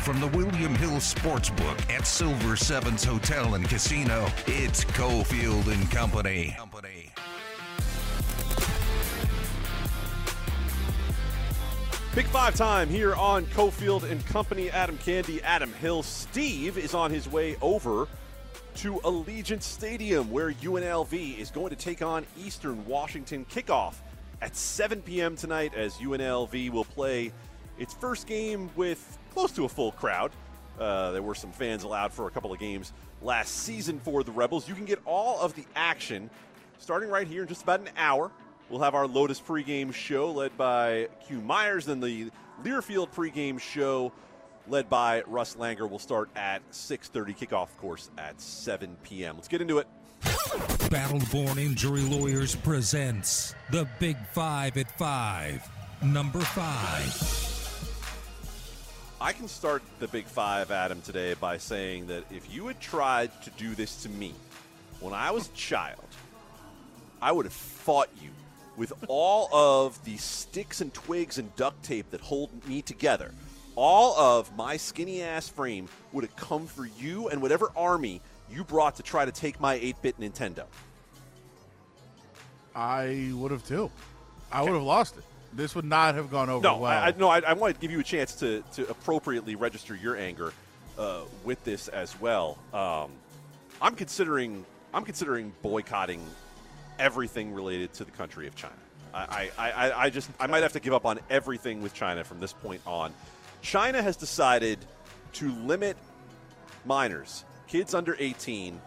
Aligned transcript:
from 0.00 0.18
the 0.18 0.26
William 0.28 0.74
Hill 0.74 0.92
Sportsbook 0.92 1.90
at 1.90 2.06
Silver 2.06 2.56
Sevens 2.56 3.04
Hotel 3.04 3.54
and 3.54 3.68
Casino, 3.68 4.26
it's 4.46 4.84
Cofield 4.84 5.66
and 5.66 5.90
Company. 5.90 6.54
Company. 6.56 7.12
Big 12.14 12.26
five 12.26 12.54
time 12.54 12.88
here 12.88 13.14
on 13.14 13.44
Cofield 13.46 14.10
and 14.10 14.24
Company. 14.26 14.70
Adam 14.70 14.96
Candee, 14.98 15.42
Adam 15.42 15.72
Hill. 15.74 16.02
Steve 16.02 16.78
is 16.78 16.94
on 16.94 17.10
his 17.10 17.28
way 17.28 17.56
over 17.60 18.08
to 18.76 18.94
Allegiant 19.04 19.62
Stadium 19.62 20.30
where 20.30 20.52
UNLV 20.52 21.38
is 21.38 21.50
going 21.50 21.70
to 21.70 21.76
take 21.76 22.00
on 22.00 22.24
Eastern 22.38 22.86
Washington. 22.86 23.44
Kickoff 23.44 23.94
at 24.40 24.56
7 24.56 25.02
p.m. 25.02 25.36
tonight 25.36 25.74
as 25.74 25.94
UNLV 25.98 26.70
will 26.70 26.86
play 26.86 27.32
its 27.78 27.92
first 27.92 28.26
game 28.26 28.70
with 28.76 29.18
close 29.30 29.52
to 29.52 29.64
a 29.64 29.68
full 29.68 29.92
crowd. 29.92 30.32
Uh, 30.78 31.10
there 31.12 31.22
were 31.22 31.34
some 31.34 31.52
fans 31.52 31.82
allowed 31.82 32.12
for 32.12 32.26
a 32.26 32.30
couple 32.30 32.52
of 32.52 32.58
games 32.58 32.92
last 33.22 33.50
season 33.50 34.00
for 34.00 34.22
the 34.22 34.32
Rebels. 34.32 34.68
You 34.68 34.74
can 34.74 34.86
get 34.86 35.00
all 35.04 35.40
of 35.40 35.54
the 35.54 35.64
action 35.76 36.30
starting 36.78 37.10
right 37.10 37.26
here 37.26 37.42
in 37.42 37.48
just 37.48 37.62
about 37.62 37.80
an 37.80 37.90
hour 37.96 38.30
We'll 38.70 38.80
have 38.82 38.94
our 38.94 39.08
Lotus 39.08 39.40
pregame 39.40 39.92
show 39.92 40.30
led 40.30 40.56
by 40.56 41.08
Q 41.26 41.40
Myers, 41.40 41.86
then 41.86 41.98
the 41.98 42.30
Learfield 42.62 43.10
pregame 43.10 43.58
show 43.58 44.12
led 44.68 44.88
by 44.88 45.24
Russ 45.26 45.56
Langer 45.56 45.90
will 45.90 45.98
start 45.98 46.30
at 46.36 46.62
6:30 46.70 47.36
kickoff 47.36 47.76
course 47.78 48.10
at 48.16 48.40
7 48.40 48.96
p.m. 49.02 49.34
Let's 49.34 49.48
get 49.48 49.60
into 49.60 49.78
it. 49.78 49.88
Battleborn 50.22 51.58
Injury 51.58 52.02
Lawyers 52.02 52.54
presents 52.54 53.56
The 53.70 53.88
Big 53.98 54.16
5 54.34 54.76
at 54.76 54.96
5. 54.96 55.68
Number 56.02 56.40
5. 56.40 57.59
I 59.22 59.34
can 59.34 59.48
start 59.48 59.82
the 59.98 60.08
Big 60.08 60.24
5 60.24 60.70
Adam 60.70 61.02
today 61.02 61.34
by 61.34 61.58
saying 61.58 62.06
that 62.06 62.24
if 62.30 62.50
you 62.50 62.68
had 62.68 62.80
tried 62.80 63.30
to 63.42 63.50
do 63.50 63.74
this 63.74 64.02
to 64.04 64.08
me 64.08 64.32
when 65.00 65.12
I 65.12 65.30
was 65.30 65.48
a 65.48 65.52
child, 65.54 66.06
I 67.20 67.30
would 67.30 67.44
have 67.44 67.52
fought 67.52 68.08
you 68.22 68.30
with 68.78 68.94
all 69.08 69.54
of 69.54 70.02
the 70.06 70.16
sticks 70.16 70.80
and 70.80 70.94
twigs 70.94 71.36
and 71.36 71.54
duct 71.54 71.82
tape 71.82 72.10
that 72.12 72.22
hold 72.22 72.48
me 72.66 72.80
together. 72.80 73.32
All 73.76 74.18
of 74.18 74.56
my 74.56 74.78
skinny 74.78 75.20
ass 75.20 75.50
frame 75.50 75.86
would 76.12 76.24
have 76.24 76.34
come 76.36 76.66
for 76.66 76.86
you 76.86 77.28
and 77.28 77.42
whatever 77.42 77.70
army 77.76 78.22
you 78.50 78.64
brought 78.64 78.96
to 78.96 79.02
try 79.02 79.26
to 79.26 79.32
take 79.32 79.60
my 79.60 79.74
8 79.74 79.96
bit 80.00 80.18
Nintendo. 80.18 80.64
I 82.74 83.32
would 83.34 83.50
have 83.50 83.66
too. 83.66 83.90
I 84.50 84.62
would 84.62 84.72
have 84.72 84.82
lost 84.82 85.18
it. 85.18 85.24
This 85.52 85.74
would 85.74 85.84
not 85.84 86.14
have 86.14 86.30
gone 86.30 86.48
over 86.48 86.62
no, 86.62 86.78
well. 86.78 86.90
I, 86.90 87.08
I, 87.08 87.14
no, 87.16 87.28
I, 87.28 87.40
I 87.40 87.52
wanted 87.54 87.74
to 87.74 87.80
give 87.80 87.90
you 87.90 88.00
a 88.00 88.04
chance 88.04 88.34
to, 88.36 88.62
to 88.74 88.88
appropriately 88.88 89.56
register 89.56 89.96
your 89.96 90.16
anger 90.16 90.52
uh, 90.98 91.22
with 91.44 91.62
this 91.64 91.88
as 91.88 92.18
well. 92.20 92.58
Um, 92.72 93.10
I'm 93.82 93.94
considering 93.96 94.64
I'm 94.92 95.04
considering 95.04 95.52
boycotting 95.62 96.24
everything 96.98 97.52
related 97.52 97.92
to 97.94 98.04
the 98.04 98.10
country 98.10 98.46
of 98.46 98.54
China. 98.54 98.74
I, 99.12 99.50
I, 99.58 99.92
I, 99.92 100.10
just 100.10 100.30
I 100.38 100.46
might 100.46 100.62
have 100.62 100.74
to 100.74 100.80
give 100.80 100.92
up 100.92 101.04
on 101.04 101.18
everything 101.30 101.82
with 101.82 101.94
China 101.94 102.22
from 102.22 102.38
this 102.38 102.52
point 102.52 102.80
on. 102.86 103.12
China 103.62 104.02
has 104.02 104.16
decided 104.16 104.78
to 105.34 105.50
limit 105.64 105.96
minors, 106.84 107.44
kids 107.66 107.94
under 107.94 108.16
18, 108.18 108.80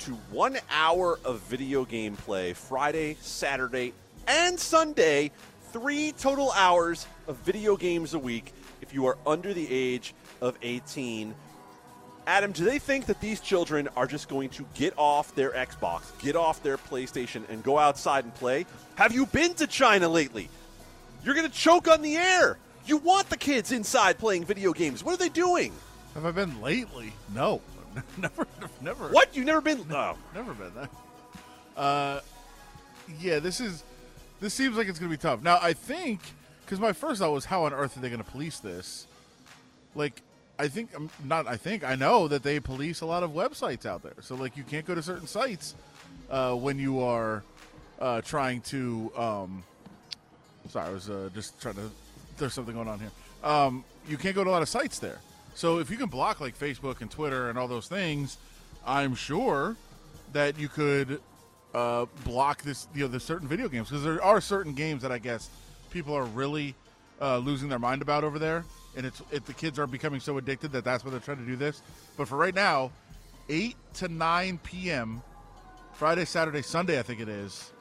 to 0.00 0.12
one 0.32 0.56
hour 0.70 1.20
of 1.24 1.40
video 1.42 1.84
game 1.84 2.16
play 2.16 2.52
Friday, 2.52 3.16
Saturday, 3.20 3.92
and 4.26 4.58
Sunday. 4.58 5.30
Three 5.72 6.12
total 6.12 6.52
hours 6.52 7.06
of 7.28 7.36
video 7.38 7.76
games 7.76 8.14
a 8.14 8.18
week 8.18 8.52
if 8.82 8.92
you 8.92 9.06
are 9.06 9.16
under 9.26 9.54
the 9.54 9.70
age 9.70 10.14
of 10.40 10.56
18 10.62 11.34
Adam, 12.26 12.52
do 12.52 12.64
they 12.64 12.78
think 12.78 13.06
that 13.06 13.20
these 13.20 13.40
children 13.40 13.88
are 13.96 14.06
just 14.06 14.28
going 14.28 14.48
to 14.50 14.64
get 14.74 14.92
off 14.96 15.34
their 15.34 15.50
Xbox, 15.50 16.16
get 16.20 16.36
off 16.36 16.62
their 16.62 16.76
PlayStation, 16.76 17.48
and 17.48 17.62
go 17.62 17.78
outside 17.78 18.24
and 18.24 18.34
play? 18.34 18.66
Have 18.94 19.12
you 19.12 19.26
been 19.26 19.54
to 19.54 19.66
China 19.66 20.08
lately? 20.08 20.48
You're 21.24 21.34
going 21.34 21.48
to 21.48 21.52
choke 21.52 21.88
on 21.88 22.02
the 22.02 22.16
air. 22.16 22.56
You 22.86 22.98
want 22.98 23.28
the 23.30 23.36
kids 23.36 23.72
inside 23.72 24.18
playing 24.18 24.44
video 24.44 24.72
games. 24.72 25.02
What 25.02 25.14
are 25.14 25.18
they 25.18 25.28
doing? 25.28 25.72
Have 26.14 26.24
I 26.24 26.30
been 26.30 26.60
lately? 26.60 27.12
No, 27.34 27.60
never, 28.18 28.46
never. 28.80 29.08
What? 29.08 29.34
You've 29.34 29.46
never 29.46 29.60
been? 29.60 29.86
No, 29.88 30.16
never 30.34 30.54
been 30.54 30.74
there. 30.74 30.88
Uh, 31.76 32.20
yeah, 33.18 33.38
this 33.38 33.60
is. 33.60 33.82
This 34.40 34.54
seems 34.54 34.76
like 34.76 34.88
it's 34.88 34.98
going 34.98 35.10
to 35.10 35.16
be 35.16 35.20
tough. 35.20 35.42
Now, 35.42 35.58
I 35.60 35.74
think 35.74 36.20
because 36.64 36.80
my 36.80 36.92
first 36.92 37.20
thought 37.20 37.32
was, 37.32 37.44
how 37.44 37.64
on 37.64 37.72
earth 37.72 37.96
are 37.96 38.00
they 38.00 38.08
going 38.08 38.22
to 38.22 38.30
police 38.30 38.58
this? 38.60 39.06
Like, 39.94 40.22
I 40.58 40.68
think 40.68 40.90
I'm 40.94 41.04
um, 41.04 41.10
not. 41.24 41.46
I 41.46 41.56
think 41.56 41.84
I 41.84 41.94
know 41.94 42.28
that 42.28 42.42
they 42.42 42.60
police 42.60 43.00
a 43.00 43.06
lot 43.06 43.22
of 43.22 43.30
websites 43.30 43.86
out 43.86 44.02
there. 44.02 44.14
So 44.20 44.34
like 44.34 44.56
you 44.58 44.62
can't 44.62 44.84
go 44.84 44.94
to 44.94 45.02
certain 45.02 45.26
sites 45.26 45.74
uh, 46.30 46.54
when 46.54 46.78
you 46.78 47.00
are 47.00 47.42
uh, 47.98 48.20
trying 48.20 48.60
to. 48.62 49.10
Um, 49.16 49.64
sorry, 50.68 50.88
I 50.88 50.92
was 50.92 51.08
uh, 51.08 51.30
just 51.34 51.60
trying 51.62 51.76
to. 51.76 51.90
There's 52.36 52.52
something 52.52 52.74
going 52.74 52.88
on 52.88 53.00
here. 53.00 53.10
Um, 53.42 53.84
you 54.06 54.18
can't 54.18 54.34
go 54.34 54.44
to 54.44 54.50
a 54.50 54.52
lot 54.52 54.60
of 54.60 54.68
sites 54.68 54.98
there. 54.98 55.18
So 55.54 55.78
if 55.78 55.90
you 55.90 55.96
can 55.96 56.08
block 56.08 56.40
like 56.40 56.58
Facebook 56.58 57.00
and 57.00 57.10
Twitter 57.10 57.48
and 57.48 57.58
all 57.58 57.66
those 57.66 57.88
things, 57.88 58.36
I'm 58.86 59.14
sure 59.14 59.76
that 60.34 60.58
you 60.58 60.68
could 60.68 61.20
uh, 61.74 62.06
block 62.24 62.62
this. 62.62 62.88
You 62.94 63.02
know, 63.02 63.08
the 63.08 63.20
certain 63.20 63.48
video 63.48 63.68
games 63.68 63.88
because 63.88 64.04
there 64.04 64.22
are 64.22 64.40
certain 64.40 64.74
games 64.74 65.02
that 65.02 65.12
I 65.12 65.18
guess 65.18 65.50
people 65.90 66.14
are 66.14 66.24
really 66.24 66.74
uh, 67.20 67.38
losing 67.38 67.68
their 67.68 67.78
mind 67.78 68.02
about 68.02 68.24
over 68.24 68.38
there 68.38 68.64
and 68.96 69.06
it's 69.06 69.22
if 69.30 69.44
the 69.44 69.54
kids 69.54 69.78
are 69.78 69.86
becoming 69.86 70.20
so 70.20 70.38
addicted 70.38 70.72
that 70.72 70.84
that's 70.84 71.04
why 71.04 71.10
they're 71.10 71.20
trying 71.20 71.38
to 71.38 71.46
do 71.46 71.56
this. 71.56 71.82
But 72.16 72.28
for 72.28 72.36
right 72.36 72.54
now, 72.54 72.90
eight 73.48 73.76
to 73.94 74.08
nine 74.08 74.58
p.m. 74.62 75.22
Friday, 75.94 76.24
Saturday, 76.24 76.62
Sunday, 76.62 76.98
I 76.98 77.02
think 77.02 77.20
it 77.20 77.28
is. 77.28 77.72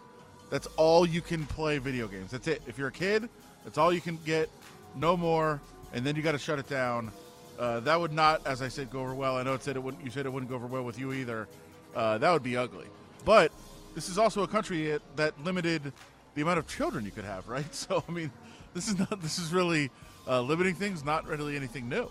That's 0.49 0.67
all 0.77 1.05
you 1.05 1.21
can 1.21 1.45
play 1.45 1.77
video 1.77 2.07
games. 2.07 2.31
That's 2.31 2.47
it. 2.47 2.61
If 2.67 2.77
you're 2.77 2.89
a 2.89 2.91
kid, 2.91 3.29
that's 3.63 3.77
all 3.77 3.93
you 3.93 4.01
can 4.01 4.17
get. 4.25 4.49
No 4.95 5.15
more, 5.15 5.61
and 5.93 6.05
then 6.05 6.15
you 6.15 6.21
got 6.21 6.31
to 6.31 6.39
shut 6.39 6.59
it 6.59 6.67
down. 6.67 7.11
Uh, 7.59 7.79
that 7.81 7.99
would 7.99 8.11
not, 8.11 8.45
as 8.47 8.61
I 8.61 8.67
said, 8.67 8.89
go 8.89 9.01
over 9.01 9.13
well. 9.13 9.37
I 9.37 9.43
know 9.43 9.53
it 9.53 9.63
said 9.63 9.75
it 9.75 9.83
wouldn't. 9.83 10.03
You 10.03 10.11
said 10.11 10.25
it 10.25 10.33
wouldn't 10.33 10.49
go 10.49 10.55
over 10.55 10.67
well 10.67 10.83
with 10.83 10.99
you 10.99 11.13
either. 11.13 11.47
Uh, 11.95 12.17
that 12.17 12.31
would 12.31 12.43
be 12.43 12.57
ugly. 12.57 12.87
But 13.25 13.51
this 13.95 14.09
is 14.09 14.17
also 14.17 14.43
a 14.43 14.47
country 14.47 14.97
that 15.15 15.43
limited 15.43 15.93
the 16.35 16.41
amount 16.41 16.59
of 16.59 16.67
children 16.67 17.05
you 17.05 17.11
could 17.11 17.25
have, 17.25 17.47
right? 17.47 17.65
So 17.73 18.03
I 18.07 18.11
mean, 18.11 18.31
this 18.73 18.87
is 18.87 18.97
not. 18.97 19.21
This 19.21 19.39
is 19.39 19.51
really 19.51 19.89
uh, 20.27 20.41
limiting 20.41 20.75
things, 20.75 21.03
not 21.03 21.27
really 21.27 21.55
anything 21.55 21.89
new. 21.89 22.09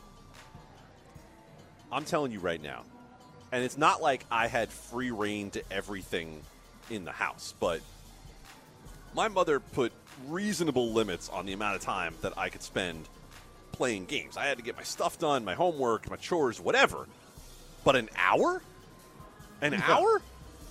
I'm 1.91 2.05
telling 2.05 2.33
you 2.33 2.41
right 2.41 2.63
now, 2.63 2.83
and 3.53 3.65
it's 3.65 3.79
not 3.79 4.03
like 4.03 4.25
I 4.31 4.47
had 4.47 4.71
free 4.71 5.11
reign 5.11 5.51
to 5.51 5.63
everything 5.71 6.43
in 6.91 7.05
the 7.05 7.13
house, 7.13 7.55
but 7.59 7.81
my 9.15 9.29
mother 9.29 9.61
put 9.61 9.93
reasonable 10.27 10.93
limits 10.93 11.29
on 11.29 11.47
the 11.47 11.53
amount 11.53 11.77
of 11.77 11.83
time 11.83 12.15
that 12.21 12.37
I 12.37 12.49
could 12.49 12.63
spend 12.63 13.09
playing 13.73 14.07
games. 14.07 14.37
I 14.37 14.47
had 14.47 14.59
to 14.59 14.65
get 14.65 14.77
my 14.77 14.83
stuff 14.83 15.19
done, 15.19 15.45
my 15.45 15.55
homework, 15.55 16.11
my 16.11 16.17
chores, 16.17 16.61
whatever. 16.61 17.07
But 17.85 17.97
an 17.97 18.09
hour? 18.17 18.63
An 19.63 19.73
yeah. 19.73 19.83
hour? 19.87 20.21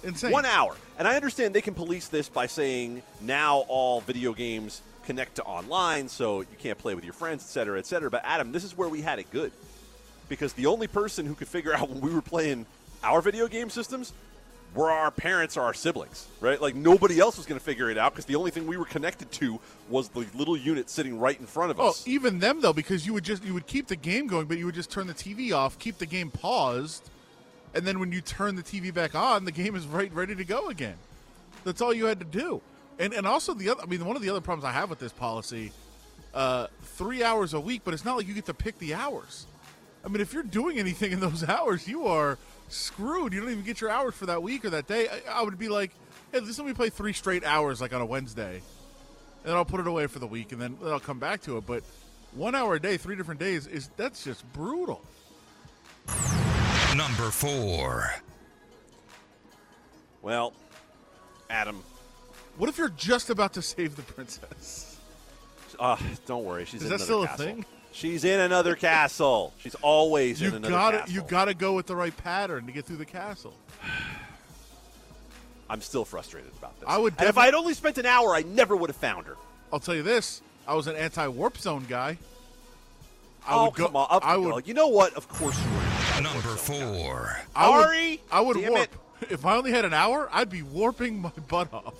Insane. 0.03 0.31
One 0.31 0.45
hour. 0.45 0.75
And 0.97 1.07
I 1.07 1.15
understand 1.15 1.53
they 1.53 1.61
can 1.61 1.73
police 1.73 2.07
this 2.07 2.29
by 2.29 2.47
saying 2.47 3.01
now 3.21 3.65
all 3.67 4.01
video 4.01 4.33
games 4.33 4.81
connect 5.05 5.35
to 5.35 5.43
online, 5.43 6.07
so 6.09 6.41
you 6.41 6.47
can't 6.59 6.77
play 6.77 6.93
with 6.93 7.03
your 7.03 7.13
friends, 7.13 7.43
et 7.43 7.47
cetera, 7.47 7.79
et 7.79 7.85
cetera. 7.85 8.09
But 8.09 8.21
Adam, 8.25 8.51
this 8.51 8.63
is 8.63 8.77
where 8.77 8.89
we 8.89 9.01
had 9.01 9.19
it 9.19 9.31
good 9.31 9.51
because 10.29 10.53
the 10.53 10.65
only 10.65 10.87
person 10.87 11.25
who 11.25 11.33
could 11.33 11.47
figure 11.47 11.73
out 11.75 11.89
when 11.89 12.01
we 12.01 12.13
were 12.13 12.21
playing 12.21 12.65
our 13.03 13.21
video 13.21 13.47
game 13.47 13.69
systems 13.69 14.13
were 14.75 14.91
our 14.91 15.11
parents 15.11 15.57
or 15.57 15.61
our 15.61 15.73
siblings, 15.73 16.27
right? 16.41 16.61
Like 16.61 16.75
nobody 16.75 17.19
else 17.19 17.37
was 17.37 17.45
going 17.45 17.59
to 17.59 17.63
figure 17.63 17.89
it 17.89 17.97
out 17.97 18.11
because 18.13 18.25
the 18.25 18.35
only 18.35 18.51
thing 18.51 18.67
we 18.67 18.77
were 18.77 18.85
connected 18.85 19.31
to 19.33 19.59
was 19.89 20.09
the 20.09 20.25
little 20.35 20.57
unit 20.57 20.89
sitting 20.89 21.19
right 21.19 21.39
in 21.39 21.45
front 21.45 21.71
of 21.71 21.79
oh, 21.79 21.89
us. 21.89 22.03
Oh, 22.05 22.09
even 22.09 22.39
them 22.39 22.61
though, 22.61 22.73
because 22.73 23.05
you 23.05 23.13
would 23.13 23.23
just 23.23 23.43
you 23.43 23.53
would 23.53 23.67
keep 23.67 23.87
the 23.87 23.95
game 23.95 24.27
going, 24.27 24.45
but 24.45 24.57
you 24.57 24.65
would 24.65 24.75
just 24.75 24.91
turn 24.91 25.07
the 25.07 25.13
TV 25.13 25.53
off, 25.53 25.79
keep 25.79 25.97
the 25.97 26.05
game 26.05 26.29
paused, 26.29 27.09
and 27.73 27.85
then 27.85 27.99
when 27.99 28.11
you 28.11 28.21
turn 28.21 28.55
the 28.55 28.63
TV 28.63 28.93
back 28.93 29.15
on, 29.15 29.45
the 29.45 29.51
game 29.51 29.75
is 29.75 29.85
right 29.85 30.13
ready 30.13 30.35
to 30.35 30.43
go 30.43 30.69
again. 30.69 30.95
That's 31.63 31.81
all 31.81 31.93
you 31.93 32.05
had 32.05 32.19
to 32.19 32.25
do. 32.25 32.61
And 32.99 33.13
and 33.13 33.27
also 33.27 33.53
the 33.53 33.69
other, 33.69 33.83
I 33.83 33.85
mean, 33.85 34.05
one 34.05 34.15
of 34.15 34.21
the 34.21 34.29
other 34.29 34.41
problems 34.41 34.65
I 34.65 34.71
have 34.71 34.89
with 34.89 34.99
this 34.99 35.11
policy, 35.11 35.71
uh, 36.33 36.67
three 36.81 37.23
hours 37.23 37.53
a 37.53 37.59
week, 37.59 37.81
but 37.83 37.93
it's 37.93 38.05
not 38.05 38.17
like 38.17 38.27
you 38.27 38.33
get 38.33 38.45
to 38.45 38.53
pick 38.53 38.79
the 38.79 38.93
hours. 38.93 39.45
I 40.03 40.09
mean, 40.09 40.21
if 40.21 40.33
you're 40.33 40.43
doing 40.43 40.79
anything 40.79 41.11
in 41.11 41.19
those 41.19 41.43
hours, 41.49 41.87
you 41.87 42.07
are 42.07 42.37
screwed. 42.69 43.33
You 43.33 43.41
don't 43.41 43.51
even 43.51 43.63
get 43.63 43.81
your 43.81 43.89
hours 43.89 44.15
for 44.15 44.27
that 44.27 44.41
week 44.41 44.65
or 44.65 44.71
that 44.71 44.87
day. 44.87 45.07
I, 45.09 45.39
I 45.39 45.41
would 45.43 45.59
be 45.59 45.69
like, 45.69 45.91
hey, 46.31 46.39
just 46.39 46.57
let 46.59 46.67
me 46.67 46.73
play 46.73 46.89
three 46.89 47.13
straight 47.13 47.43
hours, 47.43 47.81
like 47.81 47.93
on 47.93 48.01
a 48.01 48.05
Wednesday, 48.05 48.61
and 49.45 49.53
I'll 49.53 49.65
put 49.65 49.79
it 49.79 49.87
away 49.87 50.07
for 50.07 50.19
the 50.19 50.27
week, 50.27 50.51
and 50.51 50.61
then 50.61 50.77
I'll 50.85 50.99
come 50.99 51.19
back 51.19 51.41
to 51.43 51.57
it. 51.57 51.65
But 51.65 51.83
one 52.33 52.55
hour 52.55 52.75
a 52.75 52.79
day, 52.79 52.97
three 52.97 53.15
different 53.15 53.39
days 53.39 53.67
is 53.67 53.89
that's 53.97 54.23
just 54.23 54.51
brutal. 54.53 55.01
Number 56.97 57.29
four. 57.29 58.11
Well, 60.23 60.51
Adam, 61.47 61.83
what 62.57 62.69
if 62.71 62.79
you're 62.79 62.89
just 62.89 63.29
about 63.29 63.53
to 63.53 63.61
save 63.61 63.95
the 63.95 64.01
princess? 64.01 64.97
Uh, 65.79 65.95
don't 66.25 66.43
worry, 66.43 66.65
she's 66.65 66.81
is 66.81 66.85
in 66.85 66.97
that 66.97 67.01
still 67.01 67.27
castle. 67.27 67.45
a 67.45 67.49
thing? 67.49 67.65
She's 67.91 68.23
in 68.23 68.39
another 68.39 68.75
castle. 68.75 69.53
She's 69.59 69.75
always 69.75 70.41
You 70.41 70.47
in 70.47 70.55
another 70.55 70.73
gotta 70.73 70.97
castle. 70.99 71.13
you 71.13 71.21
gotta 71.21 71.53
go 71.53 71.73
with 71.73 71.85
the 71.85 71.95
right 71.95 72.17
pattern 72.17 72.65
to 72.65 72.71
get 72.71 72.85
through 72.85 72.97
the 72.97 73.05
castle. 73.05 73.53
I'm 75.69 75.81
still 75.81 76.03
frustrated 76.03 76.51
about 76.57 76.79
this. 76.79 76.89
I 76.89 76.97
would 76.97 77.13
and 77.19 77.29
if 77.29 77.37
I 77.37 77.45
had 77.45 77.53
only 77.53 77.75
spent 77.75 77.99
an 77.99 78.07
hour, 78.07 78.33
I 78.33 78.41
never 78.41 78.75
would 78.75 78.89
have 78.89 78.97
found 78.97 79.27
her. 79.27 79.35
I'll 79.71 79.79
tell 79.79 79.93
you 79.93 80.03
this: 80.03 80.41
I 80.67 80.73
was 80.73 80.87
an 80.87 80.95
anti-warp 80.95 81.59
zone 81.59 81.85
guy. 81.87 82.17
I 83.45 83.53
oh, 83.53 83.65
would 83.65 83.75
go. 83.75 83.85
come 83.85 83.95
on. 83.97 84.07
Up 84.09 84.25
I 84.25 84.35
would. 84.35 84.49
go. 84.49 84.57
You 84.67 84.73
know 84.73 84.87
what? 84.87 85.13
Of 85.13 85.29
course 85.29 85.57
you 85.63 85.71
were. 85.71 85.76
Number 86.21 86.39
four. 86.55 87.39
I 87.55 87.69
would, 87.69 87.85
Ari, 87.85 88.21
I 88.31 88.41
would 88.41 88.57
damn 88.57 88.71
warp. 88.73 88.89
If 89.29 89.45
I 89.45 89.55
only 89.57 89.71
had 89.71 89.85
an 89.85 89.93
hour, 89.93 90.29
I'd 90.31 90.49
be 90.49 90.61
warping 90.61 91.21
my 91.21 91.31
butt 91.47 91.73
off. 91.73 91.93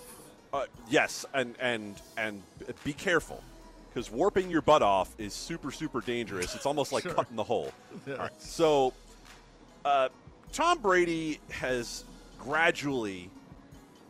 Uh, 0.53 0.65
yes, 0.89 1.25
and 1.33 1.55
and 1.59 1.95
and 2.17 2.41
be 2.83 2.93
careful, 2.93 3.43
because 3.89 4.09
warping 4.11 4.49
your 4.49 4.61
butt 4.61 4.81
off 4.81 5.13
is 5.17 5.33
super 5.33 5.71
super 5.71 6.01
dangerous. 6.01 6.55
It's 6.55 6.65
almost 6.65 6.91
like 6.91 7.03
Sure. 7.07 7.13
cutting 7.13 7.35
the 7.35 7.43
hole. 7.43 7.71
Yeah. 8.07 8.13
All 8.13 8.19
right, 8.21 8.41
so 8.41 8.93
uh, 9.85 10.09
Tom 10.53 10.79
Brady 10.79 11.39
has 11.51 12.03
gradually 12.39 13.29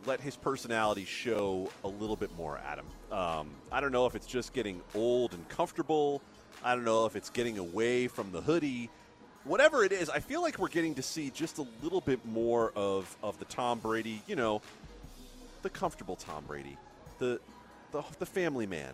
let 0.06 0.20
his 0.20 0.36
personality 0.36 1.04
show 1.04 1.70
a 1.84 1.88
little 1.88 2.16
bit 2.16 2.30
more. 2.36 2.58
Adam, 2.66 2.86
um, 3.10 3.50
I 3.72 3.80
don't 3.80 3.92
know 3.92 4.06
if 4.06 4.14
it's 4.14 4.26
just 4.26 4.52
getting 4.52 4.80
old 4.94 5.32
and 5.32 5.46
comfortable. 5.48 6.22
I 6.62 6.74
don't 6.74 6.84
know 6.84 7.06
if 7.06 7.14
it's 7.16 7.30
getting 7.30 7.58
away 7.58 8.06
from 8.08 8.30
the 8.32 8.40
hoodie. 8.40 8.90
Whatever 9.48 9.82
it 9.82 9.92
is, 9.92 10.10
I 10.10 10.18
feel 10.18 10.42
like 10.42 10.58
we're 10.58 10.68
getting 10.68 10.94
to 10.96 11.02
see 11.02 11.30
just 11.30 11.56
a 11.56 11.64
little 11.82 12.02
bit 12.02 12.22
more 12.26 12.70
of, 12.76 13.16
of 13.22 13.38
the 13.38 13.46
Tom 13.46 13.78
Brady, 13.78 14.20
you 14.26 14.36
know, 14.36 14.60
the 15.62 15.70
comfortable 15.70 16.16
Tom 16.16 16.44
Brady, 16.46 16.76
the 17.18 17.40
the, 17.92 18.02
the 18.18 18.26
family 18.26 18.66
man, 18.66 18.92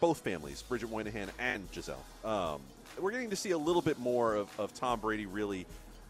both 0.00 0.20
families, 0.20 0.62
Bridget 0.62 0.90
Moynahan 0.90 1.28
and 1.38 1.70
Gisele. 1.72 2.02
Um, 2.24 2.62
we're 2.98 3.10
getting 3.10 3.28
to 3.28 3.36
see 3.36 3.50
a 3.50 3.58
little 3.58 3.82
bit 3.82 3.98
more 3.98 4.34
of, 4.34 4.48
of 4.58 4.72
Tom 4.72 4.98
Brady 4.98 5.26
really 5.26 5.66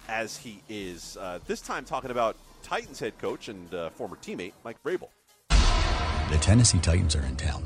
as 0.09 0.37
he 0.37 0.63
is. 0.69 1.17
Uh, 1.21 1.41
this 1.49 1.61
time 1.61 1.85
talking 1.85 2.13
about 2.13 2.37
Titans 2.63 3.01
head 3.01 3.19
coach 3.19 3.49
and 3.49 3.75
uh, 3.75 3.91
former 3.91 4.15
teammate 4.15 4.53
Mike 4.63 4.81
Vrabel. 4.85 5.09
The 5.49 6.39
Tennessee 6.41 6.79
Titans 6.79 7.17
are 7.17 7.27
in 7.27 7.35
town, 7.35 7.65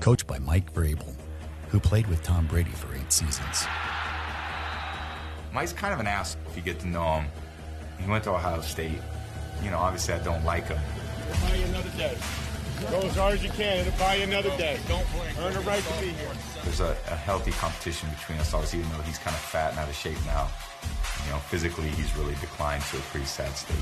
coached 0.00 0.26
by 0.26 0.38
Mike 0.38 0.72
Vrabel, 0.72 1.14
who 1.68 1.78
played 1.78 2.06
with 2.06 2.22
Tom 2.22 2.46
Brady 2.46 2.70
for 2.70 2.94
eight 2.94 3.12
seasons. 3.12 3.66
Mike's 5.52 5.72
kind 5.72 5.94
of 5.94 6.00
an 6.00 6.06
ass 6.06 6.36
if 6.48 6.56
you 6.56 6.62
get 6.62 6.78
to 6.80 6.88
know 6.88 7.20
him. 7.20 7.26
He 8.00 8.10
went 8.10 8.24
to 8.24 8.30
Ohio 8.30 8.60
State. 8.60 9.00
You 9.62 9.70
know, 9.70 9.78
obviously 9.78 10.14
I 10.14 10.22
don't 10.22 10.44
like 10.44 10.68
him. 10.68 10.78
It'll 11.28 11.48
buy 11.48 11.54
you 11.56 11.64
another 11.64 11.90
day. 11.96 12.16
Go 12.90 13.00
as 13.00 13.16
hard 13.16 13.34
as 13.34 13.42
you 13.42 13.50
can. 13.50 13.78
It'll 13.78 13.98
buy 13.98 14.14
you 14.16 14.24
another 14.24 14.50
day. 14.56 14.78
Don't 14.86 15.04
Earn 15.40 15.52
the 15.52 15.60
right 15.60 15.82
to 15.82 16.00
be 16.00 16.10
here. 16.10 16.30
There's 16.62 16.80
a, 16.80 16.96
a 17.10 17.16
healthy 17.16 17.50
competition 17.52 18.08
between 18.10 18.38
us, 18.38 18.54
obviously, 18.54 18.80
even 18.80 18.92
though 18.92 19.02
he's 19.02 19.18
kind 19.18 19.34
of 19.34 19.40
fat 19.40 19.70
and 19.70 19.80
out 19.80 19.88
of 19.88 19.96
shape 19.96 20.18
now. 20.26 20.48
You 21.24 21.32
know, 21.32 21.38
physically 21.38 21.88
he's 21.88 22.14
really 22.16 22.34
declined 22.34 22.84
to 22.84 22.98
a 22.98 23.00
pretty 23.00 23.26
sad 23.26 23.50
state. 23.56 23.76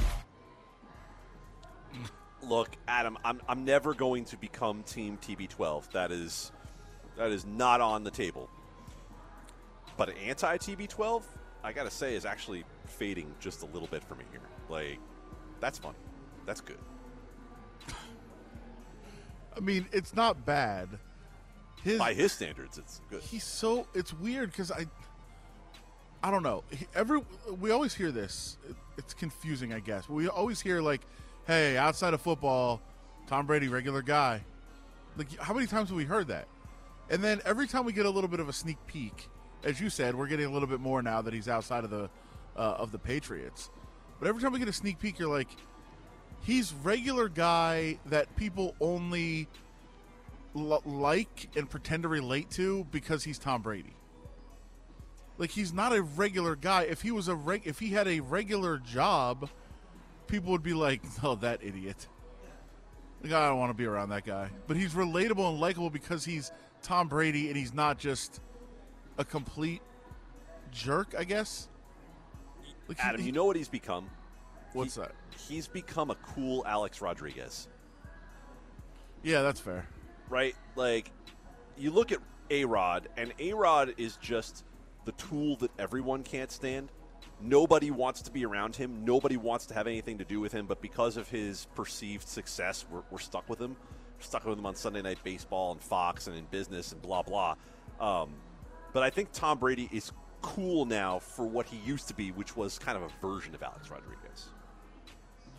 Look, 2.43 2.71
Adam, 2.89 3.19
I'm, 3.25 3.41
I'm 3.49 3.65
never 3.65 3.93
going 3.93 4.25
to 4.27 4.37
become 4.37 4.83
Team 4.85 5.19
TB12. 5.21 5.93
That 5.93 6.11
is 6.11 6.53
that 7.17 7.31
is 7.31 7.45
not 7.45 7.81
on 7.81 8.05
the 8.05 8.11
table. 8.11 8.49
But 9.97 10.17
anti 10.19 10.59
TB12, 10.59 11.23
I 11.65 11.73
gotta 11.73 11.91
say, 11.91 12.15
is 12.15 12.25
actually 12.25 12.65
fading 12.87 13.35
just 13.41 13.63
a 13.63 13.67
little 13.67 13.89
bit 13.89 14.05
for 14.05 14.15
me 14.15 14.25
here. 14.31 14.41
Like, 14.69 14.99
that's 15.61 15.79
funny. 15.79 15.97
That's 16.47 16.61
good. 16.61 16.79
I 19.57 19.61
mean, 19.61 19.87
it's 19.93 20.15
not 20.15 20.45
bad. 20.45 20.89
His 21.83 21.99
By 21.99 22.15
his 22.15 22.33
standards, 22.33 22.79
it's 22.79 23.01
good. 23.11 23.23
he's 23.23 23.45
so 23.45 23.87
it's 23.95 24.13
weird 24.13 24.51
because 24.51 24.71
I 24.71 24.87
I 26.23 26.31
don't 26.31 26.43
know. 26.43 26.65
He- 26.71 26.87
Every 26.95 27.21
we 27.61 27.71
always 27.71 27.95
hear 27.95 28.11
this. 28.11 28.59
It- 28.69 28.77
It's 28.99 29.13
confusing, 29.15 29.73
I 29.75 29.81
guess. 29.81 30.09
We 30.09 30.27
always 30.29 30.59
hear 30.61 30.81
like, 30.81 31.03
"Hey, 31.47 31.77
outside 31.77 32.15
of 32.15 32.21
football, 32.23 32.81
Tom 33.27 33.47
Brady, 33.47 33.69
regular 33.69 34.01
guy." 34.03 34.43
Like, 35.19 35.37
how 35.39 35.53
many 35.53 35.67
times 35.67 35.91
have 35.91 35.97
we 35.99 36.05
heard 36.05 36.29
that? 36.29 36.49
And 37.11 37.23
then 37.23 37.41
every 37.45 37.67
time 37.67 37.85
we 37.85 37.93
get 37.93 38.07
a 38.07 38.11
little 38.11 38.29
bit 38.29 38.41
of 38.41 38.49
a 38.49 38.53
sneak 38.55 38.79
peek, 38.87 39.29
as 39.65 39.81
you 39.81 39.91
said, 39.91 40.15
we're 40.15 40.27
getting 40.29 40.47
a 40.47 40.51
little 40.51 40.69
bit 40.69 40.81
more 40.81 41.03
now 41.03 41.23
that 41.23 41.35
he's 41.35 41.49
outside 41.49 41.85
of 41.85 41.91
the 41.91 42.09
uh, 42.57 42.77
of 42.79 42.93
the 42.93 42.99
Patriots. 42.99 43.71
But 44.19 44.29
every 44.29 44.43
time 44.43 44.53
we 44.53 44.59
get 44.59 44.69
a 44.69 44.73
sneak 44.73 44.99
peek, 44.99 45.19
you're 45.19 45.29
like, 45.29 45.49
he's 46.43 46.73
regular 46.73 47.29
guy 47.29 47.99
that 48.07 48.35
people 48.37 48.75
only 48.81 49.49
l- 50.57 50.83
like 50.87 51.49
and 51.57 51.69
pretend 51.69 52.05
to 52.05 52.09
relate 52.09 52.51
to 52.53 52.87
because 52.91 53.25
he's 53.25 53.39
Tom 53.39 53.63
Brady. 53.63 53.95
Like 55.39 55.51
he's 55.51 55.73
not 55.73 55.95
a 55.95 56.01
regular 56.03 56.57
guy. 56.57 56.85
If 56.85 57.03
he 57.03 57.11
was 57.11 57.29
a 57.29 57.35
reg- 57.35 57.67
if 57.67 57.79
he 57.79 57.91
had 57.91 58.09
a 58.09 58.21
regular 58.21 58.79
job, 58.79 59.51
people 60.29 60.53
would 60.53 60.63
be 60.63 60.73
like, 60.73 61.03
"Oh, 61.23 61.35
that 61.37 61.63
idiot." 61.63 62.07
Like 63.23 63.33
I 63.33 63.49
don't 63.49 63.59
want 63.59 63.71
to 63.71 63.75
be 63.75 63.85
around 63.85 64.11
that 64.11 64.25
guy. 64.25 64.49
But 64.67 64.77
he's 64.77 64.95
relatable 64.95 65.51
and 65.51 65.61
likable 65.61 65.91
because 65.91 66.25
he's 66.25 66.53
Tom 66.83 67.09
Brady 67.09 67.49
and 67.49 67.57
he's 67.57 67.75
not 67.75 67.99
just 67.99 68.41
a 69.19 69.25
complete 69.25 69.83
jerk, 70.73 71.15
I 71.19 71.25
guess. 71.25 71.69
Like, 72.89 72.99
Adam, 73.05 73.21
he- 73.21 73.27
you 73.29 73.33
know 73.33 73.45
what 73.45 73.57
he's 73.57 73.69
become? 73.69 74.11
what's 74.73 74.95
He- 74.97 75.01
that? 75.01 75.13
He's 75.49 75.69
become 75.69 76.11
a 76.11 76.15
cool 76.17 76.65
Alex 76.67 77.01
Rodriguez. 77.01 77.69
Yeah, 79.23 79.43
that's 79.43 79.61
fair. 79.61 79.87
right? 80.29 80.55
Like, 80.75 81.13
you 81.77 81.91
look 81.93 82.11
at 82.11 82.19
A 82.51 82.65
Rod, 82.65 83.09
and 83.17 83.33
A 83.39 83.53
Rod 83.53 83.95
is 83.97 84.17
just 84.17 84.65
the 85.05 85.13
tool 85.13 85.55
that 85.59 85.71
everyone 85.79 86.25
can't 86.25 86.51
stand. 86.51 86.91
Nobody 87.41 87.91
wants 87.93 88.23
to 88.23 88.31
be 88.33 88.45
around 88.45 88.75
him. 88.75 89.05
Nobody 89.05 89.37
wants 89.37 89.67
to 89.67 89.75
have 89.75 89.87
anything 89.87 90.19
to 90.19 90.25
do 90.25 90.41
with 90.41 90.51
him. 90.53 90.67
But 90.67 90.81
because 90.83 91.17
of 91.17 91.29
his 91.29 91.67
perceived 91.77 92.27
success, 92.27 92.85
we're, 92.91 93.03
we're 93.11 93.19
stuck 93.19 93.49
with 93.49 93.61
him. 93.61 93.77
We're 94.19 94.25
stuck 94.25 94.45
with 94.47 94.59
him 94.59 94.67
on 94.67 94.75
Sunday 94.75 95.03
Night 95.03 95.19
Baseball 95.23 95.71
and 95.73 95.81
Fox 95.81 96.27
and 96.27 96.37
in 96.37 96.45
business 96.47 96.91
and 96.93 97.01
blah 97.01 97.23
blah. 97.23 97.55
Um, 98.01 98.35
but 98.97 99.03
I 99.03 99.11
think 99.11 99.29
Tom 99.35 99.59
Brady 99.59 99.91
is 99.93 100.11
cool 100.41 100.87
now 100.87 101.19
for 101.19 101.45
what 101.45 101.67
he 101.67 101.77
used 101.85 102.09
to 102.09 102.15
be, 102.15 102.31
which 102.33 102.57
was 102.57 102.79
kind 102.79 102.97
of 102.97 103.03
a 103.03 103.11
version 103.21 103.55
of 103.55 103.63
Alex 103.63 103.91
Rodriguez. 103.91 104.47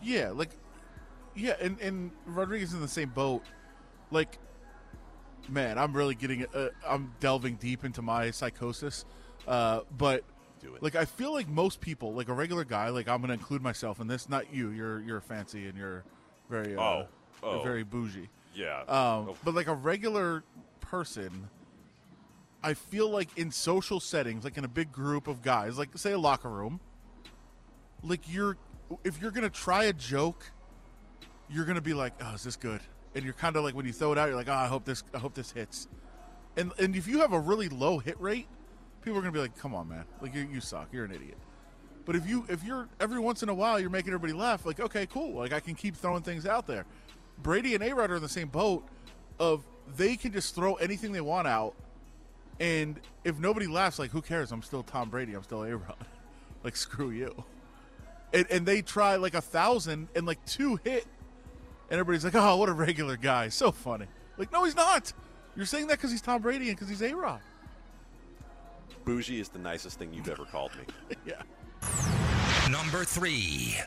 Yeah, 0.01 0.31
like 0.33 0.49
yeah, 1.35 1.53
and 1.61 1.79
and 1.79 2.09
Rodriguez 2.25 2.69
is 2.69 2.73
in 2.73 2.81
the 2.81 2.87
same 2.87 3.09
boat. 3.09 3.43
Like, 4.09 4.39
man, 5.47 5.77
I'm 5.77 5.93
really 5.93 6.15
getting 6.15 6.47
uh, 6.51 6.69
I'm 6.87 7.13
delving 7.19 7.57
deep 7.57 7.85
into 7.85 8.01
my 8.01 8.31
psychosis. 8.31 9.05
Uh, 9.47 9.81
but 9.95 10.23
Do 10.59 10.73
it. 10.73 10.81
like, 10.81 10.95
I 10.95 11.05
feel 11.05 11.31
like 11.31 11.47
most 11.47 11.79
people, 11.79 12.13
like 12.15 12.29
a 12.29 12.33
regular 12.33 12.63
guy, 12.63 12.89
like 12.89 13.07
I'm 13.07 13.19
going 13.19 13.27
to 13.27 13.35
include 13.35 13.61
myself 13.61 13.99
in 13.99 14.07
this. 14.07 14.27
Not 14.27 14.51
you. 14.51 14.71
You're 14.71 14.99
you're 15.01 15.21
fancy 15.21 15.67
and 15.67 15.77
you're 15.77 16.03
very 16.49 16.75
uh, 16.75 16.81
Oh. 16.81 17.07
Oh. 17.43 17.53
you're 17.57 17.63
very 17.63 17.83
bougie. 17.83 18.29
Yeah. 18.55 18.81
Um, 18.87 19.33
but 19.45 19.53
like 19.53 19.67
a 19.67 19.75
regular 19.75 20.43
person, 20.79 21.49
I 22.67 22.73
feel 22.73 23.09
like 23.09 23.29
in 23.37 23.49
social 23.49 24.01
settings, 24.01 24.43
like 24.43 24.57
in 24.57 24.65
a 24.65 24.67
big 24.67 24.91
group 24.91 25.29
of 25.29 25.41
guys, 25.41 25.77
like 25.77 25.97
say 25.97 26.11
a 26.11 26.19
locker 26.19 26.49
room, 26.49 26.81
like 28.03 28.19
you're 28.27 28.57
if 29.05 29.21
you're 29.21 29.31
gonna 29.31 29.49
try 29.49 29.85
a 29.85 29.93
joke, 29.93 30.51
you're 31.49 31.63
gonna 31.63 31.79
be 31.79 31.93
like, 31.93 32.11
"Oh, 32.21 32.33
is 32.33 32.43
this 32.43 32.57
good?" 32.57 32.81
And 33.15 33.23
you're 33.23 33.33
kind 33.33 33.55
of 33.55 33.63
like 33.63 33.73
when 33.73 33.85
you 33.85 33.93
throw 33.93 34.11
it 34.11 34.17
out, 34.17 34.27
you're 34.27 34.35
like, 34.35 34.49
"Oh, 34.49 34.53
I 34.53 34.67
hope 34.67 34.83
this, 34.83 35.01
I 35.13 35.17
hope 35.17 35.33
this 35.33 35.51
hits." 35.51 35.87
And 36.57 36.73
and 36.77 36.93
if 36.93 37.07
you 37.07 37.19
have 37.19 37.31
a 37.31 37.39
really 37.39 37.69
low 37.69 37.99
hit 37.99 38.19
rate, 38.19 38.49
people 39.01 39.17
are 39.17 39.21
gonna 39.21 39.31
be 39.31 39.39
like, 39.39 39.57
"Come 39.57 39.73
on, 39.73 39.87
man! 39.87 40.03
Like 40.21 40.35
you, 40.35 40.45
you 40.51 40.59
suck. 40.59 40.89
You're 40.91 41.05
an 41.05 41.13
idiot." 41.13 41.37
But 42.03 42.17
if 42.17 42.27
you 42.27 42.45
if 42.49 42.65
you're 42.65 42.89
every 42.99 43.19
once 43.19 43.43
in 43.43 43.47
a 43.47 43.53
while 43.53 43.79
you're 43.79 43.89
making 43.89 44.09
everybody 44.09 44.33
laugh, 44.33 44.65
like 44.65 44.81
okay, 44.81 45.05
cool. 45.05 45.35
Like 45.35 45.53
I 45.53 45.61
can 45.61 45.73
keep 45.73 45.95
throwing 45.95 46.21
things 46.21 46.45
out 46.45 46.67
there. 46.67 46.85
Brady 47.37 47.75
and 47.75 47.83
A 47.85 47.93
Rod 47.95 48.11
are 48.11 48.17
in 48.17 48.21
the 48.21 48.27
same 48.27 48.49
boat 48.49 48.85
of 49.39 49.65
they 49.95 50.17
can 50.17 50.33
just 50.33 50.53
throw 50.53 50.73
anything 50.75 51.13
they 51.13 51.21
want 51.21 51.47
out, 51.47 51.73
and 52.59 52.99
if 53.23 53.39
nobody 53.39 53.67
laughs, 53.67 53.99
like 53.99 54.11
who 54.11 54.21
cares? 54.21 54.51
I'm 54.51 54.61
still 54.61 54.83
Tom 54.83 55.09
Brady. 55.09 55.33
I'm 55.33 55.43
still 55.43 55.63
A 55.63 55.75
Rod. 55.75 55.95
like 56.63 56.75
screw 56.75 57.11
you. 57.11 57.43
And, 58.33 58.45
and 58.49 58.65
they 58.65 58.81
try 58.81 59.15
like 59.15 59.33
a 59.33 59.41
thousand 59.41 60.09
and 60.15 60.25
like 60.25 60.43
two 60.45 60.79
hit, 60.83 61.05
and 61.89 61.99
everybody's 61.99 62.25
like, 62.25 62.35
oh, 62.35 62.57
what 62.57 62.69
a 62.69 62.73
regular 62.73 63.15
guy. 63.17 63.49
So 63.49 63.71
funny. 63.71 64.07
Like 64.37 64.51
no, 64.51 64.63
he's 64.63 64.75
not. 64.75 65.13
You're 65.55 65.65
saying 65.65 65.87
that 65.87 65.97
because 65.97 66.11
he's 66.11 66.21
Tom 66.21 66.41
Brady 66.41 66.69
and 66.69 66.77
because 66.77 66.89
he's 66.89 67.01
A 67.01 67.13
Rod. 67.15 67.39
Bougie 69.05 69.39
is 69.39 69.49
the 69.49 69.59
nicest 69.59 69.97
thing 69.97 70.13
you've 70.13 70.27
ever 70.29 70.45
called 70.45 70.71
me. 70.75 71.15
yeah. 71.25 71.41
Number 72.69 73.05
three. 73.05 73.77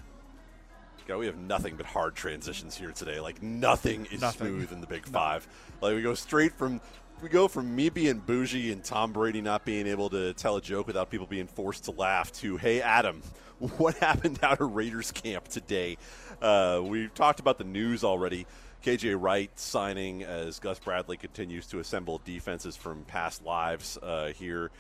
God, 1.06 1.18
we 1.18 1.26
have 1.26 1.36
nothing 1.36 1.76
but 1.76 1.86
hard 1.86 2.14
transitions 2.14 2.76
here 2.76 2.92
today. 2.92 3.20
Like 3.20 3.42
nothing 3.42 4.06
is 4.06 4.20
Nothing. 4.20 4.46
smooth 4.46 4.72
in 4.72 4.80
the 4.80 4.86
Big 4.86 5.04
Five. 5.04 5.46
Like 5.80 5.94
we 5.94 6.02
go 6.02 6.14
straight 6.14 6.52
from 6.52 6.80
we 7.22 7.28
go 7.28 7.48
from 7.48 7.74
me 7.74 7.90
being 7.90 8.18
bougie 8.18 8.72
and 8.72 8.82
Tom 8.82 9.12
Brady 9.12 9.40
not 9.40 9.64
being 9.64 9.86
able 9.86 10.08
to 10.10 10.32
tell 10.34 10.56
a 10.56 10.60
joke 10.60 10.86
without 10.86 11.10
people 11.10 11.26
being 11.26 11.46
forced 11.46 11.84
to 11.84 11.90
laugh 11.90 12.32
to 12.34 12.56
hey 12.56 12.80
Adam, 12.80 13.22
what 13.76 13.96
happened 13.96 14.38
out 14.42 14.60
of 14.60 14.74
Raiders 14.74 15.12
camp 15.12 15.48
today? 15.48 15.98
Uh, 16.40 16.80
we've 16.82 17.12
talked 17.14 17.40
about 17.40 17.58
the 17.58 17.64
news 17.64 18.04
already. 18.04 18.46
KJ 18.84 19.20
Wright 19.20 19.50
signing 19.58 20.22
as 20.22 20.58
Gus 20.58 20.78
Bradley 20.78 21.18
continues 21.18 21.66
to 21.66 21.80
assemble 21.80 22.22
defenses 22.24 22.76
from 22.76 23.04
past 23.04 23.44
lives 23.44 23.98
uh, 24.02 24.28
here 24.28 24.70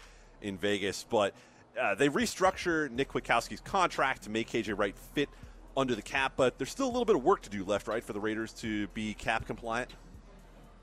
in 0.40 0.56
Vegas. 0.56 1.04
But 1.08 1.34
uh, 1.78 1.94
they 1.94 2.08
restructure 2.08 2.90
Nick 2.90 3.10
Kwiatkoski's 3.10 3.60
contract 3.60 4.22
to 4.22 4.30
make 4.30 4.48
KJ 4.48 4.78
Wright 4.78 4.96
fit 5.14 5.28
under 5.76 5.94
the 5.94 6.02
cap, 6.02 6.32
but 6.36 6.56
there's 6.56 6.70
still 6.70 6.86
a 6.86 6.92
little 6.92 7.04
bit 7.04 7.16
of 7.16 7.22
work 7.22 7.42
to 7.42 7.50
do 7.50 7.64
left, 7.64 7.86
right, 7.88 8.02
for 8.02 8.14
the 8.14 8.20
Raiders 8.20 8.52
to 8.54 8.86
be 8.88 9.12
cap 9.12 9.46
compliant. 9.46 9.90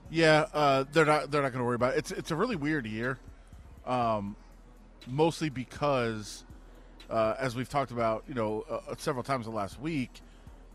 Yeah, 0.09 0.45
uh, 0.53 0.85
they're 0.91 1.05
not 1.05 1.31
they're 1.31 1.41
not 1.41 1.51
going 1.51 1.59
to 1.61 1.65
worry 1.65 1.75
about 1.75 1.93
it. 1.93 1.99
It's 1.99 2.11
it's 2.11 2.31
a 2.31 2.35
really 2.35 2.55
weird 2.55 2.85
year, 2.85 3.19
um, 3.85 4.35
mostly 5.05 5.49
because, 5.49 6.45
uh, 7.09 7.35
as 7.37 7.55
we've 7.55 7.67
talked 7.69 7.91
about, 7.91 8.23
you 8.27 8.33
know, 8.33 8.63
uh, 8.69 8.95
several 8.97 9.23
times 9.23 9.45
in 9.45 9.51
the 9.51 9.57
last 9.57 9.79
week, 9.81 10.21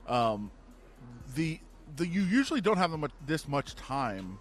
um, 0.07 0.51
the 1.35 1.61
the 1.97 2.07
you 2.07 2.23
usually 2.23 2.61
don't 2.61 2.77
have 2.77 2.91
much, 2.91 3.13
this 3.27 3.49
much 3.49 3.75
time 3.75 4.39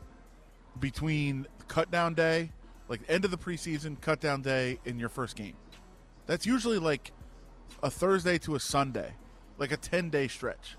between 0.80 1.48
cut 1.68 1.90
down 1.90 2.14
day, 2.14 2.52
like 2.90 3.02
end 3.08 3.24
of 3.24 3.32
the 3.32 3.38
preseason 3.38 4.00
cut 4.02 4.20
down 4.20 4.42
day, 4.42 4.80
and 4.86 5.00
your 5.00 5.10
first 5.10 5.38
game. 5.38 5.56
That's 6.26 6.46
usually 6.46 6.80
like 6.80 7.12
a 7.82 7.90
Thursday 7.90 8.38
to 8.40 8.56
a 8.56 8.60
Sunday, 8.60 9.14
like 9.58 9.72
a 9.72 9.78
ten 9.78 10.10
day 10.10 10.28
stretch. 10.28 10.76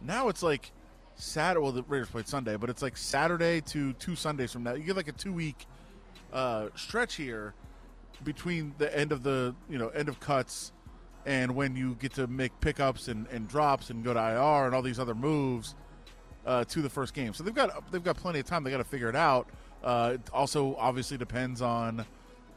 Now 0.00 0.28
it's 0.28 0.42
like 0.42 0.72
Saturday. 1.16 1.62
Well, 1.62 1.72
the 1.72 1.82
Raiders 1.84 2.08
played 2.10 2.28
Sunday, 2.28 2.56
but 2.56 2.70
it's 2.70 2.82
like 2.82 2.96
Saturday 2.96 3.60
to 3.62 3.92
two 3.94 4.16
Sundays 4.16 4.52
from 4.52 4.62
now. 4.64 4.74
You 4.74 4.82
get 4.82 4.96
like 4.96 5.08
a 5.08 5.12
two 5.12 5.32
week 5.32 5.66
uh, 6.32 6.68
stretch 6.74 7.14
here 7.14 7.54
between 8.22 8.74
the 8.78 8.96
end 8.96 9.12
of 9.12 9.22
the 9.22 9.54
you 9.68 9.78
know 9.78 9.88
end 9.88 10.08
of 10.08 10.20
cuts 10.20 10.72
and 11.26 11.54
when 11.54 11.74
you 11.74 11.94
get 11.96 12.12
to 12.14 12.26
make 12.26 12.58
pickups 12.60 13.08
and, 13.08 13.26
and 13.28 13.48
drops 13.48 13.90
and 13.90 14.04
go 14.04 14.12
to 14.12 14.20
IR 14.20 14.66
and 14.66 14.74
all 14.74 14.82
these 14.82 14.98
other 14.98 15.14
moves 15.14 15.74
uh, 16.46 16.64
to 16.64 16.82
the 16.82 16.90
first 16.90 17.14
game. 17.14 17.32
So 17.32 17.44
they've 17.44 17.54
got 17.54 17.90
they've 17.90 18.04
got 18.04 18.16
plenty 18.16 18.40
of 18.40 18.46
time. 18.46 18.64
They 18.64 18.70
got 18.70 18.78
to 18.78 18.84
figure 18.84 19.08
it 19.08 19.16
out. 19.16 19.48
Uh, 19.82 20.12
it 20.14 20.20
also 20.32 20.76
obviously 20.78 21.16
depends 21.16 21.62
on 21.62 22.04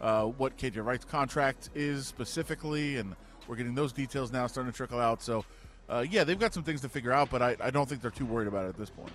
uh, 0.02 0.26
what 0.26 0.58
KJ 0.58 0.86
Wright's 0.86 1.06
contract 1.06 1.70
is 1.76 2.08
specifically, 2.08 2.98
and 2.98 3.16
we're 3.48 3.56
getting 3.56 3.76
those 3.76 3.94
details 3.94 4.32
now 4.32 4.48
starting 4.48 4.72
to 4.72 4.76
trickle 4.76 5.00
out. 5.00 5.22
So 5.22 5.46
uh, 5.90 6.06
yeah, 6.10 6.24
they've 6.24 6.40
got 6.40 6.54
some 6.54 6.64
things 6.64 6.82
to 6.82 6.90
figure 6.90 7.12
out, 7.12 7.30
but 7.30 7.42
I, 7.42 7.56
I 7.60 7.70
don't 7.72 7.88
think 7.88 8.02
they're 8.02 8.12
too 8.12 8.26
worried 8.26 8.48
about 8.48 8.66
it 8.66 8.70
at 8.70 8.78
this 8.78 8.90
point. 8.90 9.12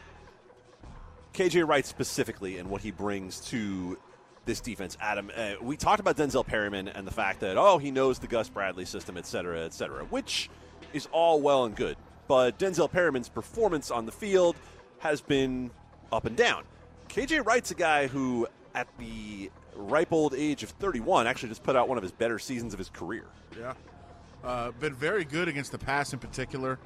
KJ 1.35 1.67
Wright 1.67 1.85
specifically 1.85 2.59
and 2.59 2.69
what 2.69 2.83
he 2.83 2.91
brings 2.91 3.41
to 3.47 3.99
this 4.45 4.61
defense, 4.61 4.97
Adam. 5.01 5.31
Uh, 5.35 5.55
we 5.61 5.77
talked 5.77 6.01
about 6.01 6.17
Denzel 6.17 6.47
Perryman 6.47 6.89
and 6.89 7.07
the 7.07 7.13
fact 7.13 7.41
that 7.41 7.57
oh 7.57 7.79
he 7.79 7.91
knows 7.91 8.19
the 8.19 8.27
Gus 8.27 8.49
Bradley 8.49 8.85
system, 8.85 9.17
et 9.17 9.27
cetera, 9.27 9.65
et 9.65 9.73
cetera, 9.73 10.05
which 10.05 10.51
is 10.93 11.09
all 11.13 11.41
well 11.41 11.65
and 11.65 11.75
good. 11.75 11.97
But 12.29 12.59
Denzel 12.59 12.91
Perryman's 12.91 13.29
performance 13.29 13.91
on 13.91 14.07
the 14.07 14.13
field 14.13 14.57
has 14.99 15.21
been 15.21 15.71
up 16.13 16.27
and 16.27 16.37
down. 16.37 16.65
KJ 17.09 17.45
Wright's 17.45 17.71
a 17.71 17.75
guy 17.75 18.07
who, 18.07 18.47
at 18.75 18.89
the 18.99 19.51
ripe 19.75 20.13
old 20.13 20.35
age 20.35 20.63
of 20.63 20.71
31, 20.71 21.27
actually 21.27 21.49
just 21.49 21.63
put 21.63 21.77
out 21.77 21.89
one 21.89 21.99
of 21.99 22.03
his 22.03 22.13
better 22.13 22.39
seasons 22.39 22.73
of 22.73 22.79
his 22.79 22.89
career. 22.89 23.25
Yeah. 23.59 23.75
Uh, 24.45 24.73
been 24.73 24.95
very 24.95 25.25
good 25.25 25.49
against 25.49 25.73
the 25.73 25.79
pass 25.79 26.13
in 26.13 26.19
particular 26.19 26.79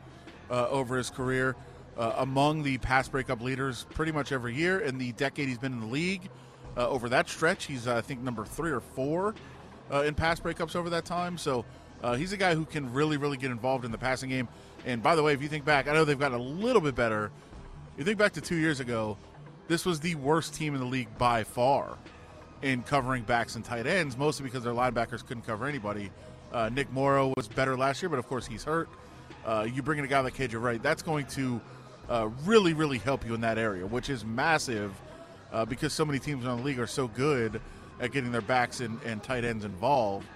uh, 0.50 0.68
over 0.68 0.96
his 0.96 1.10
career. 1.10 1.56
Uh, 1.96 2.14
among 2.18 2.62
the 2.62 2.76
pass 2.78 3.08
breakup 3.08 3.40
leaders 3.40 3.86
pretty 3.94 4.12
much 4.12 4.30
every 4.30 4.54
year 4.54 4.80
in 4.80 4.98
the 4.98 5.12
decade 5.12 5.48
he's 5.48 5.58
been 5.58 5.72
in 5.72 5.80
the 5.80 5.86
league. 5.86 6.28
Uh, 6.76 6.86
over 6.88 7.08
that 7.08 7.28
stretch, 7.28 7.64
he's, 7.64 7.88
I 7.88 8.02
think, 8.02 8.20
number 8.20 8.44
three 8.44 8.70
or 8.70 8.80
four 8.80 9.34
uh, 9.90 10.02
in 10.02 10.14
pass 10.14 10.38
breakups 10.38 10.76
over 10.76 10.90
that 10.90 11.06
time. 11.06 11.38
So 11.38 11.64
uh, 12.02 12.14
he's 12.14 12.32
a 12.32 12.36
guy 12.36 12.54
who 12.54 12.66
can 12.66 12.92
really, 12.92 13.16
really 13.16 13.38
get 13.38 13.50
involved 13.50 13.86
in 13.86 13.92
the 13.92 13.98
passing 13.98 14.28
game. 14.28 14.48
And 14.84 15.02
by 15.02 15.16
the 15.16 15.22
way, 15.22 15.32
if 15.32 15.42
you 15.42 15.48
think 15.48 15.64
back, 15.64 15.88
I 15.88 15.94
know 15.94 16.04
they've 16.04 16.18
gotten 16.18 16.38
a 16.38 16.42
little 16.42 16.82
bit 16.82 16.94
better. 16.94 17.30
You 17.96 18.04
think 18.04 18.18
back 18.18 18.34
to 18.34 18.42
two 18.42 18.56
years 18.56 18.80
ago, 18.80 19.16
this 19.68 19.86
was 19.86 20.00
the 20.00 20.14
worst 20.16 20.54
team 20.54 20.74
in 20.74 20.80
the 20.80 20.86
league 20.86 21.08
by 21.16 21.44
far 21.44 21.96
in 22.62 22.82
covering 22.82 23.22
backs 23.22 23.56
and 23.56 23.64
tight 23.64 23.86
ends, 23.86 24.16
mostly 24.16 24.44
because 24.44 24.62
their 24.62 24.74
linebackers 24.74 25.26
couldn't 25.26 25.46
cover 25.46 25.66
anybody. 25.66 26.10
Uh, 26.56 26.70
Nick 26.70 26.90
Morrow 26.90 27.34
was 27.36 27.48
better 27.48 27.76
last 27.76 28.00
year, 28.00 28.08
but 28.08 28.18
of 28.18 28.26
course 28.26 28.46
he's 28.46 28.64
hurt. 28.64 28.88
Uh, 29.44 29.66
you 29.70 29.82
bring 29.82 29.98
in 29.98 30.06
a 30.06 30.08
guy 30.08 30.20
like 30.20 30.34
KJ 30.34 30.58
Wright, 30.58 30.82
that's 30.82 31.02
going 31.02 31.26
to 31.26 31.60
uh, 32.08 32.30
really, 32.46 32.72
really 32.72 32.96
help 32.96 33.26
you 33.26 33.34
in 33.34 33.42
that 33.42 33.58
area, 33.58 33.86
which 33.86 34.08
is 34.08 34.24
massive 34.24 34.98
uh, 35.52 35.66
because 35.66 35.92
so 35.92 36.02
many 36.02 36.18
teams 36.18 36.46
in 36.46 36.56
the 36.56 36.62
league 36.62 36.78
are 36.78 36.86
so 36.86 37.08
good 37.08 37.60
at 38.00 38.10
getting 38.10 38.32
their 38.32 38.40
backs 38.40 38.80
and, 38.80 38.98
and 39.02 39.22
tight 39.22 39.44
ends 39.44 39.66
involved. 39.66 40.26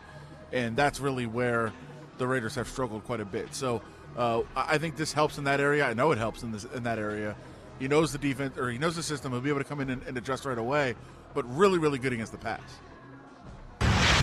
And 0.53 0.77
that's 0.77 1.00
really 1.00 1.25
where 1.25 1.73
the 2.19 2.27
Raiders 2.27 2.55
have 2.57 2.69
struggled 2.69 3.03
quite 3.05 3.21
a 3.21 3.25
bit. 3.25 3.55
So 3.55 3.81
uh, 4.15 4.43
I 4.55 4.77
think 4.77 4.97
this 4.97 5.15
helps 5.15 5.39
in 5.39 5.45
that 5.45 5.59
area. 5.59 5.87
I 5.87 5.95
know 5.95 6.12
it 6.12 6.19
helps 6.19 6.43
in, 6.43 6.53
this, 6.53 6.65
in 6.65 6.83
that 6.83 6.99
area. 6.99 7.35
He 7.79 7.89
knows 7.89 8.12
the 8.12 8.19
defense, 8.19 8.59
or 8.59 8.69
he 8.71 8.77
knows 8.77 8.95
the 8.95 9.03
system. 9.03 9.33
He'll 9.33 9.41
be 9.41 9.49
able 9.49 9.61
to 9.61 9.65
come 9.65 9.81
in 9.81 9.89
and, 9.89 10.03
and 10.03 10.19
adjust 10.19 10.45
right 10.45 10.59
away, 10.59 10.97
but 11.33 11.50
really, 11.57 11.79
really 11.79 11.99
good 11.99 12.12
against 12.12 12.33
the 12.33 12.39
pass. 12.39 12.61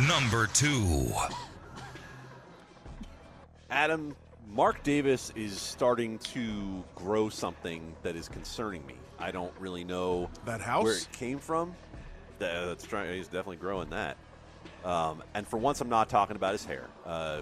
Number 0.07 0.45
two. 0.45 1.11
Adam, 3.69 4.15
Mark 4.53 4.81
Davis 4.83 5.31
is 5.35 5.59
starting 5.59 6.17
to 6.19 6.83
grow 6.95 7.29
something 7.29 7.95
that 8.03 8.15
is 8.15 8.29
concerning 8.29 8.85
me. 8.85 8.95
I 9.19 9.31
don't 9.31 9.53
really 9.59 9.83
know 9.83 10.29
That 10.45 10.61
house? 10.61 10.83
where 10.83 10.93
it 10.95 11.07
came 11.11 11.39
from. 11.39 11.75
That's 12.39 12.85
trying. 12.85 13.13
He's 13.15 13.25
definitely 13.27 13.57
growing 13.57 13.89
that. 13.89 14.15
Um, 14.85 15.23
and 15.33 15.47
for 15.47 15.57
once, 15.57 15.81
I'm 15.81 15.89
not 15.89 16.07
talking 16.07 16.35
about 16.35 16.53
his 16.53 16.63
hair. 16.63 16.85
Uh, 17.05 17.41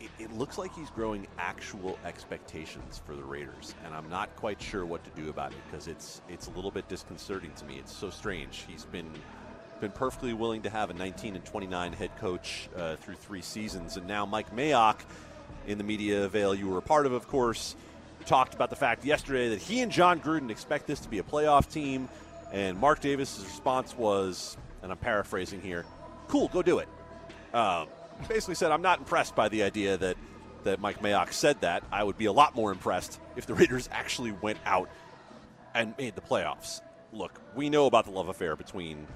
it, 0.00 0.10
it 0.18 0.32
looks 0.32 0.58
like 0.58 0.74
he's 0.74 0.90
growing 0.90 1.26
actual 1.38 1.98
expectations 2.04 3.00
for 3.04 3.14
the 3.14 3.22
Raiders, 3.22 3.74
and 3.84 3.94
I'm 3.94 4.08
not 4.08 4.34
quite 4.36 4.60
sure 4.60 4.84
what 4.84 5.04
to 5.04 5.10
do 5.22 5.28
about 5.30 5.52
it 5.52 5.58
because 5.70 5.86
it's 5.86 6.22
it's 6.28 6.48
a 6.48 6.50
little 6.50 6.70
bit 6.70 6.88
disconcerting 6.88 7.52
to 7.56 7.64
me. 7.64 7.76
It's 7.78 7.94
so 7.94 8.10
strange. 8.10 8.64
He's 8.68 8.84
been 8.84 9.10
been 9.80 9.92
perfectly 9.92 10.32
willing 10.32 10.62
to 10.62 10.70
have 10.70 10.88
a 10.88 10.94
19 10.94 11.36
and 11.36 11.44
29 11.44 11.92
head 11.92 12.10
coach 12.18 12.68
uh, 12.76 12.96
through 12.96 13.14
three 13.16 13.42
seasons, 13.42 13.96
and 13.98 14.06
now 14.06 14.24
Mike 14.24 14.54
Mayock, 14.56 15.00
in 15.66 15.78
the 15.78 15.84
media 15.84 16.28
veil 16.28 16.54
you 16.54 16.68
were 16.68 16.78
a 16.78 16.82
part 16.82 17.06
of, 17.06 17.12
of 17.12 17.26
course, 17.28 17.76
talked 18.26 18.54
about 18.54 18.70
the 18.70 18.76
fact 18.76 19.04
yesterday 19.04 19.48
that 19.50 19.62
he 19.62 19.80
and 19.80 19.90
Jon 19.90 20.20
Gruden 20.20 20.50
expect 20.50 20.86
this 20.86 21.00
to 21.00 21.08
be 21.08 21.18
a 21.18 21.22
playoff 21.22 21.70
team, 21.70 22.08
and 22.52 22.78
Mark 22.78 23.00
Davis's 23.00 23.44
response 23.44 23.96
was, 23.96 24.56
and 24.82 24.90
I'm 24.90 24.98
paraphrasing 24.98 25.60
here, 25.60 25.84
"Cool, 26.28 26.48
go 26.48 26.62
do 26.62 26.78
it." 26.78 26.88
Um, 27.54 27.88
basically 28.28 28.56
said, 28.56 28.72
"I'm 28.72 28.82
not 28.82 28.98
impressed 28.98 29.34
by 29.34 29.48
the 29.48 29.62
idea 29.62 29.96
that 29.96 30.16
that 30.64 30.80
Mike 30.80 31.00
Mayock 31.00 31.32
said 31.32 31.60
that. 31.60 31.84
I 31.92 32.02
would 32.02 32.18
be 32.18 32.24
a 32.24 32.32
lot 32.32 32.56
more 32.56 32.72
impressed 32.72 33.20
if 33.36 33.46
the 33.46 33.54
Raiders 33.60 33.88
actually 33.92 34.32
went 34.32 34.58
out 34.66 34.88
and 35.74 35.94
made 35.96 36.14
the 36.14 36.20
playoffs." 36.20 36.80
Look, 37.12 37.40
we 37.54 37.70
know 37.70 37.86
about 37.86 38.04
the 38.04 38.10
love 38.10 38.28
affair 38.28 38.56
between 38.56 39.06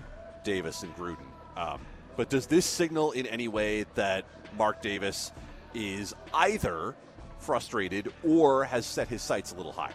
Davis 0.44 0.82
and 0.82 0.96
Gruden. 0.96 1.26
Um, 1.56 1.80
but 2.16 2.30
does 2.30 2.46
this 2.46 2.64
signal 2.64 3.12
in 3.12 3.26
any 3.26 3.48
way 3.48 3.84
that 3.94 4.24
Mark 4.56 4.80
Davis 4.80 5.32
is 5.74 6.14
either 6.34 6.94
frustrated 7.38 8.12
or 8.26 8.64
has 8.64 8.84
set 8.86 9.08
his 9.08 9.22
sights 9.22 9.52
a 9.52 9.56
little 9.56 9.72
higher? 9.72 9.94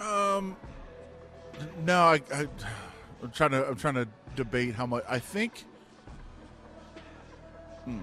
Um, 0.00 0.56
No, 1.84 2.00
I, 2.02 2.20
I, 2.34 2.46
I'm 3.22 3.30
trying 3.32 3.50
to 3.50 3.68
I'm 3.68 3.76
trying 3.76 3.94
to 3.94 4.08
debate 4.36 4.74
how 4.74 4.86
much 4.86 5.04
I 5.08 5.18
think. 5.18 5.64
Hmm. 7.84 8.02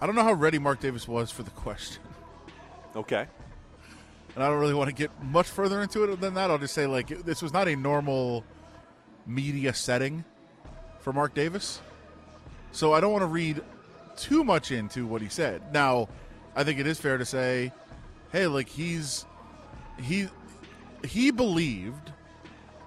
I 0.00 0.06
don't 0.06 0.14
know 0.14 0.22
how 0.22 0.32
ready 0.34 0.58
Mark 0.58 0.80
Davis 0.80 1.08
was 1.08 1.30
for 1.30 1.42
the 1.42 1.50
question, 1.50 2.02
Okay. 2.94 3.26
and 4.34 4.44
I 4.44 4.48
don't 4.48 4.58
really 4.60 4.74
want 4.74 4.88
to 4.90 4.94
get 4.94 5.10
much 5.22 5.48
further 5.48 5.80
into 5.80 6.04
it 6.04 6.20
than 6.20 6.34
that. 6.34 6.50
I'll 6.50 6.58
just 6.58 6.74
say 6.74 6.86
like 6.86 7.08
this 7.24 7.40
was 7.42 7.52
not 7.52 7.66
a 7.66 7.74
normal 7.74 8.44
media 9.26 9.72
setting 9.72 10.22
for 11.00 11.12
Mark 11.14 11.32
Davis, 11.34 11.80
so 12.72 12.92
I 12.92 13.00
don't 13.00 13.12
want 13.12 13.22
to 13.22 13.26
read 13.26 13.62
too 14.16 14.44
much 14.44 14.70
into 14.70 15.06
what 15.06 15.22
he 15.22 15.28
said. 15.28 15.72
Now, 15.72 16.08
I 16.54 16.64
think 16.64 16.78
it 16.78 16.86
is 16.86 16.98
fair 16.98 17.18
to 17.18 17.24
say, 17.24 17.72
hey, 18.32 18.46
like 18.46 18.68
he's 18.68 19.26
he 20.00 20.28
he 21.04 21.30
believed 21.30 22.12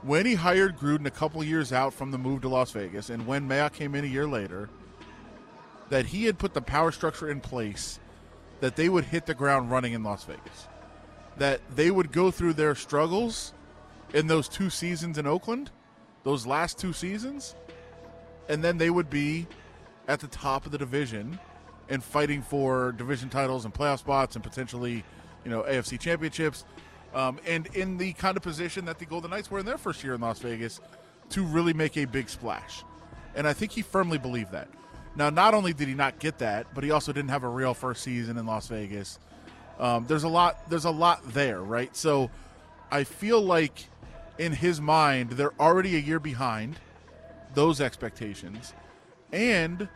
when 0.02 0.26
he 0.26 0.36
hired 0.36 0.78
Gruden 0.78 1.06
a 1.06 1.12
couple 1.12 1.44
years 1.44 1.74
out 1.74 1.94
from 1.94 2.12
the 2.12 2.18
move 2.18 2.42
to 2.42 2.50
Las 2.50 2.72
Vegas, 2.72 3.10
and 3.10 3.28
when 3.28 3.48
Mayock 3.48 3.74
came 3.74 3.96
in 3.96 4.06
a 4.06 4.08
year 4.08 4.28
later, 4.28 4.70
that 5.90 6.08
he 6.08 6.26
had 6.26 6.38
put 6.38 6.54
the 6.54 6.62
power 6.62 6.92
structure 6.92 7.30
in 7.30 7.42
place 7.42 8.00
that 8.60 8.76
they 8.76 8.90
would 8.90 9.06
hit 9.06 9.26
the 9.26 9.34
ground 9.34 9.72
running 9.72 9.94
in 9.94 10.04
Las 10.04 10.24
Vegas, 10.24 10.68
that 11.38 11.62
they 11.76 11.92
would 11.92 12.12
go 12.12 12.32
through 12.32 12.54
their 12.54 12.76
struggles 12.76 13.54
in 14.14 14.28
those 14.28 14.48
two 14.48 14.70
seasons 14.70 15.18
in 15.18 15.28
Oakland, 15.28 15.72
those 16.24 16.46
last 16.46 16.78
two 16.78 16.94
seasons, 16.94 17.56
and 18.48 18.64
then 18.64 18.78
they 18.78 18.90
would 18.90 19.10
be 19.10 19.48
at 20.10 20.20
the 20.20 20.28
top 20.28 20.66
of 20.66 20.74
the 20.74 20.78
division 20.78 21.40
and 21.88 22.04
fighting 22.04 22.42
for 22.42 22.92
division 22.92 23.30
titles 23.30 23.64
and 23.64 23.74
playoff 23.74 24.00
spots 24.00 24.36
and 24.36 24.44
potentially, 24.44 25.04
you 25.46 25.52
know, 25.52 25.62
AFC 25.62 26.00
championships, 26.00 26.66
um, 27.14 27.40
and 27.48 27.68
in 27.68 27.98
the 27.98 28.14
kind 28.14 28.36
of 28.36 28.44
position 28.44 28.86
that 28.86 29.00
the 29.00 29.06
Golden 29.06 29.32
Knights 29.32 29.50
were 29.50 29.60
in 29.60 29.66
their 29.66 29.78
first 29.78 30.04
year 30.04 30.16
in 30.16 30.22
Las 30.22 30.40
Vegas 30.40 30.82
to 31.30 31.44
really 31.44 31.74
make 31.74 31.96
a 31.96 32.06
big 32.06 32.28
splash. 32.28 32.84
And 33.36 33.48
I 33.48 33.54
think 33.54 33.72
he 33.72 33.84
firmly 33.84 34.18
believed 34.18 34.52
that. 34.52 34.68
Now, 35.16 35.30
not 35.30 35.54
only 35.54 35.74
did 35.74 35.88
he 35.88 35.94
not 35.94 36.20
get 36.20 36.40
that, 36.40 36.74
but 36.74 36.84
he 36.84 36.92
also 36.92 37.12
didn't 37.12 37.30
have 37.30 37.44
a 37.44 37.48
real 37.48 37.74
first 37.74 38.04
season 38.04 38.38
in 38.38 38.46
Las 38.46 38.68
Vegas. 38.68 39.20
Um, 39.80 40.06
there's 40.08 40.24
a 40.24 40.30
lot. 40.30 40.70
There's 40.70 40.86
a 40.86 40.92
lot 40.92 41.34
there, 41.34 41.62
right? 41.62 41.96
So, 41.96 42.30
I 42.92 43.04
feel 43.04 43.42
like 43.42 43.86
in 44.38 44.54
his 44.54 44.82
mind 44.82 45.32
they're 45.32 45.54
already 45.60 45.96
a 45.96 46.00
year 46.00 46.20
behind 46.20 46.80
those 47.54 47.80
expectations, 47.82 48.74
and 49.32 49.88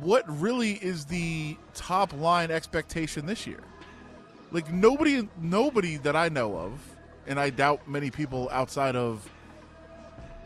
what 0.00 0.24
really 0.40 0.72
is 0.72 1.04
the 1.04 1.56
top 1.74 2.12
line 2.12 2.50
expectation 2.50 3.26
this 3.26 3.46
year? 3.46 3.60
Like 4.50 4.72
nobody, 4.72 5.28
nobody 5.40 5.96
that 5.98 6.16
I 6.16 6.28
know 6.28 6.56
of, 6.56 6.80
and 7.26 7.38
I 7.38 7.50
doubt 7.50 7.88
many 7.88 8.10
people 8.10 8.48
outside 8.50 8.96
of. 8.96 9.30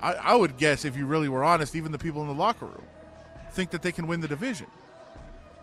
I, 0.01 0.13
I 0.15 0.35
would 0.35 0.59
guess 0.59 0.85
if 0.85 0.97
you 0.97 1.07
really 1.07 1.29
were 1.29 1.45
honest, 1.45 1.75
even 1.75 1.93
the 1.93 1.99
people 1.99 2.21
in 2.23 2.29
the 2.29 2.35
locker 2.35 2.67
room 2.67 2.85
think 3.53 3.71
that 3.71 3.83
they 3.83 3.93
can 3.93 4.07
win 4.07 4.21
the 4.21 4.29
division. 4.29 4.67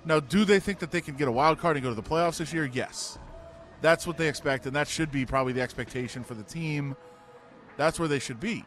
Now, 0.03 0.19
do 0.19 0.45
they 0.45 0.59
think 0.59 0.79
that 0.79 0.89
they 0.89 1.01
can 1.01 1.15
get 1.15 1.27
a 1.27 1.31
wild 1.31 1.59
card 1.59 1.75
and 1.75 1.83
go 1.83 1.89
to 1.89 1.95
the 1.95 2.01
playoffs 2.01 2.37
this 2.37 2.51
year? 2.51 2.65
Yes. 2.65 3.19
That's 3.81 4.07
what 4.07 4.17
they 4.17 4.27
expect, 4.27 4.65
and 4.65 4.75
that 4.75 4.87
should 4.87 5.11
be 5.11 5.25
probably 5.25 5.53
the 5.53 5.61
expectation 5.61 6.23
for 6.23 6.33
the 6.33 6.43
team. 6.43 6.95
That's 7.77 7.99
where 7.99 8.07
they 8.07 8.19
should 8.19 8.39
be. 8.39 8.63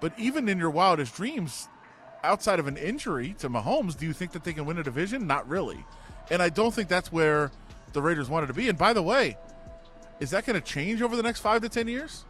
But 0.00 0.18
even 0.18 0.48
in 0.48 0.58
your 0.58 0.70
wildest 0.70 1.14
dreams, 1.14 1.68
outside 2.22 2.58
of 2.58 2.66
an 2.66 2.76
injury 2.76 3.34
to 3.38 3.48
Mahomes, 3.48 3.96
do 3.96 4.06
you 4.06 4.12
think 4.12 4.32
that 4.32 4.44
they 4.44 4.52
can 4.52 4.64
win 4.66 4.78
a 4.78 4.82
division? 4.82 5.26
Not 5.26 5.48
really. 5.48 5.84
And 6.30 6.42
I 6.42 6.48
don't 6.48 6.72
think 6.72 6.88
that's 6.88 7.12
where 7.12 7.50
the 7.92 8.02
Raiders 8.02 8.28
wanted 8.28 8.46
to 8.46 8.54
be. 8.54 8.68
And 8.68 8.78
by 8.78 8.92
the 8.92 9.02
way, 9.02 9.36
is 10.20 10.30
that 10.30 10.46
going 10.46 10.60
to 10.60 10.66
change 10.66 11.02
over 11.02 11.16
the 11.16 11.22
next 11.22 11.40
five 11.40 11.62
to 11.62 11.68
10 11.68 11.88
years? 11.88 12.24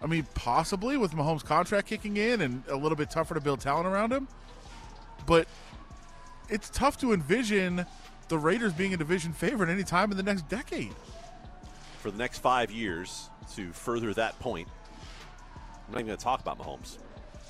I 0.00 0.06
mean, 0.06 0.26
possibly 0.34 0.96
with 0.96 1.12
Mahomes' 1.12 1.44
contract 1.44 1.88
kicking 1.88 2.16
in 2.16 2.40
and 2.40 2.62
a 2.68 2.76
little 2.76 2.96
bit 2.96 3.10
tougher 3.10 3.34
to 3.34 3.40
build 3.40 3.60
talent 3.60 3.86
around 3.86 4.12
him. 4.12 4.28
But 5.26 5.48
it's 6.48 6.70
tough 6.70 6.98
to 6.98 7.12
envision 7.12 7.84
the 8.28 8.38
Raiders 8.38 8.72
being 8.72 8.94
a 8.94 8.96
division 8.96 9.32
favorite 9.32 9.70
any 9.70 9.82
time 9.82 10.10
in 10.10 10.16
the 10.16 10.22
next 10.22 10.48
decade. 10.48 10.94
For 12.00 12.10
the 12.10 12.18
next 12.18 12.38
five 12.38 12.70
years, 12.70 13.28
to 13.54 13.72
further 13.72 14.14
that 14.14 14.38
point, 14.38 14.68
I'm 15.86 15.94
not 15.94 15.98
even 16.00 16.06
going 16.06 16.18
to 16.18 16.24
talk 16.24 16.40
about 16.40 16.58
Mahomes. 16.58 16.98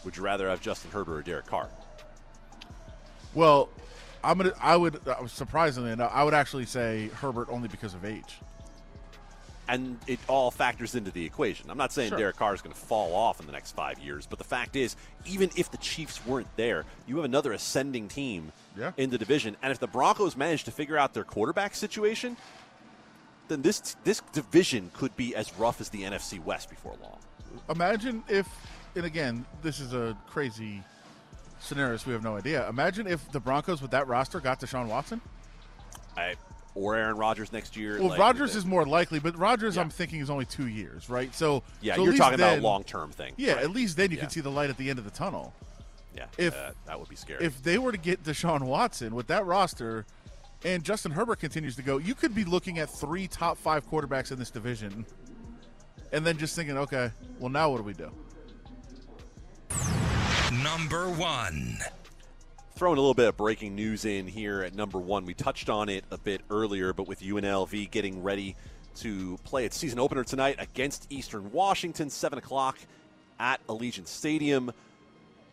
Would 0.04 0.16
you 0.16 0.22
rather 0.22 0.48
have 0.48 0.60
Justin 0.60 0.90
Herbert 0.90 1.18
or 1.18 1.22
Derek 1.22 1.46
Carr? 1.46 1.68
Well, 3.34 3.68
I'm 4.24 4.38
gonna. 4.38 4.52
I 4.60 4.76
would 4.76 5.00
uh, 5.06 5.26
surprisingly 5.26 5.90
enough, 5.92 6.10
I 6.14 6.24
would 6.24 6.34
actually 6.34 6.66
say 6.66 7.08
Herbert 7.14 7.48
only 7.50 7.68
because 7.68 7.94
of 7.94 8.04
age. 8.04 8.38
and 9.68 9.98
it 10.06 10.18
all 10.28 10.50
factors 10.50 10.94
into 10.94 11.10
the 11.10 11.24
equation. 11.26 11.70
I'm 11.70 11.76
not 11.76 11.92
saying 11.92 12.08
Sure. 12.08 12.18
Derek 12.18 12.36
Carr 12.36 12.54
is 12.54 12.62
going 12.62 12.72
to 12.74 12.80
fall 12.80 13.14
off 13.14 13.38
in 13.38 13.44
the 13.46 13.52
next 13.52 13.72
five 13.72 13.98
years, 13.98 14.24
but 14.26 14.38
the 14.38 14.44
fact 14.44 14.76
is, 14.76 14.96
even 15.26 15.50
if 15.56 15.70
the 15.70 15.76
Chiefs 15.76 16.24
weren't 16.26 16.48
there, 16.56 16.86
you 17.06 17.16
have 17.16 17.26
another 17.26 17.52
ascending 17.52 18.08
team 18.08 18.50
Yeah. 18.78 18.92
in 18.96 19.10
the 19.10 19.18
division, 19.18 19.56
and 19.62 19.70
if 19.70 19.78
the 19.78 19.86
Broncos 19.86 20.36
manage 20.38 20.64
to 20.64 20.70
figure 20.70 20.96
out 20.96 21.12
their 21.12 21.24
quarterback 21.24 21.74
situation, 21.76 22.36
then 23.48 23.60
this 23.62 23.94
this 24.04 24.20
division 24.32 24.90
could 24.94 25.14
be 25.16 25.34
as 25.36 25.52
rough 25.58 25.80
as 25.82 25.90
the 25.90 26.02
NFC 26.02 26.42
West 26.42 26.70
before 26.70 26.94
long. 27.02 27.18
Imagine 27.70 28.22
if, 28.28 28.46
and 28.96 29.04
again, 29.04 29.44
this 29.62 29.80
is 29.80 29.92
a 29.94 30.16
crazy 30.28 30.82
scenario, 31.60 31.96
so 31.96 32.06
we 32.08 32.12
have 32.12 32.22
no 32.22 32.36
idea. 32.36 32.68
Imagine 32.68 33.06
if 33.06 33.30
the 33.32 33.40
Broncos 33.40 33.82
with 33.82 33.90
that 33.92 34.06
roster 34.06 34.40
got 34.40 34.60
Deshaun 34.60 34.86
Watson. 34.86 35.20
I, 36.16 36.34
or 36.74 36.94
Aaron 36.96 37.16
Rodgers 37.16 37.52
next 37.52 37.76
year. 37.76 37.98
Well, 37.98 38.08
like, 38.10 38.18
Rodgers 38.18 38.54
is 38.54 38.64
more 38.64 38.84
likely, 38.86 39.18
but 39.18 39.36
Rodgers, 39.36 39.76
Yeah. 39.76 39.82
I'm 39.82 39.90
thinking, 39.90 40.20
is 40.20 40.30
only 40.30 40.44
two 40.44 40.68
years, 40.68 41.08
right? 41.08 41.34
So 41.34 41.62
Yeah, 41.80 41.96
so 41.96 42.04
you're 42.04 42.16
talking 42.16 42.34
about 42.34 42.50
then- 42.50 42.58
a 42.60 42.62
long 42.62 42.84
term 42.84 43.10
thing. 43.10 43.34
Yeah, 43.36 43.54
Right. 43.54 43.64
at 43.64 43.70
least 43.70 43.96
then 43.96 44.10
you 44.10 44.16
Yeah. 44.16 44.22
can 44.24 44.30
see 44.30 44.40
the 44.40 44.50
light 44.50 44.70
at 44.70 44.76
the 44.76 44.88
end 44.90 44.98
of 44.98 45.04
the 45.04 45.10
tunnel. 45.10 45.54
Yeah, 46.14 46.26
if- 46.36 46.54
uh, 46.54 46.72
that 46.86 46.98
would 46.98 47.08
be 47.08 47.16
scary. 47.16 47.44
If 47.44 47.62
they 47.62 47.78
were 47.78 47.92
to 47.92 47.98
get 47.98 48.22
Deshaun 48.24 48.62
Watson 48.62 49.14
with 49.14 49.26
that 49.28 49.44
roster, 49.46 50.06
and 50.64 50.82
Justin 50.82 51.12
Herbert 51.12 51.38
continues 51.38 51.76
to 51.76 51.82
go, 51.82 51.98
you 51.98 52.14
could 52.14 52.34
be 52.34 52.44
looking 52.44 52.78
at 52.80 52.90
three 52.90 53.28
top 53.28 53.58
five 53.58 53.88
quarterbacks 53.88 54.32
in 54.32 54.38
this 54.38 54.50
division, 54.50 55.06
and 56.12 56.26
then 56.26 56.36
just 56.38 56.56
thinking, 56.56 56.76
okay, 56.78 57.10
well 57.38 57.50
now 57.50 57.70
what 57.70 57.76
do 57.78 57.82
we 57.84 57.92
do? 57.92 58.10
Number 60.62 61.08
one. 61.08 61.78
throwing 62.76 62.96
a 62.96 63.00
little 63.00 63.14
bit 63.14 63.28
of 63.28 63.36
breaking 63.36 63.74
news 63.74 64.04
in 64.04 64.26
here 64.26 64.62
at 64.62 64.74
number 64.74 64.98
one. 64.98 65.26
We 65.26 65.34
touched 65.34 65.68
on 65.68 65.88
it 65.88 66.04
a 66.10 66.18
bit 66.18 66.42
earlier, 66.48 66.92
but 66.92 67.08
with 67.08 67.20
UNLV 67.20 67.90
getting 67.90 68.22
ready 68.22 68.54
to 68.96 69.38
play 69.44 69.64
its 69.64 69.76
season 69.76 69.98
opener 69.98 70.24
tonight 70.24 70.56
against 70.58 71.06
Eastern 71.10 71.50
Washington, 71.52 72.10
7 72.10 72.38
o'clock 72.38 72.78
at 73.38 73.64
Allegiant 73.66 74.06
Stadium, 74.06 74.72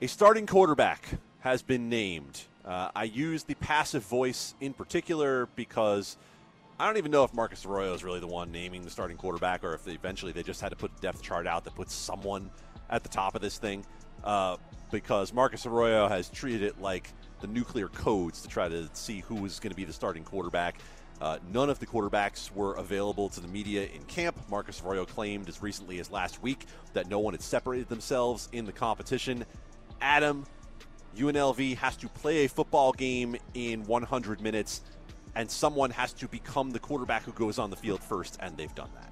a 0.02 0.08
starting 0.08 0.46
quarterback 0.46 1.08
has 1.40 1.62
been 1.62 1.90
named. 1.90 2.44
Uh, 2.64 2.90
I 2.96 3.04
use 3.04 3.44
the 3.44 3.56
passive 3.56 4.04
voice 4.04 4.56
in 4.62 4.74
particular 4.74 5.48
because 5.56 6.18
I 6.80 6.88
don't 6.88 6.98
even 6.98 7.12
know 7.12 7.24
if 7.24 7.34
Marcus 7.34 7.66
Arroyo 7.66 7.94
is 7.94 8.04
really 8.04 8.20
the 8.20 8.28
one 8.28 8.52
naming 8.52 8.84
the 8.84 8.90
starting 8.90 9.18
quarterback 9.18 9.64
or 9.64 9.74
if 9.74 9.86
they 9.86 9.94
eventually 9.94 10.32
they 10.32 10.44
just 10.44 10.62
had 10.62 10.70
to 10.70 10.76
put 10.76 10.92
a 10.98 11.02
depth 11.02 11.22
chart 11.22 11.48
out 11.48 11.64
that 11.66 11.76
puts 11.76 11.94
someone 11.94 12.50
at 12.90 13.04
the 13.04 13.10
top 13.10 13.36
of 13.36 13.42
this 13.42 13.58
thing. 13.58 13.86
Uh, 14.26 14.58
because 14.92 15.34
Marcus 15.34 15.66
Arroyo 15.66 16.08
has 16.08 16.30
treated 16.30 16.64
it 16.64 16.80
like 16.82 17.12
the 17.42 17.48
nuclear 17.48 17.88
codes 17.90 18.42
to 18.42 18.48
try 18.48 18.70
to 18.70 18.90
see 18.94 19.20
who 19.20 19.36
was 19.36 19.60
going 19.60 19.72
to 19.72 19.76
be 19.76 19.84
the 19.84 19.94
starting 19.94 20.24
quarterback. 20.24 20.80
Uh, 21.22 21.38
none 21.54 21.70
of 21.70 21.80
the 21.80 21.86
quarterbacks 21.86 22.52
were 22.52 22.76
available 22.76 23.30
to 23.30 23.40
the 23.40 23.48
media 23.48 23.88
in 23.94 24.04
camp. 24.04 24.38
Marcus 24.50 24.82
Arroyo 24.82 25.06
claimed 25.06 25.48
as 25.48 25.62
recently 25.62 26.00
as 26.00 26.12
last 26.12 26.42
week 26.42 26.66
that 26.94 27.10
no 27.10 27.20
one 27.20 27.34
had 27.34 27.42
separated 27.42 27.88
themselves 27.88 28.50
in 28.52 28.66
the 28.66 28.72
competition. 28.72 29.46
Adam, 30.02 30.46
UNLV 31.16 31.78
has 31.78 31.96
to 31.98 32.10
play 32.10 32.46
a 32.46 32.50
football 32.50 32.92
game 32.92 33.38
in 33.54 33.86
100 33.86 34.42
minutes, 34.42 34.82
and 35.36 35.50
someone 35.50 35.90
has 35.92 36.12
to 36.14 36.28
become 36.28 36.72
the 36.72 36.80
quarterback 36.80 37.24
who 37.24 37.32
goes 37.32 37.60
on 37.60 37.70
the 37.70 37.78
field 37.78 38.04
first, 38.04 38.38
and 38.42 38.58
they've 38.58 38.76
done 38.76 38.90
that. 38.96 39.12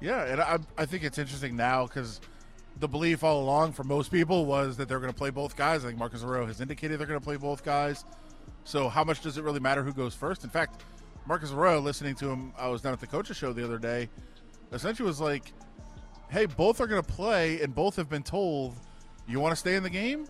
Yeah, 0.00 0.24
and 0.24 0.40
I, 0.40 0.58
I 0.76 0.84
think 0.84 1.04
it's 1.04 1.18
interesting 1.18 1.56
now 1.56 1.86
because 1.86 2.20
the 2.80 2.88
belief 2.88 3.22
all 3.22 3.42
along 3.42 3.72
for 3.72 3.84
most 3.84 4.10
people 4.10 4.46
was 4.46 4.76
that 4.76 4.88
they're 4.88 5.00
going 5.00 5.12
to 5.12 5.16
play 5.16 5.30
both 5.30 5.56
guys. 5.56 5.84
I 5.84 5.88
think 5.88 5.98
Marcus 5.98 6.22
Arroyo 6.22 6.46
has 6.46 6.60
indicated 6.60 6.98
they're 6.98 7.06
going 7.06 7.20
to 7.20 7.24
play 7.24 7.36
both 7.36 7.64
guys. 7.64 8.04
So 8.64 8.88
how 8.88 9.04
much 9.04 9.20
does 9.20 9.38
it 9.38 9.44
really 9.44 9.60
matter 9.60 9.82
who 9.82 9.92
goes 9.92 10.14
first? 10.14 10.42
In 10.44 10.50
fact, 10.50 10.82
Marcus 11.26 11.52
Arroyo, 11.52 11.80
listening 11.80 12.14
to 12.16 12.28
him, 12.28 12.52
I 12.58 12.68
was 12.68 12.82
down 12.82 12.92
at 12.92 13.00
the 13.00 13.06
coaches 13.06 13.36
show 13.36 13.52
the 13.52 13.64
other 13.64 13.78
day, 13.78 14.08
essentially 14.72 15.06
was 15.06 15.20
like, 15.20 15.52
"Hey, 16.28 16.46
both 16.46 16.80
are 16.80 16.86
going 16.86 17.02
to 17.02 17.12
play, 17.12 17.60
and 17.60 17.74
both 17.74 17.96
have 17.96 18.08
been 18.08 18.22
told, 18.22 18.74
you 19.26 19.40
want 19.40 19.52
to 19.52 19.56
stay 19.56 19.76
in 19.76 19.82
the 19.82 19.90
game, 19.90 20.26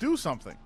do 0.00 0.16
something." 0.16 0.56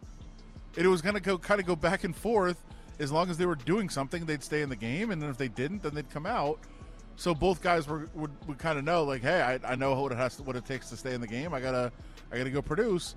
It 0.76 0.86
was 0.86 1.02
going 1.02 1.14
to 1.14 1.20
go 1.20 1.38
kind 1.38 1.60
of 1.60 1.66
go 1.66 1.76
back 1.76 2.04
and 2.04 2.14
forth. 2.14 2.62
As 2.98 3.12
long 3.12 3.28
as 3.28 3.36
they 3.36 3.44
were 3.44 3.56
doing 3.56 3.90
something, 3.90 4.24
they'd 4.24 4.42
stay 4.42 4.62
in 4.62 4.68
the 4.68 4.76
game, 4.76 5.10
and 5.10 5.20
then 5.20 5.28
if 5.28 5.36
they 5.36 5.48
didn't, 5.48 5.82
then 5.82 5.94
they'd 5.94 6.08
come 6.08 6.24
out. 6.24 6.58
So 7.16 7.34
both 7.34 7.62
guys 7.62 7.88
were 7.88 8.08
would, 8.14 8.30
would 8.46 8.58
kind 8.58 8.78
of 8.78 8.84
know 8.84 9.04
like, 9.04 9.22
hey, 9.22 9.40
I, 9.40 9.72
I 9.72 9.74
know 9.74 10.00
what 10.00 10.12
it 10.12 10.18
has 10.18 10.36
to, 10.36 10.42
what 10.42 10.56
it 10.56 10.66
takes 10.66 10.90
to 10.90 10.96
stay 10.96 11.14
in 11.14 11.20
the 11.20 11.26
game. 11.26 11.54
I 11.54 11.60
gotta 11.60 11.90
I 12.30 12.38
gotta 12.38 12.50
go 12.50 12.62
produce. 12.62 13.14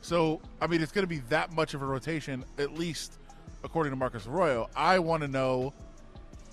So 0.00 0.40
I 0.60 0.66
mean, 0.66 0.82
it's 0.82 0.92
to 0.92 1.06
be 1.06 1.18
that 1.28 1.52
much 1.52 1.74
of 1.74 1.82
a 1.82 1.86
rotation, 1.86 2.44
at 2.58 2.74
least 2.74 3.18
according 3.64 3.92
to 3.92 3.96
Marcus 3.96 4.26
Arroyo. 4.26 4.68
I 4.74 4.98
want 4.98 5.22
to 5.22 5.28
know 5.28 5.72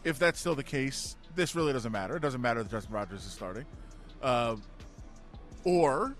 if 0.03 0.19
that's 0.19 0.39
still 0.39 0.55
the 0.55 0.63
case. 0.63 1.15
This 1.35 1.55
really 1.55 1.73
doesn't 1.73 1.91
matter. 1.91 2.15
It 2.15 2.21
doesn't 2.21 2.41
matter 2.41 2.61
that 2.61 2.71
Justin 2.71 2.93
Rogers 2.93 3.25
is 3.25 3.31
starting, 3.31 3.65
uh, 4.21 4.55
or 5.63 6.15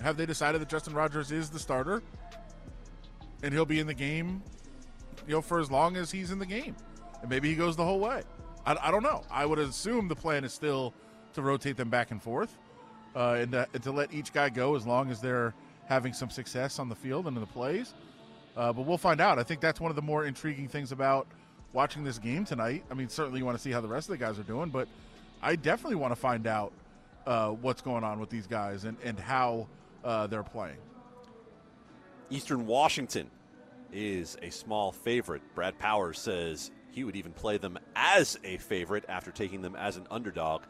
have 0.00 0.16
they 0.16 0.26
decided 0.26 0.60
that 0.60 0.68
Justin 0.68 0.94
Rogers 0.94 1.30
is 1.30 1.50
the 1.50 1.58
starter 1.58 2.02
and 3.42 3.52
he'll 3.52 3.66
be 3.66 3.80
in 3.80 3.86
the 3.86 3.94
game, 3.94 4.42
you 5.26 5.34
know, 5.34 5.42
for 5.42 5.60
as 5.60 5.70
long 5.70 5.96
as 5.96 6.10
he's 6.10 6.30
in 6.30 6.38
the 6.38 6.46
game, 6.46 6.74
and 7.20 7.30
maybe 7.30 7.48
he 7.48 7.54
goes 7.54 7.76
the 7.76 7.84
whole 7.84 8.00
way. 8.00 8.22
I, 8.66 8.76
I 8.82 8.90
don't 8.90 9.02
know. 9.02 9.22
I 9.30 9.46
would 9.46 9.58
assume 9.58 10.08
the 10.08 10.16
plan 10.16 10.44
is 10.44 10.52
still 10.52 10.92
to 11.34 11.42
rotate 11.42 11.76
them 11.76 11.88
back 11.88 12.10
and 12.10 12.22
forth, 12.22 12.58
uh, 13.14 13.36
and, 13.38 13.52
to, 13.52 13.66
and 13.72 13.82
to 13.82 13.92
let 13.92 14.12
each 14.12 14.32
guy 14.32 14.48
go 14.48 14.74
as 14.74 14.86
long 14.86 15.10
as 15.10 15.20
they're 15.20 15.54
having 15.86 16.12
some 16.12 16.30
success 16.30 16.78
on 16.78 16.88
the 16.88 16.94
field 16.94 17.26
and 17.26 17.36
in 17.36 17.40
the 17.40 17.46
plays. 17.46 17.94
Uh, 18.56 18.72
but 18.72 18.82
we'll 18.82 18.98
find 18.98 19.20
out. 19.20 19.38
I 19.38 19.42
think 19.42 19.60
that's 19.60 19.80
one 19.80 19.90
of 19.90 19.96
the 19.96 20.02
more 20.02 20.24
intriguing 20.24 20.66
things 20.66 20.90
about 20.90 21.26
watching 21.72 22.02
this 22.04 22.18
game 22.18 22.44
tonight. 22.44 22.84
I 22.90 22.94
mean, 22.94 23.08
certainly 23.08 23.38
you 23.38 23.44
want 23.44 23.56
to 23.56 23.62
see 23.62 23.70
how 23.70 23.80
the 23.80 23.88
rest 23.88 24.08
of 24.08 24.18
the 24.18 24.24
guys 24.24 24.38
are 24.38 24.44
doing, 24.44 24.70
but 24.70 24.88
I 25.42 25.56
definitely 25.56 25.96
want 25.96 26.12
to 26.12 26.16
find 26.16 26.46
out 26.46 26.72
uh, 27.26 27.50
what's 27.50 27.82
going 27.82 28.02
on 28.02 28.18
with 28.18 28.30
these 28.30 28.46
guys 28.46 28.84
and, 28.84 28.96
and 29.04 29.18
how 29.18 29.66
uh, 30.04 30.26
they're 30.26 30.42
playing. 30.42 30.78
Eastern 32.30 32.66
Washington 32.66 33.30
is 33.92 34.36
a 34.42 34.50
small 34.50 34.90
favorite. 34.90 35.42
Brad 35.54 35.78
Powers 35.78 36.18
says 36.18 36.70
he 36.96 37.04
would 37.04 37.14
even 37.14 37.32
play 37.32 37.58
them 37.58 37.78
as 37.94 38.38
a 38.42 38.56
favorite 38.56 39.04
after 39.06 39.30
taking 39.30 39.60
them 39.60 39.76
as 39.76 39.98
an 39.98 40.06
underdog 40.10 40.62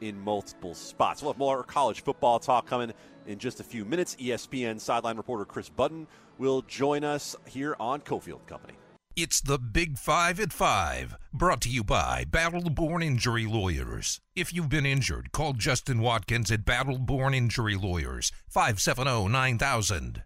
in 0.00 0.18
multiple 0.18 0.74
spots. 0.74 1.22
We'll 1.22 1.32
have 1.32 1.38
more 1.38 1.62
college 1.62 2.02
football 2.02 2.40
talk 2.40 2.66
coming 2.66 2.92
in 3.26 3.38
just 3.38 3.60
a 3.60 3.64
few 3.64 3.84
minutes. 3.84 4.16
ESPN 4.16 4.80
sideline 4.80 5.16
reporter 5.16 5.44
Kris 5.44 5.68
Budden 5.68 6.08
will 6.38 6.62
join 6.62 7.04
us 7.04 7.36
here 7.46 7.76
on 7.78 8.00
Cofield 8.00 8.44
Company. 8.48 8.74
It's 9.14 9.40
the 9.40 9.58
Big 9.58 9.96
Five 9.96 10.40
at 10.40 10.52
Five, 10.52 11.16
brought 11.32 11.60
to 11.62 11.68
you 11.68 11.84
by 11.84 12.24
Battle 12.24 12.70
Born 12.70 13.02
Injury 13.02 13.46
Lawyers. 13.46 14.20
If 14.34 14.52
you've 14.52 14.68
been 14.68 14.86
injured, 14.86 15.30
call 15.30 15.52
Justin 15.52 16.00
Watkins 16.00 16.50
at 16.50 16.64
Battle 16.64 16.98
Born 16.98 17.34
Injury 17.34 17.76
Lawyers, 17.76 18.32
570 18.48 19.28
9000. 19.28 20.22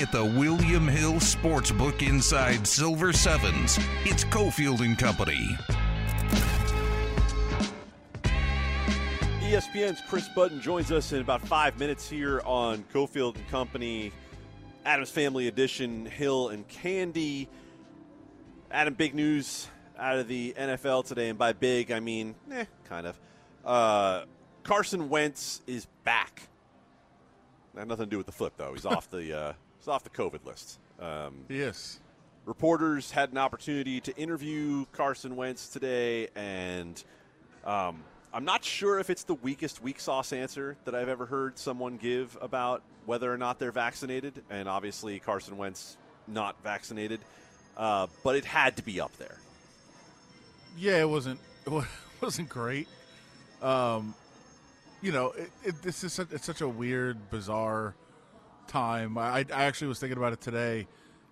At 0.00 0.12
the 0.12 0.24
William 0.24 0.86
Hill 0.86 1.14
Sportsbook 1.14 2.08
inside 2.08 2.64
Silver 2.68 3.12
Sevens, 3.12 3.80
it's 4.04 4.24
Cofield 4.24 4.78
and 4.78 4.96
Company. 4.96 5.58
ESPN's 9.40 10.00
Kris 10.08 10.28
Budden 10.28 10.60
joins 10.60 10.92
us 10.92 11.12
in 11.12 11.20
about 11.20 11.42
five 11.42 11.80
minutes 11.80 12.08
here 12.08 12.40
on 12.44 12.84
Cofield 12.94 13.34
and 13.34 13.48
Company, 13.48 14.12
Adams 14.84 15.10
Family 15.10 15.48
Edition, 15.48 16.06
Hill 16.06 16.50
and 16.50 16.68
Candee. 16.68 17.48
Adam, 18.70 18.94
big 18.94 19.16
news 19.16 19.66
out 19.98 20.16
of 20.16 20.28
the 20.28 20.54
NFL 20.56 21.06
today, 21.06 21.28
and 21.28 21.36
by 21.36 21.52
big 21.52 21.90
I 21.90 21.98
mean, 21.98 22.36
eh, 22.52 22.66
kind 22.84 23.04
of. 23.04 23.18
Uh, 23.64 24.26
Carson 24.62 25.08
Wentz 25.08 25.60
is 25.66 25.88
back. 26.04 26.42
Had 27.76 27.88
nothing 27.88 28.06
to 28.06 28.10
do 28.10 28.16
with 28.16 28.26
the 28.26 28.32
foot 28.32 28.52
though. 28.56 28.74
He's 28.74 28.86
off 28.86 29.10
the 29.10 29.36
uh, 29.36 29.52
off 29.88 30.04
the 30.04 30.10
COVID 30.10 30.44
list. 30.44 30.78
Um, 31.00 31.44
Yes. 31.48 32.00
reporters 32.44 33.10
had 33.10 33.30
an 33.32 33.38
opportunity 33.38 34.00
to 34.00 34.16
interview 34.16 34.84
Carson 34.92 35.36
Wentz 35.36 35.68
today, 35.68 36.28
and 36.34 37.02
um, 37.64 38.02
I'm 38.32 38.44
not 38.44 38.64
sure 38.64 38.98
if 38.98 39.10
it's 39.10 39.24
the 39.24 39.34
weakest 39.34 39.82
weak 39.82 40.00
sauce 40.00 40.32
answer 40.32 40.76
that 40.84 40.94
I've 40.94 41.08
ever 41.08 41.26
heard 41.26 41.58
someone 41.58 41.96
give 41.96 42.36
about 42.40 42.82
whether 43.06 43.32
or 43.32 43.38
not 43.38 43.58
they're 43.58 43.72
vaccinated. 43.72 44.42
And 44.50 44.68
obviously, 44.68 45.18
Carson 45.18 45.56
Wentz 45.56 45.96
not 46.26 46.56
vaccinated, 46.62 47.20
uh, 47.76 48.06
but 48.22 48.36
it 48.36 48.44
had 48.44 48.76
to 48.76 48.82
be 48.82 49.00
up 49.00 49.16
there. 49.18 49.38
Yeah, 50.76 51.00
it 51.00 51.08
wasn't 51.08 51.40
it 51.66 51.84
wasn't 52.20 52.48
great. 52.48 52.86
Um, 53.62 54.14
you 55.02 55.12
know, 55.12 55.30
it, 55.32 55.50
it, 55.64 55.82
this 55.82 56.04
is 56.04 56.12
such, 56.12 56.32
it's 56.32 56.44
such 56.44 56.60
a 56.60 56.68
weird, 56.68 57.30
bizarre 57.30 57.94
time. 58.68 59.18
I, 59.18 59.44
I 59.52 59.64
actually 59.64 59.88
was 59.88 59.98
thinking 59.98 60.18
about 60.18 60.32
it 60.32 60.40
today. 60.40 60.86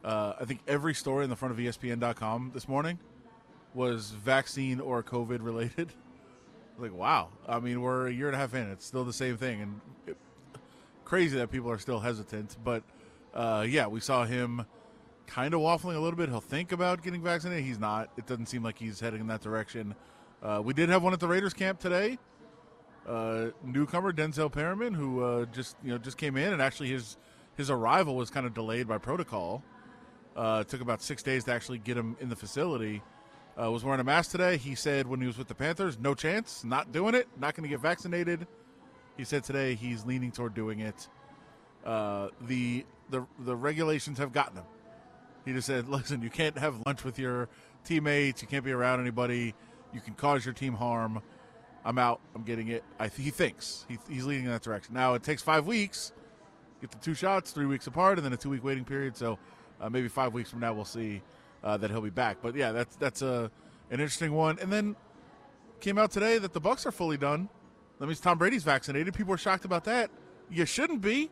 Uh, 0.04 0.34
I 0.40 0.44
think 0.44 0.60
every 0.66 0.94
story 0.94 1.24
in 1.24 1.30
the 1.30 1.36
front 1.36 1.52
of 1.52 1.58
ESPN.com 1.58 2.50
this 2.54 2.68
morning 2.68 2.98
was 3.74 4.10
vaccine 4.10 4.80
or 4.80 5.02
COVID 5.02 5.38
related. 5.42 5.92
Like, 6.78 6.92
wow. 6.92 7.30
I 7.48 7.58
mean, 7.58 7.80
we're 7.80 8.08
a 8.08 8.12
year 8.12 8.26
and 8.26 8.36
a 8.36 8.38
half 8.38 8.52
in. 8.52 8.70
It's 8.70 8.84
still 8.84 9.02
the 9.02 9.10
same 9.10 9.38
thing, 9.38 9.62
and 9.62 9.80
it, 10.06 10.14
crazy 11.06 11.38
that 11.38 11.50
people 11.50 11.70
are 11.70 11.78
still 11.78 12.00
hesitant. 12.00 12.58
But 12.62 12.82
uh, 13.32 13.64
yeah, 13.66 13.86
we 13.86 14.00
saw 14.00 14.26
him 14.26 14.66
kind 15.26 15.54
of 15.54 15.60
waffling 15.60 15.96
a 15.96 16.00
little 16.00 16.18
bit. 16.18 16.28
He'll 16.28 16.42
think 16.42 16.72
about 16.72 17.02
getting 17.02 17.22
vaccinated. 17.22 17.64
He's 17.64 17.78
not. 17.78 18.10
It 18.18 18.26
doesn't 18.26 18.46
seem 18.46 18.62
like 18.62 18.78
he's 18.78 19.00
heading 19.00 19.22
in 19.22 19.26
that 19.28 19.40
direction. 19.40 19.94
Uh, 20.42 20.60
we 20.62 20.74
did 20.74 20.90
have 20.90 21.02
one 21.02 21.14
at 21.14 21.20
the 21.20 21.28
Raiders 21.28 21.54
camp 21.54 21.80
today. 21.80 22.18
Uh, 23.06 23.50
newcomer 23.62 24.12
Denzel 24.12 24.50
Perryman, 24.50 24.92
who 24.92 25.22
uh, 25.22 25.44
just 25.46 25.76
you 25.84 25.90
know 25.90 25.98
just 25.98 26.18
came 26.18 26.36
in, 26.36 26.52
and 26.52 26.60
actually 26.60 26.88
his 26.88 27.16
his 27.56 27.70
arrival 27.70 28.16
was 28.16 28.30
kind 28.30 28.46
of 28.46 28.54
delayed 28.54 28.88
by 28.88 28.98
protocol. 28.98 29.62
Uh, 30.36 30.58
it 30.66 30.68
took 30.68 30.80
about 30.80 31.00
six 31.00 31.22
days 31.22 31.44
to 31.44 31.52
actually 31.52 31.78
get 31.78 31.96
him 31.96 32.16
in 32.20 32.28
the 32.28 32.36
facility. 32.36 33.02
Uh, 33.60 33.70
was 33.70 33.84
wearing 33.84 34.00
a 34.00 34.04
mask 34.04 34.32
today. 34.32 34.58
He 34.58 34.74
said 34.74 35.06
when 35.06 35.20
he 35.20 35.26
was 35.26 35.38
with 35.38 35.48
the 35.48 35.54
Panthers, 35.54 35.98
no 35.98 36.14
chance, 36.14 36.62
not 36.62 36.92
doing 36.92 37.14
it, 37.14 37.26
not 37.40 37.54
going 37.54 37.62
to 37.62 37.70
get 37.70 37.80
vaccinated. 37.80 38.46
He 39.16 39.24
said 39.24 39.44
today 39.44 39.74
he's 39.74 40.04
leaning 40.04 40.30
toward 40.30 40.52
doing 40.54 40.80
it. 40.80 41.08
Uh, 41.84 42.28
the 42.42 42.84
the 43.10 43.24
the 43.38 43.56
regulations 43.56 44.18
have 44.18 44.32
gotten 44.32 44.58
him. 44.58 44.64
He 45.44 45.52
just 45.52 45.68
said, 45.68 45.88
"Listen, 45.88 46.22
you 46.22 46.30
can't 46.30 46.58
have 46.58 46.82
lunch 46.84 47.04
with 47.04 47.18
your 47.18 47.48
teammates. 47.84 48.42
You 48.42 48.48
can't 48.48 48.64
be 48.64 48.72
around 48.72 49.00
anybody. 49.00 49.54
You 49.94 50.00
can 50.00 50.14
cause 50.14 50.44
your 50.44 50.54
team 50.54 50.74
harm. 50.74 51.22
I'm 51.86 51.98
out. 51.98 52.20
I'm 52.34 52.42
getting 52.42 52.68
it." 52.68 52.84
I 52.98 53.08
th- 53.08 53.24
he 53.24 53.30
thinks 53.30 53.86
he, 53.88 53.98
he's 54.08 54.26
leading 54.26 54.44
in 54.44 54.50
that 54.50 54.62
direction. 54.62 54.94
Now 54.94 55.14
it 55.14 55.22
takes 55.22 55.42
five 55.42 55.66
weeks, 55.66 56.12
get 56.80 56.90
the 56.90 56.98
two 56.98 57.14
shots, 57.14 57.52
three 57.52 57.66
weeks 57.66 57.86
apart, 57.86 58.18
and 58.18 58.24
then 58.24 58.32
a 58.32 58.36
two 58.36 58.50
week 58.50 58.62
waiting 58.62 58.84
period. 58.84 59.16
So 59.16 59.38
uh, 59.80 59.88
maybe 59.88 60.08
five 60.08 60.34
weeks 60.34 60.50
from 60.50 60.60
now 60.60 60.74
we'll 60.74 60.84
see 60.84 61.22
uh, 61.64 61.76
that 61.78 61.90
he'll 61.90 62.02
be 62.02 62.10
back. 62.10 62.38
But 62.42 62.54
yeah, 62.54 62.72
that's 62.72 62.96
that's 62.96 63.22
a 63.22 63.50
an 63.90 64.00
interesting 64.00 64.32
one. 64.32 64.58
And 64.60 64.72
then 64.72 64.96
came 65.80 65.98
out 65.98 66.10
today 66.10 66.38
that 66.38 66.52
the 66.52 66.60
Bucks 66.60 66.84
are 66.86 66.92
fully 66.92 67.16
done. 67.16 67.48
That 67.98 68.06
means 68.06 68.20
Tom 68.20 68.38
Brady's 68.38 68.64
vaccinated. 68.64 69.14
People 69.14 69.32
are 69.34 69.38
shocked 69.38 69.64
about 69.64 69.84
that. 69.84 70.10
You 70.50 70.66
shouldn't 70.66 71.00
be. 71.00 71.30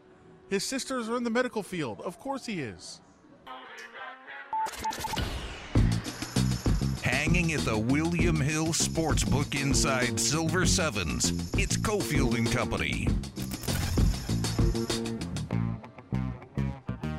His 0.48 0.64
sisters 0.64 1.08
are 1.08 1.16
in 1.16 1.24
the 1.24 1.30
medical 1.30 1.62
field. 1.62 2.00
Of 2.00 2.18
course 2.18 2.46
he 2.46 2.60
is. 2.60 3.00
Hanging 7.24 7.54
at 7.54 7.60
the 7.60 7.78
William 7.78 8.38
Hill 8.38 8.66
Sportsbook 8.66 9.58
inside 9.58 10.20
Silver 10.20 10.66
Sevens, 10.66 11.30
it's 11.54 11.74
Cofield 11.74 12.36
and 12.36 12.52
Company. 12.52 13.08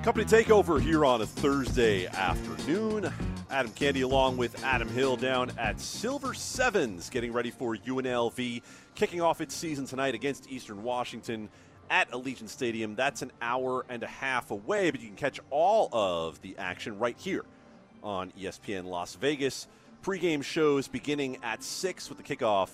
Company 0.03 0.25
takeover 0.25 0.79
here 0.79 1.05
on 1.05 1.23
a 1.23 1.25
Thursday 1.25 2.05
afternoon. 2.05 3.11
Adam 3.49 3.71
Candee 3.71 4.03
along 4.03 4.37
with 4.37 4.63
Adam 4.63 4.89
Hill 4.89 5.17
down 5.17 5.51
at 5.57 5.81
Silver 5.81 6.35
Sevens, 6.35 7.09
getting 7.09 7.33
ready 7.33 7.49
for 7.49 7.75
UNLV, 7.75 8.61
kicking 8.93 9.21
off 9.21 9.41
its 9.41 9.55
season 9.55 9.87
tonight 9.87 10.13
against 10.13 10.51
Eastern 10.51 10.83
Washington 10.83 11.49
at 11.89 12.11
Allegiant 12.11 12.49
Stadium. 12.49 12.93
That's 12.93 13.23
an 13.23 13.31
hour 13.41 13.83
and 13.89 14.03
a 14.03 14.07
half 14.07 14.51
away, 14.51 14.91
but 14.91 15.01
you 15.01 15.07
can 15.07 15.17
catch 15.17 15.39
all 15.49 15.89
of 15.91 16.39
the 16.43 16.55
action 16.59 16.99
right 16.99 17.17
here 17.17 17.43
on 18.03 18.31
ESPN 18.39 18.85
Las 18.85 19.15
Vegas. 19.15 19.67
Pre-game 20.05 20.43
shows 20.43 20.87
beginning 20.87 21.39
at 21.41 21.63
6 21.63 22.09
with 22.09 22.19
the 22.19 22.23
kickoff 22.23 22.69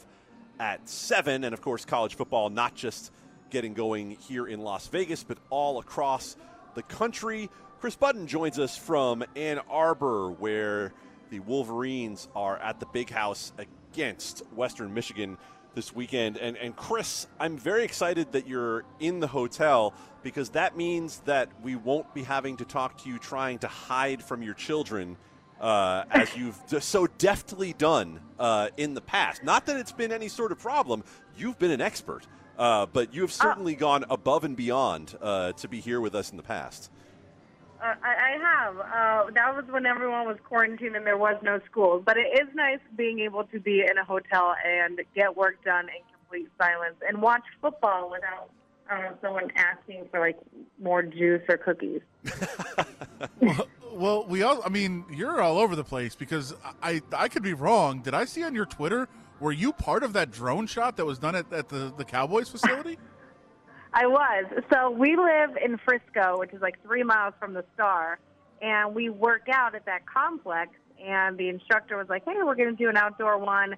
at 0.60 0.90
7. 0.90 1.46
And 1.46 1.54
of 1.54 1.62
course, 1.62 1.86
college 1.86 2.16
football 2.16 2.50
not 2.50 2.76
just 2.76 3.10
getting 3.50 3.74
going 3.74 4.12
here 4.12 4.46
in 4.46 4.60
Las 4.60 4.88
Vegas, 4.88 5.24
but 5.24 5.38
all 5.50 5.80
across 5.80 6.36
the 6.76 6.84
country. 6.84 7.50
Kris 7.80 7.96
Budden 7.96 8.28
joins 8.28 8.60
us 8.60 8.76
from 8.76 9.24
Ann 9.38 9.62
Arbor, 9.70 10.30
where 10.30 10.92
the 11.30 11.40
Wolverines 11.40 12.28
are 12.36 12.58
at 12.58 12.82
the 12.82 12.86
big 12.88 13.10
house 13.10 13.54
against 13.58 14.40
Western 14.54 14.94
Michigan 14.94 15.38
this 15.74 15.96
weekend. 15.96 16.36
And, 16.36 16.58
and 16.58 16.76
Kris, 16.76 17.28
I'm 17.40 17.58
very 17.58 17.86
excited 17.86 18.34
that 18.34 18.46
you're 18.46 18.84
in 19.00 19.22
the 19.22 19.28
hotel 19.28 19.94
because 20.22 20.50
that 20.50 20.76
means 20.76 21.20
that 21.22 21.48
we 21.64 21.78
won't 21.78 22.14
be 22.14 22.24
having 22.24 22.58
to 22.58 22.66
talk 22.66 22.98
to 23.04 23.10
you 23.10 23.18
trying 23.18 23.60
to 23.60 23.70
hide 23.70 24.22
from 24.22 24.44
your 24.44 24.54
children 24.54 25.16
uh, 25.62 26.04
as 26.12 26.36
you've 26.36 26.60
so 26.80 27.08
deftly 27.18 27.74
done 27.74 28.20
uh, 28.40 28.70
in 28.78 28.96
the 28.96 29.02
past. 29.02 29.44
Not 29.44 29.68
that 29.68 29.78
it's 29.78 29.92
been 29.92 30.12
any 30.12 30.28
sort 30.28 30.52
of 30.52 30.60
problem. 30.60 31.04
You've 31.38 31.60
been 31.60 31.72
an 31.72 31.82
expert, 31.82 32.28
uh, 32.58 32.88
but 32.88 33.14
you 33.14 33.22
have 33.22 33.32
certainly 33.32 33.76
gone 33.76 34.04
above 34.10 34.44
and 34.44 34.58
beyond 34.58 35.16
uh, 35.22 35.54
to 35.54 35.68
be 35.68 35.80
here 35.80 36.02
with 36.02 36.16
us 36.16 36.32
in 36.32 36.38
the 36.38 36.44
past. 36.44 36.90
Uh, 37.82 37.94
I, 38.04 38.16
I 38.16 38.38
have. 38.38 38.78
Uh, 38.78 39.32
that 39.34 39.56
was 39.56 39.66
when 39.70 39.86
everyone 39.86 40.28
was 40.28 40.38
quarantined 40.44 40.96
and 40.96 41.06
there 41.06 41.18
was 41.18 41.38
no 41.42 41.60
school. 41.66 42.02
But 42.04 42.18
it 42.18 42.40
is 42.40 42.48
nice 42.54 42.80
being 42.96 43.20
able 43.20 43.44
to 43.46 43.60
be 43.60 43.82
in 43.82 43.98
a 43.98 44.04
hotel 44.04 44.56
and 44.66 45.00
get 45.16 45.36
work 45.38 45.64
done 45.64 45.86
in 45.86 46.04
complete 46.14 46.50
silence 46.60 46.96
and 47.08 47.22
watch 47.22 47.44
football 47.62 48.10
without 48.10 48.50
uh, 48.92 49.12
someone 49.22 49.50
asking 49.56 50.08
for 50.12 50.20
like 50.20 50.38
more 50.82 51.02
juice 51.04 51.44
or 51.48 51.58
cookies. 51.58 52.02
Well, 53.94 54.26
we 54.26 54.42
all. 54.42 54.62
I 54.64 54.70
mean, 54.70 55.06
you're 55.12 55.42
all 55.42 55.58
over 55.58 55.76
the 55.76 55.84
place 55.84 56.16
because 56.16 56.56
I 56.82 57.02
I 57.14 57.28
could 57.28 57.44
be 57.44 57.54
wrong. 57.54 58.02
Did 58.02 58.14
I 58.14 58.26
see 58.26 58.44
on 58.44 58.56
your 58.56 58.66
Twitter? 58.66 59.08
Were 59.40 59.52
you 59.52 59.74
part 59.74 60.04
of 60.04 60.14
that 60.14 60.32
drone 60.32 60.68
shot 60.68 60.98
that 60.98 61.06
was 61.06 61.20
done 61.20 61.36
at, 61.36 61.52
at 61.52 61.70
the 61.70 61.94
the 61.96 62.06
Cowboys 62.06 62.50
facility? 62.50 62.98
I 63.94 64.08
was. 64.08 64.46
So 64.72 64.90
we 64.90 65.18
live 65.18 65.58
in 65.64 65.78
Frisco, 65.78 66.40
which 66.40 66.54
is 66.54 66.62
like 66.62 66.82
three 66.84 67.04
miles 67.04 67.34
from 67.40 67.54
the 67.54 67.66
Star, 67.74 68.20
and 68.62 68.96
we 68.96 69.10
work 69.10 69.48
out 69.52 69.76
at 69.76 69.86
that 69.86 70.06
complex. 70.06 70.72
And 71.04 71.38
the 71.38 71.50
instructor 71.50 71.98
was 71.98 72.08
like, 72.08 72.24
"Hey, 72.24 72.36
we're 72.44 72.56
going 72.56 72.70
to 72.70 72.76
do 72.76 72.90
an 72.90 72.96
outdoor 72.96 73.38
one 73.38 73.76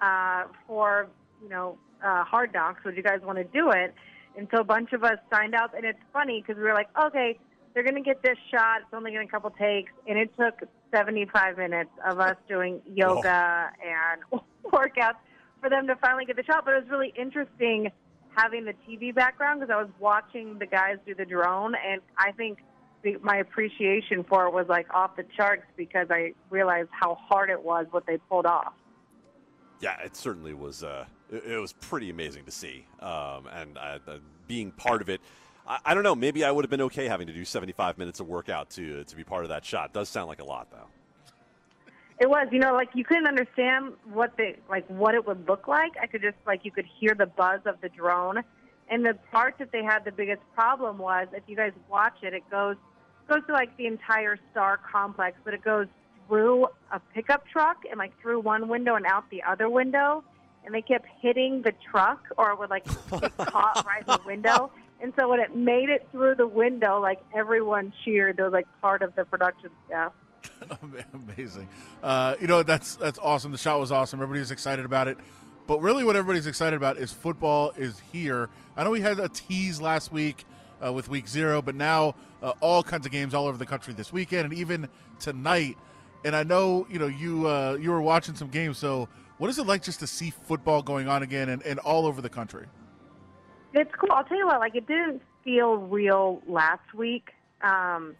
uh, 0.00 0.44
for 0.66 1.08
you 1.42 1.48
know 1.48 1.78
uh, 2.04 2.22
hard 2.22 2.52
knocks. 2.54 2.84
Would 2.84 2.96
you 2.96 3.02
guys 3.02 3.20
want 3.22 3.38
to 3.38 3.44
do 3.44 3.70
it?" 3.72 3.94
And 4.36 4.48
so 4.52 4.60
a 4.60 4.64
bunch 4.64 4.92
of 4.92 5.02
us 5.02 5.18
signed 5.32 5.54
up, 5.54 5.74
and 5.74 5.84
it's 5.84 5.98
funny 6.12 6.42
because 6.42 6.56
we 6.56 6.64
were 6.64 6.74
like, 6.74 6.88
"Okay, 7.00 7.38
they're 7.72 7.82
going 7.82 7.96
to 7.96 8.02
get 8.02 8.22
this 8.22 8.36
shot. 8.50 8.82
It's 8.82 8.92
only 8.92 9.12
going 9.12 9.26
to 9.26 9.28
a 9.28 9.32
couple 9.32 9.50
takes," 9.50 9.92
and 10.06 10.18
it 10.18 10.30
took 10.38 10.68
75 10.94 11.56
minutes 11.56 11.90
of 12.06 12.20
us 12.20 12.36
doing 12.48 12.80
yoga 12.86 13.70
and 13.82 14.42
workouts 14.64 15.18
for 15.60 15.70
them 15.70 15.86
to 15.86 15.96
finally 15.96 16.24
get 16.24 16.36
the 16.36 16.44
shot. 16.44 16.64
But 16.64 16.74
it 16.74 16.82
was 16.82 16.90
really 16.90 17.12
interesting 17.16 17.90
having 18.36 18.66
the 18.66 18.74
TV 18.86 19.14
background 19.14 19.60
because 19.60 19.72
I 19.72 19.80
was 19.80 19.90
watching 19.98 20.58
the 20.58 20.66
guys 20.66 20.96
do 21.06 21.14
the 21.14 21.24
drone, 21.24 21.74
and 21.74 22.02
I 22.18 22.32
think 22.32 22.58
the, 23.02 23.16
my 23.22 23.36
appreciation 23.38 24.24
for 24.24 24.46
it 24.46 24.52
was 24.52 24.66
like 24.68 24.92
off 24.92 25.16
the 25.16 25.24
charts 25.36 25.64
because 25.76 26.08
I 26.10 26.34
realized 26.50 26.90
how 26.92 27.14
hard 27.14 27.50
it 27.50 27.62
was 27.62 27.86
what 27.90 28.06
they 28.06 28.18
pulled 28.18 28.46
off. 28.46 28.74
Yeah, 29.80 30.00
it 30.00 30.16
certainly 30.16 30.54
was. 30.54 30.82
Uh, 30.82 31.06
it, 31.30 31.44
it 31.52 31.58
was 31.58 31.72
pretty 31.72 32.10
amazing 32.10 32.44
to 32.44 32.50
see, 32.50 32.86
um, 33.00 33.46
and 33.52 33.78
uh, 33.78 33.98
uh, 34.06 34.18
being 34.46 34.70
part 34.70 35.02
of 35.02 35.08
it. 35.08 35.20
I, 35.66 35.78
I 35.84 35.94
don't 35.94 36.02
know. 36.02 36.14
Maybe 36.14 36.44
I 36.44 36.50
would 36.50 36.64
have 36.64 36.70
been 36.70 36.82
okay 36.82 37.06
having 37.06 37.26
to 37.26 37.32
do 37.32 37.44
75 37.44 37.98
minutes 37.98 38.20
of 38.20 38.28
workout 38.28 38.70
to 38.70 39.04
to 39.04 39.16
be 39.16 39.24
part 39.24 39.44
of 39.44 39.50
that 39.50 39.64
shot. 39.64 39.92
Does 39.92 40.08
sound 40.08 40.28
like 40.28 40.40
a 40.40 40.44
lot, 40.44 40.68
though. 40.70 40.88
It 42.18 42.30
was, 42.30 42.48
you 42.50 42.58
know, 42.58 42.72
like 42.72 42.88
you 42.94 43.04
couldn't 43.04 43.26
understand 43.26 43.92
what 44.10 44.36
the 44.36 44.54
like 44.70 44.86
what 44.88 45.14
it 45.14 45.26
would 45.26 45.46
look 45.46 45.68
like. 45.68 45.92
I 46.00 46.06
could 46.06 46.22
just 46.22 46.36
like 46.46 46.64
you 46.64 46.70
could 46.70 46.86
hear 46.98 47.14
the 47.14 47.26
buzz 47.26 47.60
of 47.66 47.80
the 47.82 47.90
drone, 47.90 48.42
And 48.88 49.04
the 49.04 49.14
part 49.30 49.56
that 49.58 49.70
they 49.70 49.84
had 49.84 50.04
the 50.04 50.12
biggest 50.12 50.40
problem 50.54 50.96
was, 50.96 51.28
if 51.32 51.42
you 51.46 51.56
guys 51.56 51.72
watch 51.90 52.16
it, 52.22 52.32
it 52.32 52.48
goes 52.50 52.76
goes 53.28 53.40
to 53.48 53.52
like 53.52 53.76
the 53.76 53.86
entire 53.86 54.38
Star 54.52 54.78
complex, 54.78 55.36
but 55.44 55.52
it 55.52 55.62
goes 55.62 55.88
through 56.26 56.66
a 56.90 57.00
pickup 57.14 57.46
truck 57.48 57.84
and 57.90 57.98
like 57.98 58.18
through 58.20 58.40
one 58.40 58.68
window 58.68 58.94
and 58.94 59.04
out 59.04 59.28
the 59.30 59.42
other 59.42 59.68
window. 59.68 60.24
And 60.66 60.74
they 60.74 60.82
kept 60.82 61.06
hitting 61.20 61.62
the 61.62 61.72
truck 61.90 62.26
or 62.36 62.54
would 62.56 62.70
like 62.70 62.84
get 63.20 63.36
caught 63.36 63.86
right 63.86 64.00
in 64.00 64.06
the 64.06 64.20
window. 64.26 64.70
And 65.00 65.12
so 65.16 65.28
when 65.28 65.40
it 65.40 65.54
made 65.54 65.88
it 65.88 66.06
through 66.10 66.34
the 66.34 66.46
window, 66.46 67.00
like 67.00 67.20
everyone 67.34 67.92
cheered. 68.04 68.36
They 68.36 68.42
was 68.42 68.52
like 68.52 68.66
part 68.80 69.02
of 69.02 69.14
the 69.14 69.24
production 69.24 69.70
staff. 69.86 70.12
Amazing. 71.14 71.68
Uh, 72.02 72.36
you 72.40 72.46
know 72.46 72.62
that's 72.62 72.96
that's 72.96 73.18
awesome. 73.18 73.52
The 73.52 73.58
shot 73.58 73.80
was 73.80 73.92
awesome. 73.92 74.20
Everybody's 74.20 74.50
excited 74.50 74.84
about 74.84 75.08
it. 75.08 75.18
But 75.66 75.80
really, 75.80 76.04
what 76.04 76.16
everybody's 76.16 76.46
excited 76.46 76.76
about 76.76 76.96
is 76.96 77.12
football 77.12 77.72
is 77.76 78.00
here. 78.12 78.48
I 78.76 78.84
know 78.84 78.90
we 78.90 79.00
had 79.00 79.18
a 79.18 79.28
tease 79.28 79.80
last 79.80 80.12
week 80.12 80.44
uh, 80.84 80.92
with 80.92 81.08
week 81.08 81.28
zero, 81.28 81.60
but 81.60 81.74
now 81.74 82.14
uh, 82.42 82.52
all 82.60 82.82
kinds 82.82 83.04
of 83.06 83.12
games 83.12 83.34
all 83.34 83.46
over 83.46 83.58
the 83.58 83.66
country 83.66 83.92
this 83.92 84.12
weekend 84.12 84.44
and 84.44 84.54
even 84.54 84.88
tonight. 85.18 85.76
And 86.24 86.36
I 86.36 86.42
know 86.44 86.86
you 86.88 86.98
know 86.98 87.08
you 87.08 87.48
uh, 87.48 87.78
you 87.80 87.90
were 87.90 88.02
watching 88.02 88.34
some 88.34 88.48
games. 88.48 88.78
So 88.78 89.08
what 89.38 89.50
is 89.50 89.58
it 89.58 89.66
like 89.66 89.82
just 89.82 90.00
to 90.00 90.06
see 90.06 90.30
football 90.30 90.82
going 90.82 91.08
on 91.08 91.22
again 91.22 91.48
and, 91.48 91.62
and 91.62 91.78
all 91.80 92.06
over 92.06 92.20
the 92.20 92.28
country? 92.28 92.66
It's 93.74 93.90
cool. 93.98 94.10
I'll 94.12 94.24
tell 94.24 94.38
you 94.38 94.46
what. 94.46 94.60
Like 94.60 94.74
it 94.74 94.86
didn't 94.86 95.22
feel 95.44 95.76
real 95.76 96.42
last 96.48 96.94
week. 96.94 97.30
Um, 97.62 98.14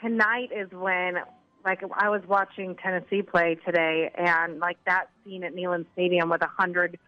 tonight 0.00 0.50
is 0.54 0.70
when 0.72 1.16
like 1.64 1.82
I 1.92 2.08
was 2.08 2.22
watching 2.28 2.76
Tennessee 2.76 3.22
play 3.22 3.58
today, 3.66 4.10
and 4.16 4.60
like 4.60 4.78
that 4.86 5.06
scene 5.24 5.44
at 5.44 5.54
Neyland 5.54 5.86
Stadium 5.92 6.30
with 6.30 6.42
a 6.42 6.48
hundred 6.48 6.98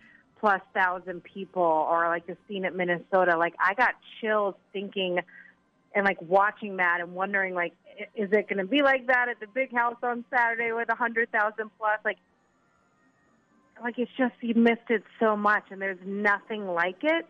plus 0.40 0.60
thousand 0.74 1.22
people, 1.24 1.62
or 1.62 2.08
like 2.08 2.26
the 2.26 2.36
scene 2.46 2.64
at 2.64 2.74
Minnesota, 2.74 3.36
like 3.36 3.54
I 3.58 3.74
got 3.74 3.94
chills 4.20 4.54
thinking 4.72 5.20
and 5.94 6.04
like 6.04 6.20
watching 6.22 6.76
that 6.76 7.00
and 7.00 7.14
wondering 7.14 7.54
like, 7.54 7.72
is 8.14 8.30
it 8.32 8.48
going 8.48 8.58
to 8.58 8.66
be 8.66 8.82
like 8.82 9.06
that 9.06 9.28
at 9.28 9.40
the 9.40 9.46
big 9.46 9.72
house 9.74 9.96
on 10.02 10.24
Saturday 10.30 10.72
with 10.72 10.88
a 10.90 10.94
hundred 10.94 11.30
thousand 11.32 11.70
plus? 11.78 11.98
Like, 12.04 12.18
like 13.82 13.98
it's 13.98 14.10
just 14.16 14.34
you 14.40 14.54
missed 14.54 14.90
it 14.90 15.02
so 15.20 15.36
much, 15.36 15.64
and 15.70 15.80
there's 15.80 15.98
nothing 16.04 16.66
like 16.66 17.02
it. 17.02 17.26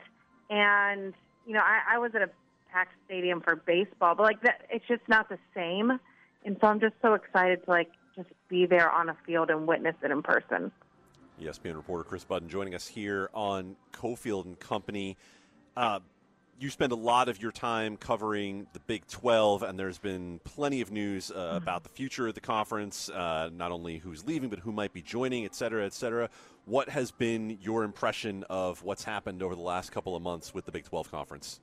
And 0.51 1.15
you 1.47 1.55
know, 1.55 1.61
I, 1.61 1.97
I 1.97 1.99
was 1.99 2.13
at 2.15 2.23
a 2.23 2.31
packed 2.73 2.95
stadium 3.07 3.41
for 3.41 3.57
baseball, 3.57 4.15
but 4.15 4.23
like 4.25 4.43
that, 4.43 4.63
it's 4.71 4.87
just 4.87 5.03
not 5.09 5.29
the 5.29 5.39
same. 5.55 5.99
And 6.45 6.57
so 6.61 6.69
I'm 6.69 6.81
just 6.81 6.95
so 7.03 7.15
excited 7.15 7.65
to 7.65 7.71
like 7.71 7.91
just 8.15 8.29
be 8.49 8.67
there 8.67 8.91
on 8.91 9.09
a 9.09 9.17
field 9.27 9.51
and 9.51 9.67
witness 9.67 9.95
it 10.03 10.11
in 10.11 10.23
person. 10.23 10.73
ESPN 11.41 11.77
reporter 11.77 12.05
Kris 12.05 12.25
Budden 12.25 12.49
joining 12.49 12.75
us 12.75 12.87
here 12.87 13.31
on 13.33 13.77
Cofield 13.93 14.45
and 14.45 14.59
Company. 14.59 15.17
Uh, 15.77 16.01
you 16.59 16.71
spend 16.71 16.93
a 16.93 16.97
lot 16.97 17.29
of 17.29 17.41
your 17.41 17.53
time 17.53 17.97
covering 17.97 18.67
the 18.73 18.81
Big 18.81 19.07
12, 19.07 19.63
and 19.63 19.79
there's 19.79 19.99
been 19.99 20.41
plenty 20.45 20.81
of 20.81 20.91
news 20.91 21.31
uh, 21.31 21.35
mm-hmm. 21.35 21.57
about 21.57 21.85
the 21.85 21.89
future 21.89 22.27
of 22.27 22.35
the 22.35 22.41
conference, 22.41 23.09
uh, 23.11 23.49
not 23.53 23.71
only 23.71 23.99
who's 23.99 24.27
leaving, 24.27 24.49
but 24.49 24.59
who 24.59 24.73
might 24.73 24.93
be 24.93 25.01
joining, 25.01 25.45
et 25.45 25.55
cetera, 25.55 25.85
et 25.85 25.93
cetera. 25.93 26.29
What 26.65 26.89
has 26.89 27.11
been 27.11 27.59
your 27.63 27.85
impression 27.85 28.45
of 28.51 28.83
what's 28.83 29.05
happened 29.05 29.43
over 29.43 29.55
the 29.55 29.63
last 29.63 29.93
couple 29.93 30.17
of 30.17 30.23
months 30.23 30.53
with 30.53 30.67
the 30.67 30.73
Big 30.73 30.85
12 30.85 31.11
conference? 31.11 31.61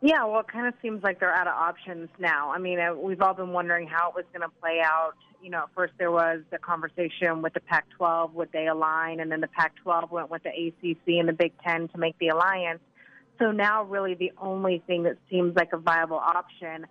Yeah, 0.00 0.24
well, 0.24 0.40
it 0.40 0.48
kind 0.48 0.66
of 0.66 0.74
seems 0.80 1.02
like 1.02 1.18
they're 1.18 1.34
out 1.34 1.48
of 1.48 1.54
options 1.54 2.08
now. 2.18 2.52
I 2.52 2.58
mean, 2.58 2.78
uh, 2.78 2.94
we've 2.94 3.20
all 3.20 3.34
been 3.34 3.52
wondering 3.52 3.88
how 3.88 4.10
it 4.10 4.14
was 4.14 4.24
going 4.32 4.48
to 4.48 4.54
play 4.60 4.80
out. 4.84 5.14
You 5.42 5.50
know, 5.50 5.62
at 5.62 5.68
first 5.74 5.92
there 5.98 6.10
was 6.10 6.40
the 6.50 6.58
conversation 6.58 7.42
with 7.42 7.54
the 7.54 7.60
Pac 7.60 7.86
12, 7.96 8.34
would 8.34 8.50
they 8.52 8.66
align? 8.66 9.20
And 9.20 9.30
then 9.30 9.40
the 9.40 9.48
Pac 9.48 9.74
12 9.82 10.10
went 10.10 10.30
with 10.30 10.42
the 10.42 10.50
ACC 10.50 11.18
and 11.18 11.28
the 11.28 11.32
Big 11.32 11.52
Ten 11.64 11.88
to 11.88 11.98
make 11.98 12.18
the 12.18 12.28
alliance. 12.28 12.80
So 13.38 13.52
now, 13.52 13.84
really, 13.84 14.14
the 14.14 14.32
only 14.40 14.82
thing 14.86 15.04
that 15.04 15.16
seems 15.30 15.54
like 15.54 15.72
a 15.72 15.76
viable 15.76 16.16
option, 16.16 16.86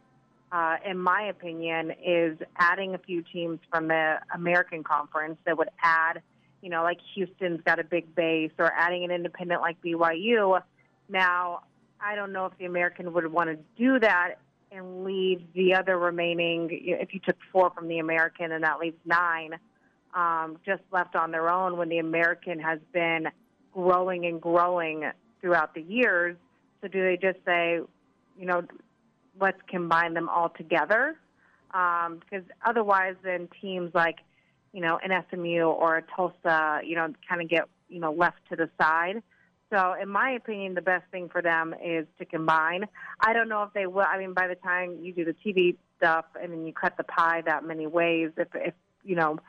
uh, 0.52 0.78
in 0.86 0.98
my 0.98 1.24
opinion, 1.24 1.92
is 2.04 2.38
adding 2.58 2.96
a 2.96 2.98
few 2.98 3.22
teams 3.22 3.60
from 3.70 3.90
the 3.90 4.20
American 4.34 4.84
Conference 4.84 5.38
that 5.46 5.58
would 5.58 5.70
add, 5.84 6.22
you 6.62 6.70
know, 6.70 6.84
like 6.84 7.00
Houston's 7.16 7.62
got 7.66 7.80
a 7.80 7.84
big 7.84 8.16
base, 8.16 8.52
or 8.58 8.72
adding 8.74 9.04
an 9.04 9.12
independent 9.12 9.62
like 9.62 9.82
BYU. 9.82 10.62
Now, 11.10 11.64
I 12.00 12.16
don't 12.16 12.32
know 12.32 12.46
if 12.46 12.58
the 12.58 12.66
American 12.66 13.12
would 13.14 13.28
want 13.32 13.50
to 13.50 13.58
do 13.78 14.00
that 14.00 14.36
and 14.72 15.04
leave 15.04 15.42
the 15.54 15.74
other 15.76 15.98
remaining. 15.98 16.70
If 16.72 17.14
you 17.14 17.20
took 17.20 17.38
four 17.52 17.72
from 17.72 17.90
the 17.90 18.00
American 18.00 18.52
and 18.54 18.64
that 18.64 18.80
leaves 18.80 18.98
nine, 19.06 19.56
um, 20.14 20.58
just 20.66 20.82
left 20.92 21.16
on 21.16 21.32
their 21.32 21.50
own 21.50 21.78
when 21.78 21.90
the 21.90 22.00
American 22.00 22.60
has 22.60 22.80
been 22.94 23.28
growing 23.74 24.26
and 24.26 24.42
growing 24.42 25.12
throughout 25.42 25.74
the 25.74 25.82
years. 25.82 26.36
So 26.82 26.88
do 26.88 27.02
they 27.02 27.18
just 27.18 27.40
say, 27.46 27.80
you 28.38 28.46
know, 28.46 28.64
let's 29.40 29.60
combine 29.68 30.14
them 30.14 30.30
all 30.30 30.50
together? 30.50 31.18
Um, 31.74 32.20
because 32.20 32.46
otherwise, 32.66 33.16
then 33.24 33.50
teams 33.62 33.92
like, 33.94 34.18
you 34.74 34.82
know, 34.82 35.00
an 35.04 35.12
SMU 35.30 35.64
or 35.64 35.98
a 35.98 36.02
Tulsa, 36.02 36.82
you 36.86 36.96
know, 36.96 37.14
kind 37.28 37.42
of 37.42 37.50
get, 37.50 37.68
you 37.90 38.00
know, 38.00 38.12
left 38.12 38.38
to 38.50 38.56
the 38.56 38.70
side. 38.80 39.22
So, 39.70 39.96
in 40.02 40.08
my 40.08 40.32
opinion, 40.32 40.76
the 40.76 40.82
best 40.82 41.04
thing 41.12 41.28
for 41.30 41.42
them 41.42 41.76
is 41.84 42.06
to 42.20 42.26
combine. 42.26 42.86
I 43.20 43.34
don't 43.34 43.50
know 43.50 43.64
if 43.64 43.74
they 43.74 43.86
will. 43.86 44.06
I 44.08 44.18
mean, 44.18 44.34
by 44.34 44.48
the 44.48 44.56
time 44.56 44.98
you 45.02 45.12
do 45.14 45.26
the 45.26 45.34
TV 45.34 45.76
stuff 45.98 46.26
and 46.42 46.54
then 46.54 46.66
you 46.66 46.74
cut 46.74 46.96
the 46.96 47.04
pie 47.04 47.42
that 47.46 47.66
many 47.66 47.86
ways, 47.86 48.32
if, 48.38 48.48
if 48.56 48.74
you 49.04 49.16
know, 49.16 49.40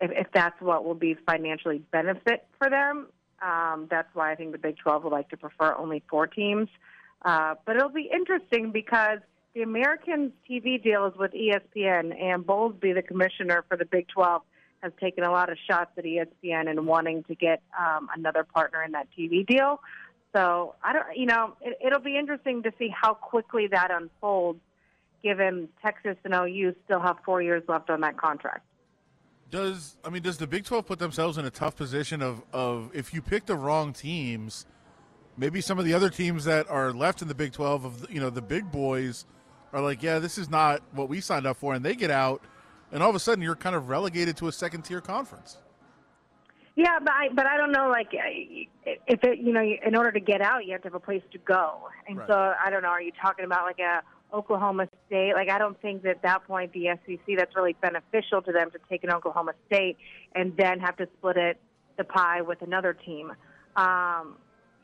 if, 0.00 0.10
if 0.12 0.26
that's 0.32 0.58
what 0.60 0.84
will 0.84 0.94
be 0.94 1.16
financially 1.26 1.82
benefit 1.90 2.46
for 2.56 2.70
them, 2.70 3.08
um, 3.42 3.86
that's 3.90 4.08
why 4.14 4.32
I 4.32 4.34
think 4.34 4.52
the 4.52 4.58
Big 4.58 4.76
12 4.78 5.04
would 5.04 5.12
like 5.12 5.28
to 5.30 5.36
prefer 5.36 5.74
only 5.74 6.02
four 6.08 6.26
teams. 6.26 6.68
Uh, 7.22 7.54
but 7.64 7.76
it'll 7.76 7.88
be 7.88 8.10
interesting 8.12 8.70
because 8.70 9.18
the 9.54 9.62
Americans' 9.62 10.32
TV 10.48 10.82
deal 10.82 11.06
is 11.06 11.16
with 11.16 11.32
ESPN, 11.32 12.20
and 12.20 12.46
Bowlesby, 12.46 12.94
the 12.94 13.02
commissioner 13.02 13.64
for 13.68 13.76
the 13.76 13.84
Big 13.84 14.08
12, 14.08 14.42
has 14.82 14.92
taken 15.00 15.24
a 15.24 15.30
lot 15.32 15.50
of 15.50 15.58
shots 15.68 15.90
at 15.98 16.04
ESPN 16.04 16.70
and 16.70 16.86
wanting 16.86 17.24
to 17.24 17.34
get 17.34 17.60
um, 17.78 18.08
another 18.14 18.44
partner 18.44 18.82
in 18.84 18.92
that 18.92 19.08
TV 19.18 19.44
deal. 19.44 19.80
So 20.32 20.74
I 20.84 20.92
don't, 20.92 21.16
you 21.16 21.26
know, 21.26 21.54
it, 21.60 21.78
it'll 21.84 22.00
be 22.00 22.16
interesting 22.16 22.62
to 22.62 22.72
see 22.78 22.88
how 22.88 23.14
quickly 23.14 23.66
that 23.68 23.90
unfolds, 23.90 24.60
given 25.22 25.68
Texas 25.82 26.16
and 26.24 26.34
OU 26.34 26.76
still 26.84 27.00
have 27.00 27.16
four 27.24 27.42
years 27.42 27.64
left 27.66 27.90
on 27.90 28.02
that 28.02 28.16
contract. 28.16 28.64
Does 29.50 29.96
I 30.04 30.10
mean 30.10 30.22
does 30.22 30.38
the 30.38 30.46
Big 30.46 30.64
Twelve 30.64 30.86
put 30.86 30.98
themselves 30.98 31.38
in 31.38 31.44
a 31.44 31.50
tough 31.50 31.76
position 31.76 32.22
of 32.22 32.42
of 32.52 32.90
if 32.94 33.14
you 33.14 33.22
pick 33.22 33.46
the 33.46 33.56
wrong 33.56 33.92
teams, 33.92 34.66
maybe 35.36 35.60
some 35.60 35.78
of 35.78 35.84
the 35.84 35.94
other 35.94 36.10
teams 36.10 36.44
that 36.44 36.68
are 36.68 36.92
left 36.92 37.22
in 37.22 37.28
the 37.28 37.34
Big 37.34 37.52
Twelve 37.52 37.84
of 37.84 38.10
you 38.10 38.20
know 38.20 38.30
the 38.30 38.42
big 38.42 38.70
boys 38.70 39.24
are 39.72 39.80
like, 39.80 40.02
yeah, 40.02 40.18
this 40.18 40.38
is 40.38 40.48
not 40.48 40.82
what 40.92 41.08
we 41.08 41.20
signed 41.20 41.46
up 41.46 41.56
for, 41.56 41.74
and 41.74 41.84
they 41.84 41.94
get 41.94 42.10
out 42.10 42.42
and 42.92 43.02
all 43.02 43.10
of 43.10 43.16
a 43.16 43.20
sudden 43.20 43.42
you're 43.42 43.56
kind 43.56 43.76
of 43.76 43.88
relegated 43.88 44.36
to 44.38 44.48
a 44.48 44.52
second 44.52 44.82
tier 44.82 45.00
conference. 45.00 45.58
Yeah, 46.76 46.98
but 47.00 47.12
I 47.12 47.28
but 47.34 47.46
I 47.46 47.56
don't 47.56 47.72
know. 47.72 47.88
Like, 47.88 48.08
if 48.12 49.24
it 49.24 49.38
you 49.38 49.52
know, 49.52 49.60
in 49.62 49.96
order 49.96 50.12
to 50.12 50.20
get 50.20 50.40
out, 50.40 50.64
you 50.64 50.72
have 50.72 50.82
to 50.82 50.88
have 50.88 50.94
a 50.94 51.00
place 51.00 51.22
to 51.32 51.38
go. 51.38 51.88
And 52.06 52.18
right. 52.18 52.28
so 52.28 52.54
I 52.64 52.70
don't 52.70 52.82
know. 52.82 52.88
Are 52.88 53.02
you 53.02 53.10
talking 53.20 53.44
about 53.44 53.64
like 53.64 53.80
a 53.80 54.02
Oklahoma 54.32 54.88
State? 55.06 55.34
Like, 55.34 55.50
I 55.50 55.58
don't 55.58 55.80
think 55.80 56.02
that 56.02 56.10
at 56.10 56.22
that 56.22 56.44
point 56.46 56.72
the 56.72 56.88
SEC 57.06 57.36
that's 57.36 57.54
really 57.56 57.74
beneficial 57.80 58.42
to 58.42 58.52
them 58.52 58.70
to 58.70 58.78
take 58.88 59.04
an 59.04 59.10
Oklahoma 59.10 59.52
State 59.66 59.96
and 60.34 60.56
then 60.56 60.80
have 60.80 60.96
to 60.98 61.08
split 61.18 61.36
it 61.36 61.60
the 61.96 62.04
pie 62.04 62.42
with 62.42 62.62
another 62.62 62.92
team. 62.92 63.32
Um, 63.76 64.36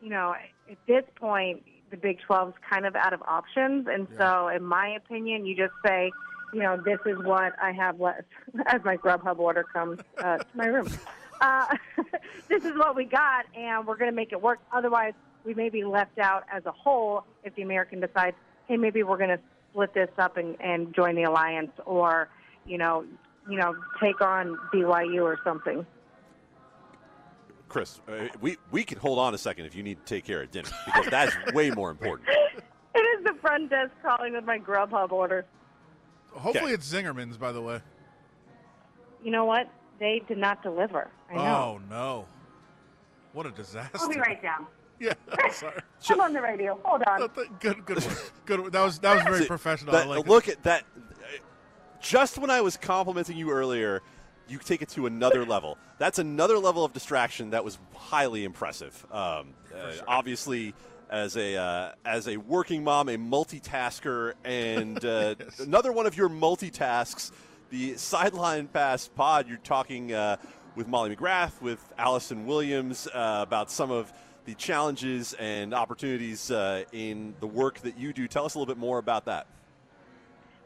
you 0.02 0.10
know, 0.10 0.34
at 0.70 0.78
this 0.86 1.04
point, 1.16 1.62
the 1.90 1.96
Big 1.96 2.18
12 2.26 2.48
is 2.48 2.54
kind 2.68 2.86
of 2.86 2.96
out 2.96 3.12
of 3.12 3.22
options, 3.22 3.86
and 3.88 4.08
yeah. 4.12 4.18
so 4.18 4.48
in 4.48 4.64
my 4.64 4.88
opinion, 4.88 5.46
you 5.46 5.56
just 5.56 5.74
say 5.86 6.10
you 6.54 6.60
know, 6.60 6.80
this 6.82 7.00
is 7.04 7.18
what 7.18 7.52
I 7.60 7.72
have 7.72 8.00
left 8.00 8.22
as 8.66 8.80
my 8.84 8.96
Grubhub 8.96 9.38
order 9.38 9.64
comes 9.64 9.98
uh, 10.18 10.38
to 10.38 10.46
my 10.54 10.66
room. 10.66 10.88
Uh, 11.40 11.76
this 12.48 12.64
is 12.64 12.72
what 12.76 12.94
we 12.94 13.04
got, 13.04 13.44
and 13.56 13.86
we're 13.86 13.96
going 13.96 14.10
to 14.10 14.14
make 14.14 14.32
it 14.32 14.40
work. 14.40 14.60
Otherwise, 14.72 15.14
we 15.44 15.52
may 15.52 15.68
be 15.68 15.84
left 15.84 16.18
out 16.18 16.44
as 16.50 16.64
a 16.64 16.70
whole 16.70 17.24
if 17.42 17.54
the 17.56 17.62
American 17.62 18.00
decides, 18.00 18.36
hey, 18.68 18.76
maybe 18.76 19.02
we're 19.02 19.18
going 19.18 19.30
to 19.30 19.40
split 19.70 19.94
this 19.94 20.10
up 20.18 20.36
and, 20.36 20.56
and 20.60 20.94
join 20.94 21.14
the 21.14 21.24
alliance, 21.24 21.72
or 21.84 22.28
you 22.66 22.78
know, 22.78 23.04
you 23.48 23.58
know, 23.58 23.74
take 24.02 24.20
on 24.20 24.58
BYU 24.72 25.22
or 25.22 25.38
something. 25.44 25.84
Kris, 27.68 28.00
uh, 28.08 28.28
we 28.40 28.56
we 28.70 28.84
can 28.84 28.98
hold 28.98 29.18
on 29.18 29.34
a 29.34 29.38
second 29.38 29.66
if 29.66 29.74
you 29.74 29.82
need 29.82 29.98
to 29.98 30.04
take 30.04 30.24
care 30.24 30.42
of 30.42 30.50
dinner 30.50 30.68
because 30.86 31.06
that's 31.06 31.34
way 31.52 31.70
more 31.70 31.90
important. 31.90 32.28
It 32.96 33.00
is 33.00 33.24
the 33.24 33.34
front 33.40 33.70
desk 33.70 33.90
calling 34.02 34.34
with 34.34 34.44
my 34.44 34.56
Grubhub 34.56 35.10
order. 35.10 35.44
Hopefully, 36.30 36.72
it's 36.72 36.88
Zingerman's. 36.92 37.36
By 37.36 37.50
the 37.50 37.60
way. 37.60 37.80
You 39.24 39.32
know 39.32 39.44
what? 39.44 39.68
They 39.98 40.22
did 40.28 40.38
not 40.38 40.62
deliver. 40.62 41.10
I 41.28 41.34
know. 41.34 41.42
Oh 41.42 41.80
no! 41.90 42.26
What 43.32 43.46
a 43.46 43.50
disaster! 43.50 43.98
I'll 43.98 44.08
be 44.08 44.20
right 44.20 44.40
down. 44.40 44.68
Yeah, 44.98 45.14
sorry. 45.50 45.80
I'm 46.10 46.20
on 46.20 46.32
the 46.32 46.40
radio. 46.40 46.78
Hold 46.84 47.02
on. 47.06 47.28
Good, 47.60 47.84
good, 47.84 48.04
good. 48.46 48.72
That 48.72 48.82
was 48.82 48.98
that 49.00 49.14
was 49.16 49.24
very 49.36 49.46
professional. 49.46 49.92
That, 49.92 50.08
like 50.08 50.26
look 50.26 50.48
it. 50.48 50.58
at 50.58 50.62
that. 50.64 50.84
Just 52.00 52.38
when 52.38 52.50
I 52.50 52.60
was 52.60 52.76
complimenting 52.76 53.36
you 53.36 53.50
earlier, 53.50 54.02
you 54.48 54.58
take 54.58 54.82
it 54.82 54.90
to 54.90 55.06
another 55.06 55.44
level. 55.46 55.78
That's 55.98 56.18
another 56.18 56.58
level 56.58 56.84
of 56.84 56.92
distraction 56.92 57.50
that 57.50 57.64
was 57.64 57.78
highly 57.94 58.44
impressive. 58.44 59.06
Um, 59.10 59.54
uh, 59.74 59.92
sure. 59.92 60.04
Obviously, 60.06 60.74
as 61.10 61.36
a 61.36 61.56
uh, 61.56 61.92
as 62.04 62.28
a 62.28 62.36
working 62.36 62.84
mom, 62.84 63.08
a 63.08 63.16
multitasker, 63.16 64.34
and 64.44 65.02
uh, 65.04 65.34
another 65.58 65.92
one 65.92 66.06
of 66.06 66.16
your 66.16 66.28
multitasks, 66.28 67.30
the 67.70 67.96
sideline 67.96 68.68
pass 68.68 69.08
pod. 69.08 69.48
You're 69.48 69.58
talking 69.58 70.12
uh, 70.12 70.36
with 70.76 70.88
Molly 70.88 71.14
McGrath, 71.14 71.60
with 71.62 71.80
Allison 71.98 72.46
Williams 72.46 73.06
uh, 73.08 73.40
about 73.46 73.70
some 73.70 73.90
of 73.90 74.12
the 74.44 74.54
challenges 74.54 75.34
and 75.34 75.72
opportunities 75.72 76.50
uh, 76.50 76.84
in 76.92 77.34
the 77.40 77.46
work 77.46 77.78
that 77.80 77.98
you 77.98 78.12
do. 78.12 78.28
Tell 78.28 78.44
us 78.44 78.54
a 78.54 78.58
little 78.58 78.72
bit 78.72 78.78
more 78.78 78.98
about 78.98 79.24
that. 79.26 79.46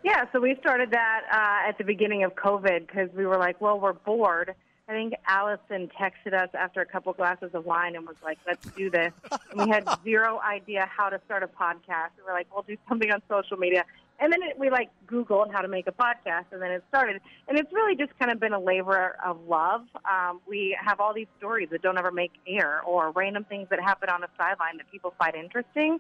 Yeah, 0.05 0.25
so 0.33 0.41
we 0.41 0.57
started 0.61 0.93
that 0.93 1.23
uh, 1.33 1.69
at 1.69 1.77
the 1.79 1.85
beginning 1.85 2.25
of 2.25 2.35
COVID 2.35 2.87
because 2.87 3.11
we 3.14 3.27
were 3.27 3.37
like, 3.37 3.61
well, 3.61 3.79
we're 3.81 3.93
bored. 3.93 4.55
I 4.88 4.93
think 4.93 5.12
Allison 5.27 5.91
texted 6.01 6.33
us 6.33 6.49
after 6.55 6.81
a 6.81 6.87
couple 6.87 7.12
glasses 7.12 7.51
of 7.53 7.67
wine 7.67 7.95
and 7.95 8.07
was 8.07 8.17
like, 8.25 8.38
let's 8.47 8.71
do 8.71 8.91
this. 8.91 9.12
and 9.51 9.61
we 9.61 9.69
had 9.69 9.87
zero 10.03 10.41
idea 10.41 10.88
how 10.91 11.11
to 11.11 11.21
start 11.27 11.43
a 11.43 11.47
podcast. 11.47 12.11
We 12.17 12.25
were 12.27 12.33
like, 12.33 12.47
we'll 12.53 12.62
do 12.62 12.77
something 12.88 13.12
on 13.12 13.21
social 13.29 13.59
media. 13.59 13.85
And 14.20 14.33
then 14.33 14.42
it, 14.42 14.59
we 14.59 14.68
like 14.68 14.90
Googled 15.07 15.52
how 15.52 15.61
to 15.61 15.68
make 15.68 15.87
a 15.87 15.92
podcast, 15.92 16.46
and 16.50 16.61
then 16.61 16.72
it 16.72 16.83
started. 16.88 17.20
And 17.46 17.59
it's 17.59 17.72
really 17.72 17.94
just 17.94 18.18
kind 18.18 18.33
of 18.33 18.40
been 18.40 18.52
a 18.52 18.59
labor 18.59 19.16
of 19.24 19.38
love. 19.48 19.83
Um, 20.04 20.40
we 20.48 20.76
have 20.85 20.98
all 20.98 21.14
these 21.14 21.28
stories 21.38 21.68
that 21.70 21.83
don't 21.83 21.98
ever 21.98 22.11
make 22.11 22.33
air, 22.46 22.83
or 22.83 23.12
random 23.12 23.44
things 23.44 23.68
that 23.70 23.81
happen 23.81 24.09
on 24.09 24.20
the 24.20 24.28
sideline 24.37 24.78
that 24.78 24.90
people 24.90 25.14
find 25.18 25.37
interesting. 25.37 25.98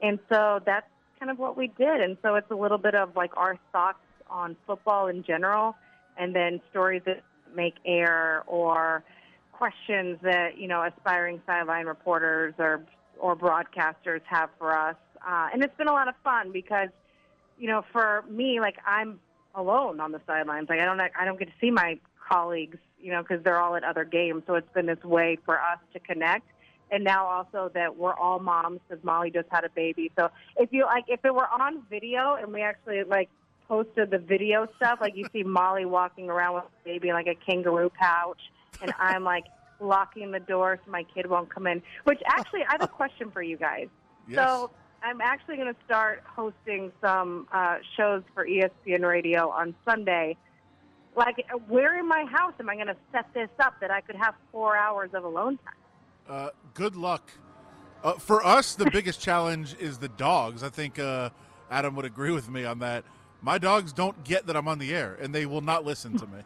And 0.00 0.18
so 0.30 0.60
that's 0.64 0.86
kind 1.18 1.30
of 1.30 1.38
what 1.38 1.56
we 1.56 1.66
did. 1.66 2.00
And 2.00 2.16
so 2.22 2.36
it's 2.36 2.50
a 2.50 2.54
little 2.54 2.78
bit 2.78 2.94
of 2.94 3.16
like 3.16 3.36
our 3.36 3.58
thoughts 3.72 3.98
on 4.30 4.56
football 4.66 5.08
in 5.08 5.24
general, 5.24 5.74
and 6.16 6.34
then 6.34 6.60
stories 6.70 7.02
that 7.06 7.22
make 7.54 7.74
air, 7.84 8.44
or 8.46 9.02
questions 9.52 10.18
that 10.22 10.58
you 10.58 10.68
know 10.68 10.84
aspiring 10.84 11.40
sideline 11.46 11.86
reporters 11.86 12.54
or 12.58 12.84
or 13.18 13.34
broadcasters 13.34 14.20
have 14.24 14.50
for 14.58 14.76
us. 14.76 14.96
Uh, 15.26 15.48
and 15.52 15.64
it's 15.64 15.76
been 15.76 15.88
a 15.88 15.92
lot 15.92 16.08
of 16.08 16.14
fun 16.22 16.52
because 16.52 16.88
you 17.58 17.68
know, 17.68 17.84
for 17.92 18.24
me, 18.28 18.60
like 18.60 18.76
I'm 18.86 19.20
alone 19.54 20.00
on 20.00 20.12
the 20.12 20.20
sidelines. 20.26 20.68
Like 20.68 20.80
I 20.80 20.84
don't, 20.84 21.00
I 21.00 21.24
don't 21.24 21.38
get 21.38 21.48
to 21.48 21.54
see 21.60 21.70
my 21.70 21.98
colleagues, 22.28 22.78
you 23.00 23.12
know, 23.12 23.22
because 23.22 23.42
they're 23.42 23.60
all 23.60 23.74
at 23.76 23.84
other 23.84 24.04
games. 24.04 24.42
So 24.46 24.54
it's 24.54 24.72
been 24.72 24.86
this 24.86 25.02
way 25.02 25.38
for 25.44 25.60
us 25.60 25.78
to 25.92 26.00
connect. 26.00 26.48
And 26.90 27.02
now 27.02 27.26
also 27.26 27.70
that 27.74 27.96
we're 27.96 28.14
all 28.14 28.38
moms 28.38 28.80
because 28.88 29.02
Molly 29.04 29.30
just 29.30 29.48
had 29.50 29.64
a 29.64 29.70
baby. 29.70 30.12
So 30.16 30.30
if 30.56 30.72
you 30.72 30.84
like, 30.84 31.04
if 31.08 31.24
it 31.24 31.34
were 31.34 31.48
on 31.48 31.82
video 31.90 32.36
and 32.40 32.52
we 32.52 32.62
actually 32.62 33.02
like 33.02 33.28
posted 33.66 34.10
the 34.10 34.18
video 34.18 34.68
stuff, 34.76 34.98
like 35.00 35.16
you 35.16 35.26
see 35.32 35.42
Molly 35.42 35.84
walking 35.84 36.30
around 36.30 36.54
with 36.54 36.64
a 36.64 36.84
baby 36.84 37.08
in 37.08 37.14
like 37.14 37.26
a 37.26 37.34
kangaroo 37.34 37.90
pouch, 37.90 38.40
and 38.80 38.92
I'm 38.98 39.24
like 39.24 39.46
locking 39.80 40.30
the 40.30 40.40
door 40.40 40.78
so 40.84 40.90
my 40.90 41.02
kid 41.02 41.28
won't 41.28 41.52
come 41.52 41.66
in. 41.66 41.82
Which 42.04 42.20
actually, 42.26 42.62
I 42.62 42.72
have 42.72 42.82
a 42.82 42.88
question 42.88 43.32
for 43.32 43.42
you 43.42 43.56
guys. 43.56 43.88
Yes. 44.28 44.36
So 44.36 44.70
I'm 45.06 45.20
actually 45.20 45.54
going 45.54 45.72
to 45.72 45.80
start 45.84 46.24
hosting 46.26 46.90
some 47.00 47.46
uh, 47.52 47.76
shows 47.96 48.24
for 48.34 48.44
ESPN 48.44 49.08
Radio 49.08 49.50
on 49.50 49.72
Sunday. 49.84 50.36
Like, 51.14 51.46
where 51.68 51.96
in 51.96 52.08
my 52.08 52.24
house 52.24 52.54
am 52.58 52.68
I 52.68 52.74
going 52.74 52.88
to 52.88 52.96
set 53.12 53.32
this 53.32 53.48
up 53.60 53.74
that 53.80 53.92
I 53.92 54.00
could 54.00 54.16
have 54.16 54.34
four 54.50 54.76
hours 54.76 55.10
of 55.14 55.22
alone 55.22 55.60
time? 55.64 55.74
Uh, 56.28 56.48
good 56.74 56.96
luck. 56.96 57.30
Uh, 58.02 58.14
for 58.14 58.44
us, 58.44 58.74
the 58.74 58.90
biggest 58.90 59.20
challenge 59.20 59.76
is 59.78 59.98
the 59.98 60.08
dogs. 60.08 60.64
I 60.64 60.70
think 60.70 60.98
uh, 60.98 61.30
Adam 61.70 61.94
would 61.94 62.04
agree 62.04 62.32
with 62.32 62.50
me 62.50 62.64
on 62.64 62.80
that. 62.80 63.04
My 63.40 63.58
dogs 63.58 63.92
don't 63.92 64.24
get 64.24 64.48
that 64.48 64.56
I'm 64.56 64.66
on 64.66 64.80
the 64.80 64.92
air, 64.92 65.16
and 65.20 65.32
they 65.32 65.46
will 65.46 65.60
not 65.60 65.84
listen 65.84 66.18
to 66.18 66.26
me. 66.26 66.38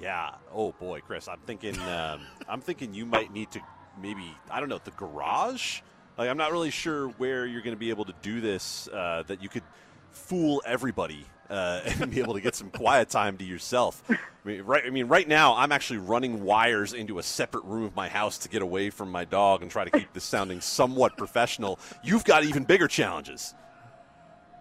Yeah. 0.00 0.30
Oh 0.52 0.72
boy, 0.72 1.00
Kris, 1.00 1.28
I'm 1.28 1.38
thinking. 1.46 1.78
Um, 1.78 2.22
I'm 2.48 2.60
thinking 2.60 2.92
you 2.92 3.06
might 3.06 3.32
need 3.32 3.52
to 3.52 3.60
maybe 4.00 4.34
I 4.50 4.58
don't 4.58 4.68
know 4.68 4.80
the 4.82 4.90
garage. 4.92 5.82
Like 6.18 6.28
I'm 6.28 6.36
not 6.36 6.52
really 6.52 6.70
sure 6.70 7.08
where 7.08 7.46
you're 7.46 7.62
going 7.62 7.74
to 7.74 7.80
be 7.80 7.90
able 7.90 8.04
to 8.06 8.14
do 8.22 8.40
this. 8.40 8.88
Uh, 8.88 9.22
that 9.26 9.42
you 9.42 9.48
could 9.48 9.62
fool 10.10 10.62
everybody 10.66 11.24
uh, 11.50 11.80
and 12.00 12.10
be 12.10 12.20
able 12.20 12.34
to 12.34 12.40
get 12.40 12.54
some 12.54 12.70
quiet 12.70 13.08
time 13.08 13.36
to 13.38 13.44
yourself. 13.44 14.02
I 14.10 14.16
mean, 14.44 14.62
right. 14.62 14.84
I 14.86 14.90
mean, 14.90 15.06
right 15.06 15.26
now 15.26 15.54
I'm 15.54 15.72
actually 15.72 15.98
running 15.98 16.42
wires 16.44 16.92
into 16.92 17.18
a 17.18 17.22
separate 17.22 17.64
room 17.64 17.84
of 17.84 17.94
my 17.94 18.08
house 18.08 18.38
to 18.38 18.48
get 18.48 18.62
away 18.62 18.90
from 18.90 19.10
my 19.10 19.24
dog 19.24 19.62
and 19.62 19.70
try 19.70 19.84
to 19.84 19.90
keep 19.90 20.12
this 20.12 20.24
sounding 20.24 20.60
somewhat 20.60 21.16
professional. 21.16 21.78
You've 22.02 22.24
got 22.24 22.44
even 22.44 22.64
bigger 22.64 22.88
challenges. 22.88 23.54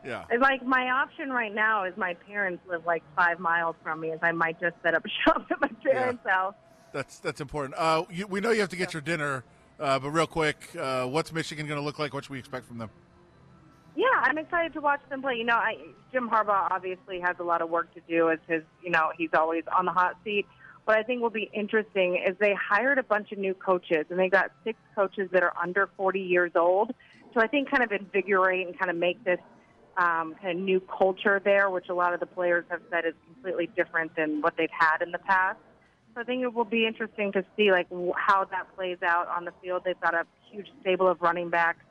Yeah. 0.06 0.26
And, 0.30 0.42
Like, 0.42 0.66
my 0.66 0.90
option 0.90 1.30
right 1.30 1.54
now 1.54 1.84
is 1.86 1.96
my 1.96 2.16
parents 2.28 2.64
live 2.68 2.86
like 2.86 3.04
five 3.16 3.40
miles 3.40 3.76
from 3.84 4.00
me, 4.00 4.10
is 4.10 4.20
I 4.24 4.32
might 4.32 4.60
just 4.60 4.76
set 4.84 4.96
up 4.96 5.04
shop 5.26 5.46
at 5.52 5.62
my 5.62 5.70
parents' 5.84 6.28
house. 6.28 6.56
That's 6.92 7.20
that's 7.20 7.40
important. 7.40 7.76
Uh, 7.78 8.04
you, 8.10 8.28
we 8.28 8.42
know 8.42 8.52
you 8.52 8.60
have 8.60 8.70
to 8.70 8.76
get 8.76 8.94
your 8.94 9.02
dinner, 9.02 9.46
uh, 9.82 10.00
but 10.00 10.12
real 10.12 10.28
quick, 10.28 10.58
uh, 10.80 11.06
what's 11.06 11.34
Michigan 11.34 11.66
going 11.68 11.80
to 11.80 11.84
look 11.84 12.00
like? 12.00 12.14
What 12.14 12.24
should 12.24 12.32
we 12.32 12.40
expect 12.40 12.68
from 12.68 12.78
them? 12.78 12.90
Yeah, 13.96 14.06
I'm 14.22 14.38
excited 14.38 14.74
to 14.74 14.82
watch 14.82 15.02
them 15.10 15.22
play. 15.22 15.36
You 15.36 15.44
know, 15.44 15.56
I, 15.56 15.76
Jim 16.12 16.30
Harbaugh 16.30 16.72
obviously 16.72 17.20
has 17.20 17.36
a 17.40 17.44
lot 17.44 17.62
of 17.62 17.70
work 17.70 17.94
to 17.96 18.02
do 18.08 18.30
as 18.30 18.40
his, 18.48 18.64
you 18.82 18.90
know, 18.90 19.12
he's 19.18 19.32
always 19.34 19.64
on 19.76 19.86
the 19.86 19.92
hot 19.92 20.16
seat. 20.24 20.46
What 20.86 20.98
I 20.98 21.04
think 21.04 21.22
will 21.22 21.30
be 21.30 21.50
interesting 21.54 22.22
is 22.28 22.36
they 22.40 22.54
hired 22.54 22.98
a 22.98 23.04
bunch 23.04 23.32
of 23.32 23.38
new 23.38 23.54
coaches, 23.54 24.06
and 24.10 24.18
they 24.18 24.30
got 24.30 24.52
six 24.64 24.80
coaches 24.96 25.30
that 25.34 25.44
are 25.44 25.54
under 25.62 25.90
40 25.98 26.20
years 26.20 26.52
old. 26.56 26.94
So 27.34 27.42
I 27.42 27.48
think 27.48 27.70
kind 27.70 27.84
of 27.84 27.92
invigorate 27.92 28.66
and 28.66 28.78
kind 28.78 28.90
of 28.90 28.98
make 28.98 29.24
this 29.24 29.40
um, 29.98 30.36
kind 30.42 30.58
of 30.58 30.64
new 30.64 30.80
culture 30.80 31.42
there, 31.44 31.70
which 31.70 31.90
a 31.90 31.94
lot 31.94 32.14
of 32.14 32.20
the 32.20 32.26
players 32.26 32.66
have 32.70 32.82
said 32.90 33.06
is 33.06 33.14
completely 33.26 33.70
different 33.76 34.16
than 34.16 34.42
what 34.42 34.56
they've 34.58 34.70
had 34.72 35.02
in 35.02 35.12
the 35.12 35.20
past. 35.20 35.60
So 36.14 36.22
I 36.22 36.24
think 36.24 36.44
it 36.44 36.54
will 36.54 36.66
be 36.66 36.86
interesting 36.86 37.32
to 37.34 37.46
see 37.56 37.72
like 37.72 37.88
how 38.16 38.46
that 38.46 38.76
plays 38.76 38.98
out 39.02 39.28
on 39.28 39.46
the 39.46 39.54
field. 39.62 39.84
They've 39.86 40.00
got 40.00 40.14
a 40.14 40.26
huge 40.52 40.68
stable 40.82 41.08
of 41.08 41.22
running 41.22 41.50
backs. 41.50 41.84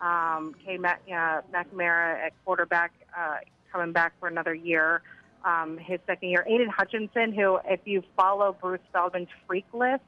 Um, 0.00 0.54
Kay 0.64 0.78
Mac- 0.78 1.02
uh, 1.08 1.42
McNamara 1.52 2.18
at 2.26 2.32
quarterback 2.44 2.92
uh, 3.16 3.36
coming 3.70 3.92
back 3.92 4.14
for 4.18 4.28
another 4.28 4.54
year, 4.54 5.02
um, 5.44 5.78
his 5.78 6.00
second 6.06 6.30
year. 6.30 6.44
Aidan 6.48 6.68
Hutchinson, 6.68 7.32
who, 7.32 7.58
if 7.66 7.80
you 7.84 8.02
follow 8.16 8.56
Bruce 8.60 8.80
Feldman's 8.92 9.28
freak 9.46 9.66
list, 9.72 10.02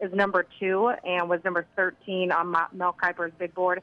is 0.00 0.12
number 0.12 0.46
two 0.58 0.92
and 1.04 1.28
was 1.28 1.40
number 1.44 1.66
13 1.76 2.32
on 2.32 2.48
Ma- 2.48 2.68
Mel 2.72 2.96
Kiper's 3.00 3.32
big 3.38 3.54
board. 3.54 3.82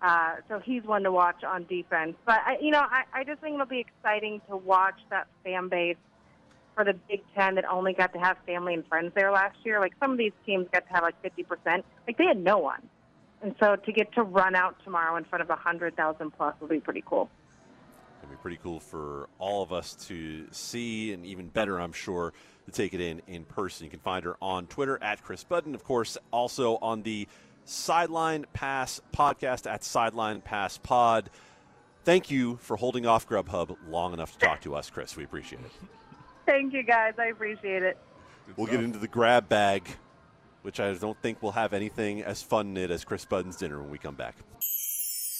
Uh, 0.00 0.36
so 0.48 0.58
he's 0.60 0.82
one 0.84 1.02
to 1.02 1.12
watch 1.12 1.44
on 1.44 1.66
defense. 1.66 2.14
But, 2.24 2.38
I, 2.46 2.56
you 2.60 2.70
know, 2.70 2.80
I, 2.80 3.02
I 3.12 3.24
just 3.24 3.40
think 3.40 3.54
it'll 3.54 3.66
be 3.66 3.80
exciting 3.80 4.40
to 4.48 4.56
watch 4.56 4.98
that 5.10 5.26
fan 5.44 5.68
base 5.68 5.96
for 6.80 6.84
the 6.92 6.98
Big 7.08 7.20
Ten 7.34 7.56
that 7.56 7.66
only 7.66 7.92
got 7.92 8.10
to 8.14 8.18
have 8.18 8.38
family 8.46 8.72
and 8.72 8.86
friends 8.86 9.12
there 9.14 9.30
last 9.30 9.56
year. 9.64 9.80
Like 9.80 9.92
some 10.00 10.12
of 10.12 10.18
these 10.18 10.32
teams 10.46 10.66
got 10.72 10.86
to 10.86 10.92
have 10.94 11.02
like 11.02 11.22
50%. 11.22 11.82
Like 12.06 12.16
they 12.16 12.24
had 12.24 12.42
no 12.42 12.56
one. 12.56 12.80
And 13.42 13.54
so 13.60 13.76
to 13.76 13.92
get 13.92 14.12
to 14.14 14.22
run 14.22 14.54
out 14.54 14.76
tomorrow 14.82 15.16
in 15.16 15.24
front 15.24 15.42
of 15.42 15.48
100,000 15.50 16.30
plus 16.30 16.54
will 16.58 16.68
be 16.68 16.80
pretty 16.80 17.02
cool. 17.04 17.28
It'll 18.22 18.30
be 18.30 18.36
pretty 18.36 18.58
cool 18.62 18.80
for 18.80 19.28
all 19.38 19.62
of 19.62 19.74
us 19.74 19.94
to 20.08 20.46
see, 20.52 21.12
and 21.12 21.26
even 21.26 21.48
better, 21.48 21.78
I'm 21.78 21.92
sure, 21.92 22.32
to 22.64 22.70
take 22.70 22.94
it 22.94 23.00
in 23.02 23.20
in 23.26 23.44
person. 23.44 23.84
You 23.84 23.90
can 23.90 24.00
find 24.00 24.24
her 24.24 24.36
on 24.40 24.66
Twitter 24.66 24.98
at 25.02 25.22
Kris 25.22 25.44
Budden, 25.44 25.74
of 25.74 25.84
course, 25.84 26.16
also 26.30 26.76
on 26.78 27.02
the 27.02 27.28
Sideline 27.66 28.46
Pass 28.54 29.02
podcast 29.14 29.70
at 29.70 29.84
Sideline 29.84 30.40
Pass 30.40 30.78
Pod. 30.78 31.28
Thank 32.04 32.30
you 32.30 32.56
for 32.56 32.78
holding 32.78 33.04
off 33.04 33.28
Grubhub 33.28 33.76
long 33.88 34.14
enough 34.14 34.32
to 34.32 34.38
talk 34.38 34.62
to 34.62 34.74
us, 34.74 34.88
Kris. 34.88 35.16
We 35.16 35.24
appreciate 35.24 35.60
it. 35.60 35.99
Thank 36.50 36.72
you 36.72 36.82
guys. 36.82 37.14
I 37.16 37.26
appreciate 37.26 37.84
it. 37.84 37.96
We'll 38.56 38.66
get 38.66 38.80
into 38.80 38.98
the 38.98 39.06
grab 39.06 39.48
bag, 39.48 39.88
which 40.62 40.80
I 40.80 40.92
don't 40.94 41.16
think 41.22 41.40
will 41.44 41.52
have 41.52 41.72
anything 41.72 42.24
as 42.24 42.42
fun 42.42 42.70
in 42.70 42.76
it 42.76 42.90
as 42.90 43.04
Kris 43.04 43.24
Budden's 43.24 43.54
dinner 43.54 43.80
when 43.80 43.88
we 43.88 43.98
come 43.98 44.16
back. 44.16 44.34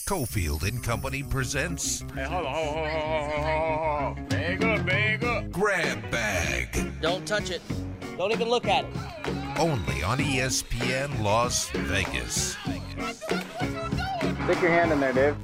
Cofield 0.07 0.63
and 0.63 0.81
Company 0.85 1.25
presents 1.25 2.05
Hey, 2.15 2.23
hold 2.23 2.47
on, 2.47 2.55
hold 2.55 2.77
on, 2.77 2.91
hold 2.91 2.95
on, 2.95 3.31
hold 3.31 3.45
on, 3.45 4.15
hold 4.15 4.19
on. 4.19 4.27
Bag 4.29 4.63
up, 4.65 4.87
bag 4.87 5.25
up. 5.25 5.51
Grab 5.51 6.11
Bag. 6.13 7.01
Don't 7.01 7.27
touch 7.27 7.51
it. 7.51 7.63
Don't 8.17 8.31
even 8.31 8.49
look 8.49 8.69
at 8.69 8.85
it. 8.85 9.59
Only 9.59 10.05
on 10.05 10.19
ESPN 10.19 11.25
Las 11.25 11.71
Vegas. 11.71 12.57
Stick 14.45 14.63
your 14.63 14.71
hand 14.71 14.93
in 14.93 15.01
there, 15.01 15.13
Dave. 15.13 15.37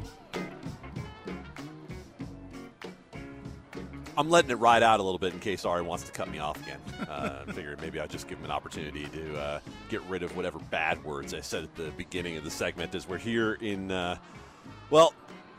I'm 4.18 4.30
letting 4.30 4.50
it 4.50 4.54
ride 4.54 4.82
out 4.82 4.98
a 4.98 5.02
little 5.02 5.18
bit 5.18 5.34
in 5.34 5.40
case 5.40 5.66
Ari 5.66 5.82
wants 5.82 6.04
to 6.04 6.12
cut 6.12 6.30
me 6.30 6.38
off 6.38 6.56
again. 6.62 6.80
Uh, 7.06 7.44
I 7.46 7.52
figured 7.52 7.80
maybe 7.82 8.00
I'll 8.00 8.08
just 8.08 8.28
give 8.28 8.38
him 8.38 8.46
an 8.46 8.50
opportunity 8.50 9.04
to 9.04 9.38
uh, 9.38 9.60
get 9.90 10.02
rid 10.04 10.22
of 10.22 10.34
whatever 10.34 10.58
bad 10.58 11.02
words 11.04 11.34
I 11.34 11.40
said 11.40 11.64
at 11.64 11.74
the 11.76 11.90
beginning 11.98 12.38
of 12.38 12.44
the 12.44 12.50
segment 12.50 12.94
as 12.94 13.06
we're 13.06 13.18
here 13.18 13.54
in, 13.54 13.90
uh, 13.90 14.16
well, 14.88 15.12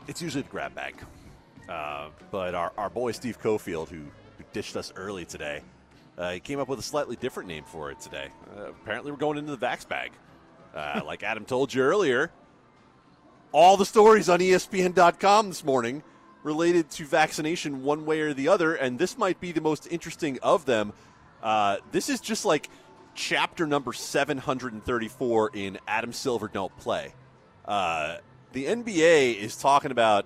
it's 0.08 0.20
usually 0.20 0.42
the 0.42 0.48
grab 0.48 0.74
bag. 0.74 0.96
Uh, 1.68 2.08
but 2.32 2.54
our, 2.56 2.72
our 2.76 2.90
boy 2.90 3.12
Steve 3.12 3.40
Cofield, 3.40 3.90
who, 3.90 3.98
who 3.98 4.44
dished 4.52 4.76
us 4.76 4.92
early 4.96 5.24
today, 5.24 5.62
uh, 6.16 6.32
he 6.32 6.40
came 6.40 6.58
up 6.58 6.66
with 6.66 6.80
a 6.80 6.82
slightly 6.82 7.14
different 7.14 7.48
name 7.48 7.62
for 7.64 7.92
it 7.92 8.00
today. 8.00 8.28
Uh, 8.56 8.70
apparently, 8.70 9.12
we're 9.12 9.18
going 9.18 9.38
into 9.38 9.54
the 9.54 9.66
Vax 9.66 9.86
bag. 9.86 10.12
Like 10.74 11.22
Adam 11.22 11.44
told 11.44 11.72
you 11.74 11.82
earlier, 11.82 12.30
all 13.52 13.76
the 13.76 13.86
stories 13.86 14.28
on 14.28 14.40
ESPN.com 14.40 15.48
this 15.48 15.64
morning 15.64 16.02
related 16.42 16.90
to 16.90 17.04
vaccination 17.04 17.82
one 17.82 18.06
way 18.06 18.20
or 18.20 18.32
the 18.32 18.48
other, 18.48 18.74
and 18.74 18.98
this 18.98 19.18
might 19.18 19.40
be 19.40 19.52
the 19.52 19.60
most 19.60 19.86
interesting 19.90 20.38
of 20.42 20.64
them. 20.64 20.92
Uh, 21.42 21.78
this 21.92 22.08
is 22.08 22.20
just 22.20 22.44
like 22.44 22.68
chapter 23.14 23.66
number 23.66 23.92
734 23.92 25.50
in 25.54 25.78
Adam 25.86 26.12
Silver 26.12 26.48
Don't 26.48 26.76
Play. 26.78 27.12
Uh, 27.64 28.18
the 28.52 28.66
NBA 28.66 29.38
is 29.38 29.56
talking 29.56 29.90
about 29.90 30.24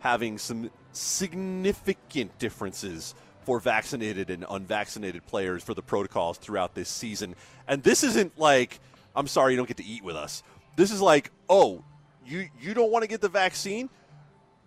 having 0.00 0.38
some 0.38 0.70
significant 0.92 2.38
differences 2.38 3.14
for 3.44 3.58
vaccinated 3.58 4.30
and 4.30 4.44
unvaccinated 4.48 5.26
players 5.26 5.62
for 5.62 5.74
the 5.74 5.82
protocols 5.82 6.38
throughout 6.38 6.74
this 6.74 6.88
season. 6.88 7.34
And 7.66 7.82
this 7.82 8.04
isn't 8.04 8.38
like, 8.38 8.80
I'm 9.16 9.26
sorry 9.26 9.52
you 9.52 9.56
don't 9.56 9.68
get 9.68 9.78
to 9.78 9.84
eat 9.84 10.04
with 10.04 10.16
us. 10.16 10.42
This 10.76 10.90
is 10.90 11.00
like, 11.00 11.30
oh, 11.48 11.84
you 12.24 12.48
you 12.60 12.74
don't 12.74 12.90
want 12.90 13.02
to 13.02 13.08
get 13.08 13.20
the 13.20 13.28
vaccine? 13.28 13.90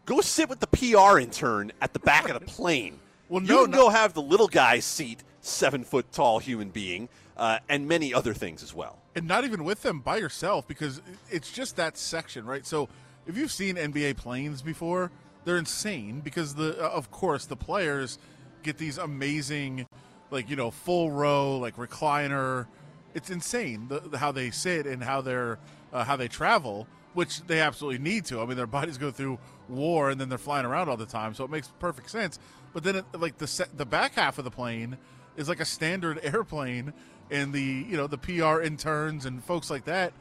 Go 0.05 0.21
sit 0.21 0.49
with 0.49 0.59
the 0.59 0.67
PR 0.67 1.19
intern 1.19 1.71
at 1.81 1.93
the 1.93 1.99
back 1.99 2.29
of 2.29 2.39
the 2.39 2.45
plane. 2.45 2.99
Well, 3.27 3.41
you 3.41 3.47
no, 3.49 3.63
can 3.63 3.71
go 3.71 3.89
have 3.89 4.13
the 4.13 4.21
little 4.21 4.47
guy's 4.47 4.85
seat, 4.85 5.23
seven 5.41 5.83
foot 5.83 6.11
tall 6.11 6.37
human 6.39 6.69
being, 6.69 7.09
uh, 7.37 7.57
and 7.67 7.87
many 7.87 8.13
other 8.13 8.33
things 8.33 8.61
as 8.61 8.73
well. 8.73 8.99
and 9.15 9.27
not 9.27 9.43
even 9.45 9.63
with 9.63 9.81
them 9.81 9.99
by 10.01 10.17
yourself 10.17 10.67
because 10.67 11.01
it's 11.31 11.51
just 11.51 11.75
that 11.77 11.97
section, 11.97 12.45
right? 12.45 12.65
So 12.65 12.87
if 13.25 13.35
you've 13.37 13.51
seen 13.51 13.77
NBA 13.77 14.17
planes 14.17 14.61
before, 14.61 15.09
they're 15.43 15.57
insane 15.57 16.19
because 16.21 16.53
the 16.55 16.77
uh, 16.83 16.89
of 16.89 17.09
course 17.11 17.45
the 17.45 17.55
players 17.55 18.19
get 18.63 18.77
these 18.77 18.97
amazing 18.97 19.87
like 20.31 20.49
you 20.49 20.55
know 20.55 20.69
full 20.69 21.09
row 21.11 21.57
like 21.57 21.77
recliner. 21.77 22.67
It's 23.15 23.29
insane 23.31 23.87
the, 23.87 23.99
the- 24.01 24.17
how 24.19 24.31
they 24.31 24.51
sit 24.51 24.85
and 24.85 25.03
how 25.03 25.21
they're 25.21 25.57
uh, 25.93 26.03
how 26.03 26.15
they 26.15 26.27
travel, 26.27 26.87
which 27.13 27.41
they 27.47 27.59
absolutely 27.59 27.99
need 27.99 28.25
to. 28.25 28.41
I 28.41 28.45
mean, 28.45 28.57
their 28.57 28.67
bodies 28.67 28.97
go 28.99 29.09
through 29.11 29.39
war 29.69 30.09
and 30.09 30.19
then 30.19 30.29
they're 30.29 30.37
flying 30.37 30.65
around 30.65 30.89
all 30.89 30.97
the 30.97 31.05
time, 31.05 31.33
so 31.33 31.43
it 31.43 31.51
makes 31.51 31.67
perfect 31.79 32.09
sense. 32.09 32.39
But 32.73 32.83
then, 32.83 32.97
it, 32.97 33.05
like 33.17 33.37
the 33.37 33.47
se- 33.47 33.69
the 33.75 33.85
back 33.85 34.15
half 34.15 34.37
of 34.37 34.43
the 34.43 34.51
plane 34.51 34.97
is 35.37 35.47
like 35.47 35.59
a 35.59 35.65
standard 35.65 36.19
airplane, 36.23 36.93
and 37.31 37.53
the 37.53 37.61
you 37.61 37.97
know 37.97 38.07
the 38.07 38.17
PR 38.17 38.61
interns 38.61 39.25
and 39.25 39.43
folks 39.43 39.69
like 39.69 39.85
that 39.85 40.13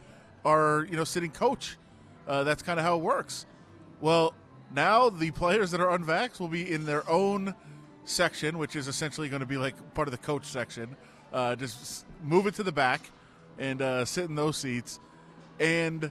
are 0.45 0.87
you 0.91 0.97
know 0.97 1.05
sitting 1.05 1.31
coach. 1.31 1.77
Uh, 2.27 2.45
that's 2.45 2.63
kind 2.63 2.79
of 2.79 2.87
how 2.87 2.97
it 2.97 3.03
works. 3.03 3.45
Well, 4.01 4.35
now 4.75 5.11
the 5.11 5.31
players 5.31 5.71
that 5.73 5.81
are 5.81 5.99
unvaxxed 5.99 6.41
will 6.41 6.49
be 6.49 6.71
in 6.71 6.87
their 6.87 7.09
own 7.09 7.55
section, 8.05 8.59
which 8.59 8.77
is 8.77 8.89
essentially 8.89 9.29
going 9.29 9.41
to 9.41 9.47
be 9.47 9.57
like 9.57 9.75
part 9.95 10.09
of 10.09 10.13
the 10.13 10.19
coach 10.19 10.47
section. 10.47 10.97
Uh, 11.33 11.57
just 11.57 12.07
move 12.23 12.47
it 12.47 12.55
to 12.55 12.63
the 12.63 12.73
back 12.73 13.11
and 13.59 13.83
uh, 13.83 14.05
sit 14.05 14.29
in 14.29 14.35
those 14.35 14.57
seats, 14.57 15.01
and 15.59 16.11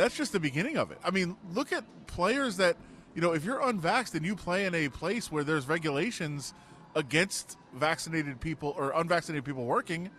that's 0.00 0.16
just 0.16 0.32
the 0.32 0.40
beginning 0.40 0.76
of 0.76 0.90
it. 0.90 0.98
I 1.04 1.10
mean, 1.10 1.36
look 1.52 1.72
at 1.72 1.84
players 2.06 2.56
that 2.56 2.76
you 3.14 3.20
know 3.20 3.32
if 3.32 3.44
you're 3.44 3.60
unvaxxed 3.60 4.14
and 4.14 4.24
you 4.24 4.36
play 4.36 4.66
in 4.66 4.74
a 4.74 4.88
place 4.88 5.30
where 5.30 5.44
there's 5.44 5.68
regulations 5.68 6.54
against 6.94 7.56
vaccinated 7.74 8.40
people 8.40 8.74
or 8.76 8.92
unvaccinated 8.92 9.44
people 9.44 9.64
working, 9.64 10.10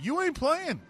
you 0.00 0.20
ain't 0.20 0.36
playing 0.36 0.80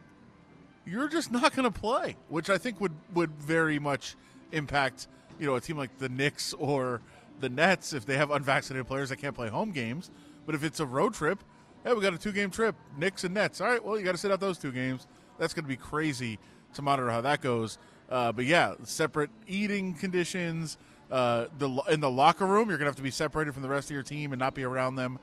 you're 0.85 1.09
just 1.09 1.31
not 1.31 1.55
going 1.55 1.71
to 1.71 1.81
play, 1.81 2.17
which 2.29 2.51
I 2.51 2.59
think 2.59 2.81
would 2.81 2.93
would 3.15 3.31
very 3.37 3.79
much 3.79 4.17
impact 4.53 5.09
you 5.39 5.47
know 5.47 5.57
a 5.57 5.61
team 5.61 5.77
like 5.77 5.99
the 5.99 6.09
Knicks 6.09 6.53
or 6.55 7.01
the 7.41 7.49
Nets 7.49 7.93
if 7.93 8.07
they 8.07 8.17
have 8.17 8.31
unvaccinated 8.31 8.87
players 8.87 9.09
that 9.09 9.17
can't 9.17 9.35
play 9.35 9.49
home 9.49 9.73
games. 9.73 10.11
But 10.47 10.55
if 10.55 10.65
it's 10.65 10.81
a 10.81 10.87
road 10.87 11.15
trip, 11.15 11.43
hey, 11.85 11.93
we 11.95 12.01
got 12.01 12.15
a 12.15 12.19
two 12.19 12.33
game 12.33 12.51
trip, 12.51 12.75
Knicks 12.97 13.25
and 13.25 13.35
Nets. 13.35 13.61
All 13.61 13.69
right, 13.69 13.85
well 13.85 13.99
you 13.99 14.05
got 14.05 14.13
to 14.13 14.19
sit 14.19 14.31
out 14.31 14.41
those 14.41 14.59
two 14.59 14.73
games. 14.73 15.07
That's 15.39 15.55
going 15.55 15.65
to 15.65 15.69
be 15.69 15.77
crazy 15.77 16.39
to 16.75 16.83
monitor 16.83 17.11
how 17.11 17.21
that 17.23 17.41
goes. 17.41 17.79
Uh, 18.13 18.31
but 18.31 18.45
yeah, 18.45 18.75
separate 18.85 19.31
eating 19.49 19.95
conditions. 19.95 20.77
Uh, 21.11 21.47
the 21.59 21.69
in 21.91 22.01
the 22.01 22.11
locker 22.11 22.47
room, 22.47 22.69
you're 22.69 22.79
to 22.87 22.91
have 22.91 22.97
to 22.97 23.03
be 23.03 23.11
separated 23.11 23.53
from 23.55 23.63
the 23.63 23.69
rest 23.69 23.89
of 23.91 23.95
your 23.95 24.03
team 24.03 24.33
and 24.33 24.39
not 24.41 24.55
be 24.55 24.65
around 24.65 24.97
them. 24.97 25.19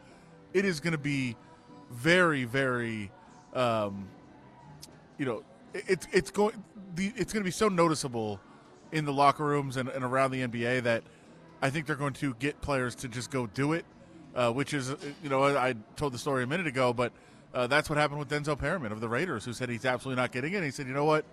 It 0.54 0.66
is 0.66 0.80
to 0.94 0.98
be 0.98 1.36
very, 1.92 2.44
very 2.46 3.12
um, 3.54 4.08
you 5.18 5.26
know, 5.26 5.44
it- 5.74 5.84
it's 5.88 6.08
it's 6.12 6.32
going 6.32 6.64
it's 6.98 7.32
to 7.44 7.48
be 7.48 7.52
so 7.52 7.70
noticeable 7.70 8.40
in 8.92 9.06
the 9.06 9.14
locker 9.14 9.46
rooms 9.46 9.78
and, 9.78 9.88
and 9.90 10.04
around 10.04 10.32
the 10.32 10.42
NBA 10.42 10.84
that 10.84 11.04
I 11.62 11.70
think 11.70 11.86
they're 11.86 11.96
going 11.96 12.14
to 12.14 12.34
get 12.36 12.60
players 12.62 12.96
to 12.96 13.08
just 13.08 13.30
go 13.30 13.46
do 13.48 13.74
it, 13.74 13.86
uh, 14.36 14.52
which 14.52 14.74
is 14.74 14.90
you 15.24 15.30
know 15.30 15.44
I, 15.44 15.70
I 15.70 15.76
told 15.96 16.14
the 16.14 16.18
story 16.18 16.44
a 16.44 16.48
minute 16.48 16.68
ago, 16.68 16.94
but 16.94 17.12
uh, 17.54 17.68
that's 17.68 17.90
what 17.90 17.98
happened 17.98 18.20
with 18.20 18.30
Denzel 18.30 18.58
Perryman 18.58 18.92
of 18.92 19.00
the 19.02 19.10
Raiders, 19.10 19.46
who 19.46 19.54
said 19.54 19.70
he's 19.70 19.86
absolutely 19.86 20.22
not 20.22 20.32
getting 20.32 20.54
it. 20.54 20.64
He 20.64 20.72
said, 20.72 20.88
you 20.88 20.94
know 20.94 21.06
what, 21.06 21.26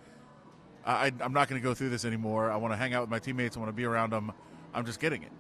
I, 0.87 1.13
I'm 1.21 1.33
not 1.33 1.49
going 1.49 1.61
to 1.61 1.65
go 1.67 1.75
through 1.75 1.91
this 1.91 2.05
anymore. 2.05 2.51
I 2.51 2.57
want 2.57 2.73
to 2.73 2.77
hang 2.77 2.95
out 2.95 3.03
with 3.03 3.11
my 3.11 3.19
teammates. 3.19 3.57
I 3.57 3.61
want 3.61 3.71
to 3.71 3.77
be 3.77 3.85
around 3.85 4.11
them. 4.13 4.33
I'm 4.73 4.87
just 4.87 5.01
getting 5.01 5.23
it. 5.23 5.33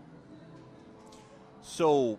So, 1.62 2.18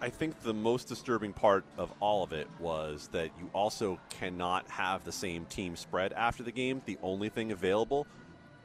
I 0.00 0.10
think 0.10 0.42
the 0.42 0.52
most 0.52 0.88
disturbing 0.88 1.32
part 1.32 1.64
of 1.78 1.92
all 2.00 2.22
of 2.22 2.32
it 2.32 2.48
was 2.58 3.08
that 3.12 3.30
you 3.40 3.48
also 3.54 3.98
cannot 4.10 4.68
have 4.70 5.04
the 5.04 5.12
same 5.12 5.46
team 5.46 5.76
spread 5.76 6.12
after 6.12 6.42
the 6.42 6.52
game. 6.52 6.82
The 6.84 6.98
only 7.02 7.30
thing 7.30 7.52
available, 7.52 8.06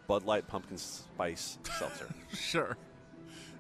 Bud 0.07 0.25
Light 0.25 0.47
Pumpkin 0.47 0.77
Spice 0.77 1.57
Seltzer. 1.77 2.09
Sure. 2.36 2.77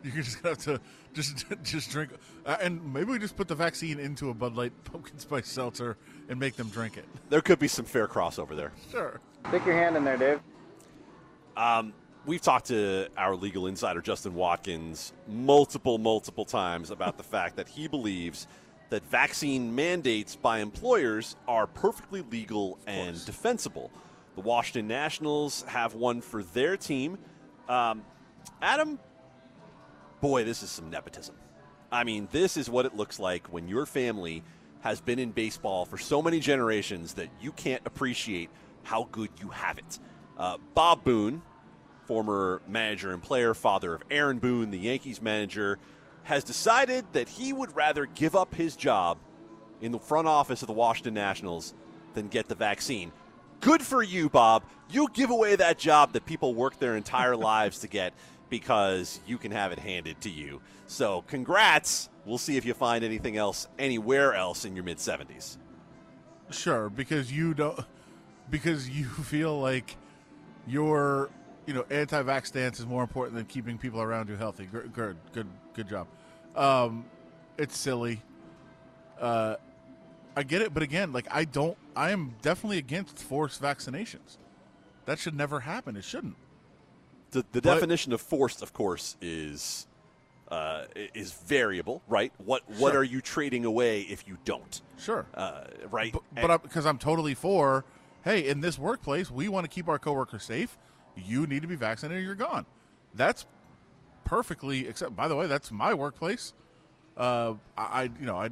You're 0.03 0.23
just 0.23 0.41
gonna 0.41 0.55
have 0.55 0.63
to 0.65 0.81
just 1.13 1.45
just 1.63 1.91
drink, 1.91 2.11
uh, 2.45 2.57
and 2.61 2.93
maybe 2.93 3.11
we 3.11 3.19
just 3.19 3.35
put 3.35 3.47
the 3.47 3.55
vaccine 3.55 3.99
into 3.99 4.29
a 4.29 4.33
Bud 4.33 4.55
Light 4.55 4.71
pumpkin 4.85 5.19
spice 5.19 5.49
seltzer 5.49 5.97
and 6.29 6.39
make 6.39 6.55
them 6.55 6.69
drink 6.69 6.95
it. 6.95 7.03
there 7.29 7.41
could 7.41 7.59
be 7.59 7.67
some 7.67 7.83
fair 7.83 8.07
crossover 8.07 8.55
there. 8.55 8.71
Sure. 8.91 9.19
Stick 9.47 9.65
your 9.65 9.75
hand 9.75 9.97
in 9.97 10.03
there, 10.03 10.17
Dave. 10.17 10.39
Um, 11.57 11.93
we've 12.25 12.41
talked 12.41 12.67
to 12.67 13.07
our 13.17 13.35
legal 13.35 13.67
insider 13.67 14.01
Justin 14.01 14.35
Watkins 14.35 15.13
multiple, 15.27 15.97
multiple 15.97 16.45
times 16.45 16.91
about 16.91 17.17
the 17.17 17.23
fact 17.23 17.55
that 17.55 17.67
he 17.67 17.87
believes 17.87 18.47
that 18.89 19.03
vaccine 19.05 19.73
mandates 19.73 20.35
by 20.35 20.59
employers 20.59 21.35
are 21.47 21.67
perfectly 21.67 22.23
legal 22.29 22.77
and 22.87 23.23
defensible. 23.25 23.91
The 24.35 24.41
Washington 24.41 24.87
Nationals 24.87 25.63
have 25.67 25.95
one 25.95 26.21
for 26.21 26.43
their 26.43 26.77
team. 26.77 27.17
Um, 27.67 28.03
Adam, 28.61 28.99
boy, 30.21 30.43
this 30.43 30.63
is 30.63 30.69
some 30.69 30.89
nepotism. 30.89 31.35
I 31.91 32.03
mean, 32.03 32.27
this 32.31 32.57
is 32.57 32.69
what 32.69 32.85
it 32.85 32.95
looks 32.95 33.19
like 33.19 33.47
when 33.47 33.67
your 33.67 33.85
family 33.85 34.43
has 34.81 35.01
been 35.01 35.19
in 35.19 35.31
baseball 35.31 35.85
for 35.85 35.97
so 35.97 36.21
many 36.21 36.39
generations 36.39 37.13
that 37.15 37.29
you 37.41 37.51
can't 37.51 37.81
appreciate 37.85 38.49
how 38.89 39.07
good 39.11 39.29
you 39.39 39.49
have 39.49 39.77
it. 39.77 39.99
Uh, 40.35 40.57
Bob 40.73 41.03
Boone, 41.03 41.43
former 42.05 42.59
manager 42.67 43.11
and 43.13 43.21
player, 43.21 43.53
father 43.53 43.93
of 43.93 44.01
Aaron 44.09 44.39
Boone, 44.39 44.71
the 44.71 44.79
Yankees 44.79 45.21
manager, 45.21 45.77
has 46.23 46.43
decided 46.43 47.05
that 47.13 47.29
he 47.29 47.53
would 47.53 47.75
rather 47.75 48.07
give 48.07 48.35
up 48.35 48.55
his 48.55 48.75
job 48.75 49.19
in 49.79 49.91
the 49.91 49.99
front 49.99 50.27
office 50.27 50.63
of 50.63 50.67
the 50.67 50.73
Washington 50.73 51.13
Nationals 51.13 51.75
than 52.15 52.29
get 52.29 52.47
the 52.47 52.55
vaccine. 52.55 53.11
Good 53.61 53.83
for 53.83 54.01
you, 54.01 54.27
Bob. 54.27 54.63
You 54.89 55.07
give 55.13 55.29
away 55.29 55.55
that 55.55 55.77
job 55.77 56.13
that 56.13 56.25
people 56.25 56.55
work 56.55 56.79
their 56.79 56.95
entire 56.95 57.35
lives 57.51 57.77
to 57.81 57.87
get 57.87 58.13
because 58.49 59.19
you 59.27 59.37
can 59.37 59.51
have 59.51 59.71
it 59.71 59.77
handed 59.77 60.19
to 60.21 60.31
you. 60.31 60.61
So, 60.87 61.21
congrats. 61.27 62.09
We'll 62.25 62.39
see 62.39 62.57
if 62.57 62.65
you 62.65 62.73
find 62.73 63.03
anything 63.03 63.37
else 63.37 63.67
anywhere 63.77 64.33
else 64.33 64.65
in 64.65 64.75
your 64.75 64.83
mid 64.83 64.97
70s. 64.97 65.57
Sure, 66.49 66.89
because 66.89 67.31
you 67.31 67.53
don't, 67.53 67.79
because 68.49 68.89
you 68.89 69.05
feel 69.23 69.59
like 69.59 69.95
your, 70.67 71.29
you 71.65 71.73
know, 71.73 71.85
anti-vax 71.89 72.47
stance 72.47 72.79
is 72.79 72.85
more 72.85 73.01
important 73.01 73.35
than 73.35 73.45
keeping 73.45 73.77
people 73.77 74.01
around 74.01 74.29
you 74.29 74.35
healthy. 74.35 74.65
Good, 74.65 74.93
good, 74.93 75.17
good, 75.33 75.47
good 75.73 75.89
job. 75.89 76.07
Um, 76.55 77.05
it's 77.57 77.77
silly. 77.77 78.21
Uh, 79.19 79.55
I 80.35 80.43
get 80.43 80.61
it, 80.61 80.73
but 80.73 80.83
again, 80.83 81.11
like 81.11 81.27
I 81.31 81.43
don't. 81.45 81.77
I 81.95 82.11
am 82.11 82.35
definitely 82.41 82.77
against 82.77 83.19
forced 83.19 83.61
vaccinations. 83.61 84.37
That 85.05 85.19
should 85.19 85.35
never 85.35 85.59
happen. 85.61 85.95
It 85.97 86.03
shouldn't. 86.03 86.35
The, 87.31 87.39
the 87.51 87.61
But- 87.61 87.73
definition 87.75 88.13
of 88.13 88.21
forced, 88.21 88.61
of 88.61 88.71
course, 88.73 89.17
is 89.21 89.87
uh, 90.49 90.85
is 91.13 91.31
variable, 91.33 92.01
right? 92.07 92.31
What 92.37 92.63
what 92.77 92.91
Sure. 92.93 93.01
are 93.01 93.03
you 93.03 93.19
trading 93.21 93.65
away 93.65 94.01
if 94.01 94.27
you 94.27 94.37
don't? 94.45 94.81
Sure. 94.97 95.25
Uh, 95.33 95.65
right. 95.91 96.15
But 96.33 96.63
because 96.63 96.85
I'm 96.85 96.97
totally 96.97 97.33
for, 97.35 97.83
hey, 98.23 98.47
in 98.47 98.61
this 98.61 98.77
workplace, 98.77 99.31
we 99.31 99.47
want 99.47 99.65
to 99.65 99.69
keep 99.69 99.87
our 99.87 99.99
coworkers 99.99 100.43
safe. 100.43 100.77
You 101.15 101.47
need 101.47 101.61
to 101.61 101.67
be 101.67 101.75
vaccinated 101.75 102.23
or 102.23 102.25
you're 102.25 102.35
gone. 102.35 102.65
That's 103.13 103.45
perfectly 104.25 104.87
accept. 104.87 105.15
By 105.15 105.27
the 105.27 105.35
way, 105.35 105.47
that's 105.47 105.71
my 105.71 105.93
workplace. 105.93 106.53
Uh, 107.17 107.55
I, 107.77 108.03
you 108.03 108.25
know, 108.25 108.37
I, 108.37 108.49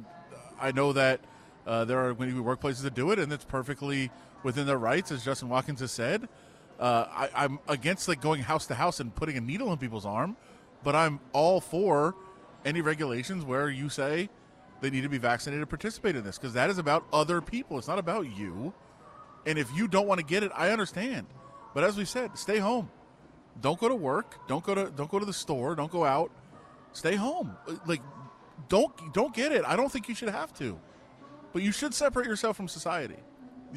I 0.60 0.72
know 0.72 0.92
that 0.92 1.20
uh, 1.66 1.84
there 1.84 2.04
are 2.04 2.14
be 2.14 2.32
workplaces 2.32 2.82
that 2.82 2.94
do 2.94 3.10
it, 3.12 3.18
and 3.18 3.32
it's 3.32 3.44
perfectly 3.44 4.10
within 4.42 4.66
their 4.66 4.78
rights, 4.78 5.12
as 5.12 5.24
Justin 5.24 5.48
Watkins 5.48 5.80
has 5.80 5.92
said. 5.92 6.28
Uh, 6.78 7.06
I, 7.10 7.44
I'm 7.44 7.58
against 7.68 8.08
like 8.08 8.20
going 8.20 8.42
house 8.42 8.66
to 8.66 8.74
house 8.74 9.00
and 9.00 9.14
putting 9.14 9.36
a 9.36 9.40
needle 9.40 9.72
in 9.72 9.78
people's 9.78 10.06
arm, 10.06 10.36
but 10.82 10.94
I'm 10.94 11.20
all 11.32 11.60
for 11.60 12.14
any 12.64 12.80
regulations 12.80 13.44
where 13.44 13.68
you 13.68 13.88
say 13.88 14.28
they 14.80 14.90
need 14.90 15.02
to 15.02 15.08
be 15.08 15.18
vaccinated 15.18 15.62
to 15.62 15.66
participate 15.66 16.14
in 16.16 16.24
this 16.24 16.38
because 16.38 16.52
that 16.54 16.70
is 16.70 16.78
about 16.78 17.04
other 17.12 17.40
people. 17.40 17.78
It's 17.78 17.88
not 17.88 17.98
about 17.98 18.36
you. 18.36 18.72
And 19.46 19.58
if 19.58 19.74
you 19.74 19.88
don't 19.88 20.06
want 20.06 20.20
to 20.20 20.26
get 20.26 20.42
it, 20.42 20.52
I 20.54 20.70
understand. 20.70 21.26
But 21.74 21.84
as 21.84 21.96
we 21.96 22.04
said, 22.04 22.36
stay 22.38 22.58
home. 22.58 22.90
Don't 23.60 23.78
go 23.78 23.88
to 23.88 23.94
work. 23.94 24.46
Don't 24.48 24.64
go 24.64 24.74
to 24.74 24.90
don't 24.90 25.10
go 25.10 25.18
to 25.18 25.24
the 25.24 25.32
store. 25.32 25.74
Don't 25.74 25.90
go 25.90 26.04
out. 26.04 26.30
Stay 26.92 27.16
home. 27.16 27.56
Like 27.86 28.02
don't 28.68 28.92
don't 29.12 29.34
get 29.34 29.52
it. 29.52 29.64
I 29.66 29.76
don't 29.76 29.90
think 29.90 30.08
you 30.08 30.14
should 30.14 30.28
have 30.30 30.52
to. 30.54 30.78
But 31.52 31.62
you 31.62 31.72
should 31.72 31.94
separate 31.94 32.26
yourself 32.26 32.56
from 32.56 32.68
society. 32.68 33.16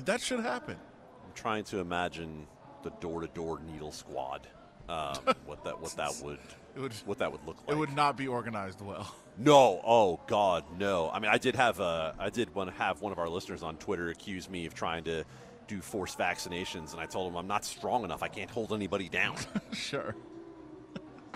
That 0.06 0.22
should 0.22 0.42
happen. 0.42 0.78
I'm 1.26 1.34
trying 1.34 1.64
to 1.66 1.80
imagine 1.80 2.48
the 2.84 2.92
door-to-door 3.00 3.62
needle 3.72 3.92
squad. 3.92 4.48
Um, 4.90 5.16
what 5.46 5.64
that 5.64 5.80
what 5.80 5.96
that 5.96 6.14
would, 6.24 6.40
would 6.76 6.94
what 7.06 7.18
that 7.20 7.32
would 7.32 7.46
look 7.46 7.58
like. 7.66 7.76
It 7.76 7.80
would 7.80 7.96
not 7.96 8.18
be 8.18 8.28
organized 8.28 8.82
well. 8.82 9.14
No, 9.38 9.82
oh 9.84 10.20
God, 10.28 10.66
no. 10.78 11.10
I 11.10 11.20
mean, 11.20 11.32
I 11.32 11.38
did 11.38 11.56
have 11.56 11.80
a, 11.80 12.14
I 12.20 12.30
did 12.30 12.54
want 12.54 12.70
to 12.70 12.76
have 12.76 13.02
one 13.02 13.12
of 13.12 13.20
our 13.20 13.30
listeners 13.30 13.64
on 13.64 13.78
Twitter 13.78 14.10
accuse 14.10 14.50
me 14.50 14.66
of 14.66 14.74
trying 14.74 15.06
to 15.06 15.24
do 15.72 15.82
forced 15.82 16.18
vaccinations, 16.18 16.92
and 16.92 17.02
I 17.02 17.06
told 17.06 17.32
him 17.32 17.38
I'm 17.38 17.48
not 17.48 17.64
strong 17.64 18.04
enough. 18.04 18.22
I 18.22 18.28
can't 18.28 18.50
hold 18.50 18.74
anybody 18.74 19.08
down. 19.08 19.38
sure. 19.74 20.16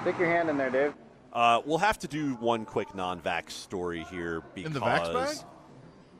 Stick 0.01 0.19
your 0.19 0.27
hand 0.27 0.49
in 0.49 0.57
there, 0.57 0.69
Dave. 0.69 0.93
Uh, 1.31 1.61
we'll 1.65 1.77
have 1.77 1.97
to 1.99 2.07
do 2.07 2.35
one 2.35 2.65
quick 2.65 2.93
non-vax 2.93 3.51
story 3.51 4.05
here 4.11 4.43
because 4.53 4.67
In 4.67 4.73
the 4.73 4.85
vax 4.85 5.13
bag? 5.13 5.37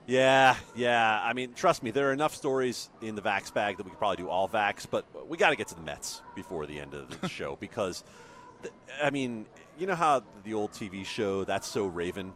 Yeah, 0.07 0.55
yeah. 0.75 1.19
I 1.21 1.33
mean, 1.33 1.53
trust 1.53 1.83
me, 1.83 1.91
there 1.91 2.09
are 2.09 2.13
enough 2.13 2.35
stories 2.35 2.89
in 3.01 3.15
the 3.15 3.21
vax 3.21 3.53
bag 3.53 3.77
that 3.77 3.83
we 3.83 3.89
could 3.89 3.99
probably 3.99 4.17
do 4.17 4.29
all 4.29 4.47
vax, 4.47 4.85
but 4.89 5.05
we 5.27 5.37
got 5.37 5.49
to 5.49 5.55
get 5.55 5.67
to 5.69 5.75
the 5.75 5.81
Mets 5.81 6.21
before 6.35 6.65
the 6.65 6.79
end 6.79 6.93
of 6.93 7.19
the 7.21 7.27
show 7.39 7.57
because, 7.59 8.03
th- 8.61 8.73
I 9.03 9.09
mean, 9.09 9.45
you 9.77 9.87
know 9.87 9.95
how 9.95 10.23
the 10.43 10.53
old 10.53 10.71
TV 10.71 11.05
show 11.05 11.43
That's 11.43 11.67
So 11.67 11.85
Raven, 11.85 12.33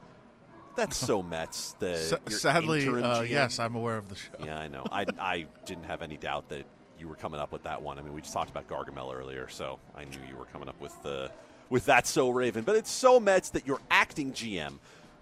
that's 0.76 0.97
so 0.97 1.22
Mets. 1.22 1.76
The 1.80 2.20
your 2.30 2.39
sadly, 2.39 2.88
uh, 2.88 3.22
yes, 3.22 3.59
I'm 3.59 3.76
aware 3.76 3.97
of 3.97 4.09
the 4.09 4.15
show. 4.15 4.32
Yeah, 4.43 4.59
I 4.59 4.67
know. 4.67 4.84
I 4.91 5.05
I 5.20 5.45
didn't 5.65 5.86
have 5.86 6.01
any 6.01 6.17
doubt 6.17 6.49
that 6.49 6.65
you 6.99 7.07
were 7.07 7.15
coming 7.15 7.39
up 7.39 7.51
with 7.51 7.63
that 7.63 7.82
one. 7.82 7.97
I 7.97 8.01
mean, 8.01 8.13
we 8.13 8.22
just 8.22 8.34
talked 8.34 8.49
about 8.49 8.67
Gargamel 8.67 9.13
earlier, 9.13 9.47
so 9.47 9.80
I 9.95 10.03
knew 10.03 10.20
you 10.30 10.36
were 10.36 10.45
coming 10.45 10.70
up 10.70 10.80
with 10.82 10.93
the 11.03 11.32
with 11.70 11.86
that 11.86 12.07
so 12.07 12.30
Raven. 12.30 12.63
But 12.63 12.76
it's 12.76 12.91
so 12.91 13.20
Mets 13.20 13.51
that 13.51 13.65
your 13.67 13.80
acting 13.89 14.34
GM, 14.34 14.80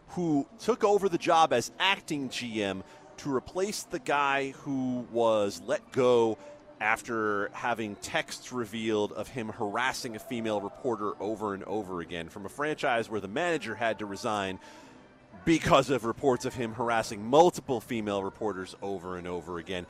who 0.09 0.47
took 0.59 0.83
over 0.83 1.09
the 1.09 1.17
job 1.17 1.53
as 1.53 1.71
acting 1.79 2.29
GM 2.29 2.83
to 3.17 3.35
replace 3.35 3.83
the 3.83 3.99
guy 3.99 4.51
who 4.51 5.05
was 5.11 5.61
let 5.65 5.91
go 5.91 6.37
after 6.79 7.49
having 7.53 7.95
texts 7.97 8.51
revealed 8.51 9.11
of 9.13 9.27
him 9.27 9.49
harassing 9.49 10.15
a 10.15 10.19
female 10.19 10.61
reporter 10.61 11.13
over 11.19 11.53
and 11.55 11.63
over 11.63 12.01
again 12.01 12.29
from 12.29 12.45
a 12.45 12.49
franchise 12.49 13.09
where 13.09 13.19
the 13.19 13.27
manager 13.27 13.73
had 13.73 13.97
to 13.99 14.05
resign 14.05 14.59
because 15.47 15.89
of 15.89 16.03
reports 16.03 16.43
of 16.43 16.53
him 16.53 16.73
harassing 16.73 17.25
multiple 17.25 17.79
female 17.79 18.21
reporters 18.21 18.75
over 18.81 19.15
and 19.15 19.25
over 19.25 19.59
again, 19.59 19.85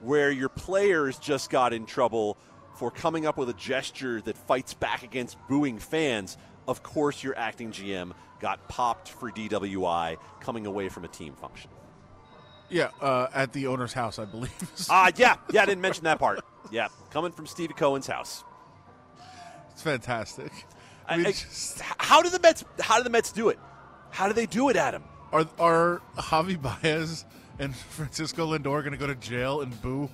where 0.00 0.30
your 0.30 0.48
players 0.48 1.18
just 1.18 1.50
got 1.50 1.74
in 1.74 1.84
trouble 1.84 2.38
for 2.76 2.90
coming 2.90 3.26
up 3.26 3.36
with 3.36 3.50
a 3.50 3.54
gesture 3.54 4.22
that 4.22 4.38
fights 4.38 4.72
back 4.72 5.02
against 5.02 5.36
booing 5.48 5.78
fans. 5.78 6.38
Of 6.66 6.82
course, 6.82 7.22
your 7.22 7.36
acting 7.36 7.72
GM 7.72 8.12
got 8.40 8.66
popped 8.68 9.10
for 9.10 9.30
DWI 9.30 10.16
coming 10.40 10.64
away 10.64 10.88
from 10.88 11.04
a 11.04 11.08
team 11.08 11.34
function. 11.34 11.70
Yeah, 12.70 12.88
uh, 13.02 13.26
at 13.34 13.52
the 13.52 13.66
owner's 13.66 13.92
house, 13.92 14.18
I 14.18 14.24
believe. 14.24 14.50
Ah, 14.90 15.12
yeah, 15.16 15.36
yeah, 15.52 15.60
I 15.62 15.66
didn't 15.66 15.82
mention 15.82 16.04
that 16.04 16.18
part. 16.18 16.40
Yeah, 16.70 16.88
coming 17.10 17.32
from 17.32 17.46
Steve 17.46 17.76
Cohen's 17.76 18.06
house. 18.06 18.44
it's 19.72 19.82
fantastic. 19.82 20.50
I- 21.06 21.18
We 21.18 21.26
I- 21.26 21.32
just- 21.32 21.82
how 21.98 22.22
do 22.22 22.30
the 22.30 22.38
Mets? 22.40 22.64
How 22.80 22.96
do 22.96 23.02
the 23.04 23.10
Mets 23.10 23.30
do 23.30 23.50
it? 23.50 23.58
How 24.12 24.28
do 24.28 24.34
they 24.34 24.46
do 24.46 24.68
it, 24.68 24.76
Adam? 24.76 25.02
are 25.32 25.46
are 25.58 26.02
Javi 26.16 26.60
Baez 26.60 27.24
and 27.58 27.74
Francisco 27.74 28.46
Lindor 28.46 28.80
going 28.80 28.92
to 28.92 28.98
go 28.98 29.06
to 29.06 29.14
jail 29.14 29.62
and 29.62 29.80
boo 29.82 30.08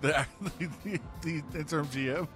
the 0.00 0.26
the, 0.84 1.00
the 1.22 1.42
interim 1.54 1.86
GM? 1.86 2.28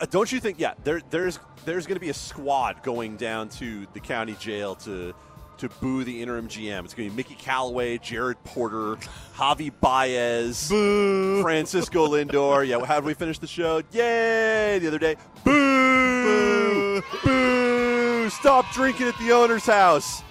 Uh, 0.00 0.06
don't 0.10 0.30
you 0.30 0.40
think? 0.40 0.58
Yeah, 0.58 0.74
there, 0.84 1.00
there's 1.10 1.38
there's 1.64 1.86
going 1.86 1.96
to 1.96 2.00
be 2.00 2.10
a 2.10 2.14
squad 2.14 2.82
going 2.82 3.16
down 3.16 3.48
to 3.50 3.86
the 3.92 4.00
county 4.00 4.36
jail 4.38 4.74
to 4.76 5.14
to 5.58 5.68
boo 5.80 6.04
the 6.04 6.22
interim 6.22 6.48
GM. 6.48 6.84
It's 6.84 6.94
going 6.94 7.08
to 7.08 7.10
be 7.10 7.16
Mickey 7.16 7.34
Callaway, 7.34 7.98
Jared 7.98 8.42
Porter, 8.44 8.96
Javi 9.34 9.72
Baez, 9.80 10.68
Boo! 10.68 11.42
Francisco 11.42 12.08
Lindor. 12.08 12.66
Yeah, 12.66 12.84
how 12.84 12.96
did 12.96 13.06
we 13.06 13.14
finish 13.14 13.38
the 13.38 13.46
show? 13.46 13.82
Yay! 13.90 14.78
The 14.78 14.88
other 14.88 14.98
day, 14.98 15.16
boo, 15.44 16.22
boo, 16.22 17.02
boo! 17.24 18.30
Stop 18.30 18.70
drinking 18.72 19.08
at 19.08 19.18
the 19.18 19.32
owner's 19.32 19.64
house. 19.64 20.22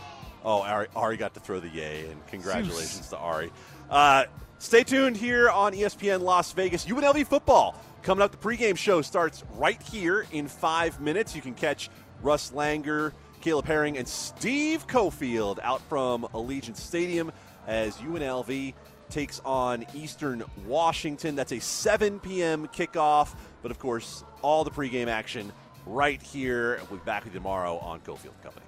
Oh, 0.45 0.61
Ari, 0.61 0.87
Ari 0.95 1.17
got 1.17 1.33
to 1.33 1.39
throw 1.39 1.59
the 1.59 1.67
yay, 1.67 2.05
and 2.07 2.25
congratulations 2.27 3.09
to 3.09 3.17
Ari. 3.17 3.51
Uh, 3.89 4.25
stay 4.59 4.83
tuned 4.83 5.17
here 5.17 5.49
on 5.49 5.73
ESPN 5.73 6.21
Las 6.21 6.51
Vegas. 6.51 6.85
UNLV 6.85 7.25
football 7.25 7.81
coming 8.03 8.21
up. 8.21 8.31
The 8.31 8.37
pregame 8.37 8.77
show 8.77 9.01
starts 9.01 9.43
right 9.55 9.81
here 9.81 10.27
in 10.31 10.47
five 10.47 11.01
minutes. 11.01 11.35
You 11.35 11.41
can 11.41 11.55
catch 11.55 11.89
Russ 12.21 12.51
Langer, 12.51 13.11
Caleb 13.41 13.65
Herring, 13.65 13.97
and 13.97 14.07
Steve 14.07 14.85
Cofield 14.85 15.57
out 15.63 15.81
from 15.89 16.27
Allegiant 16.31 16.77
Stadium 16.77 17.31
as 17.65 17.95
UNLV 17.97 18.75
takes 19.09 19.39
on 19.45 19.83
Eastern 19.95 20.43
Washington. 20.67 21.35
That's 21.35 21.53
a 21.53 21.59
7 21.59 22.19
p.m. 22.19 22.67
kickoff, 22.67 23.35
but 23.63 23.71
of 23.71 23.79
course, 23.79 24.23
all 24.43 24.63
the 24.63 24.71
pregame 24.71 25.07
action 25.07 25.51
right 25.87 26.21
here. 26.21 26.79
We'll 26.91 26.99
be 26.99 27.05
back 27.05 27.23
with 27.23 27.33
you 27.33 27.39
tomorrow 27.39 27.79
on 27.79 27.99
Cofield 28.01 28.39
Company. 28.43 28.64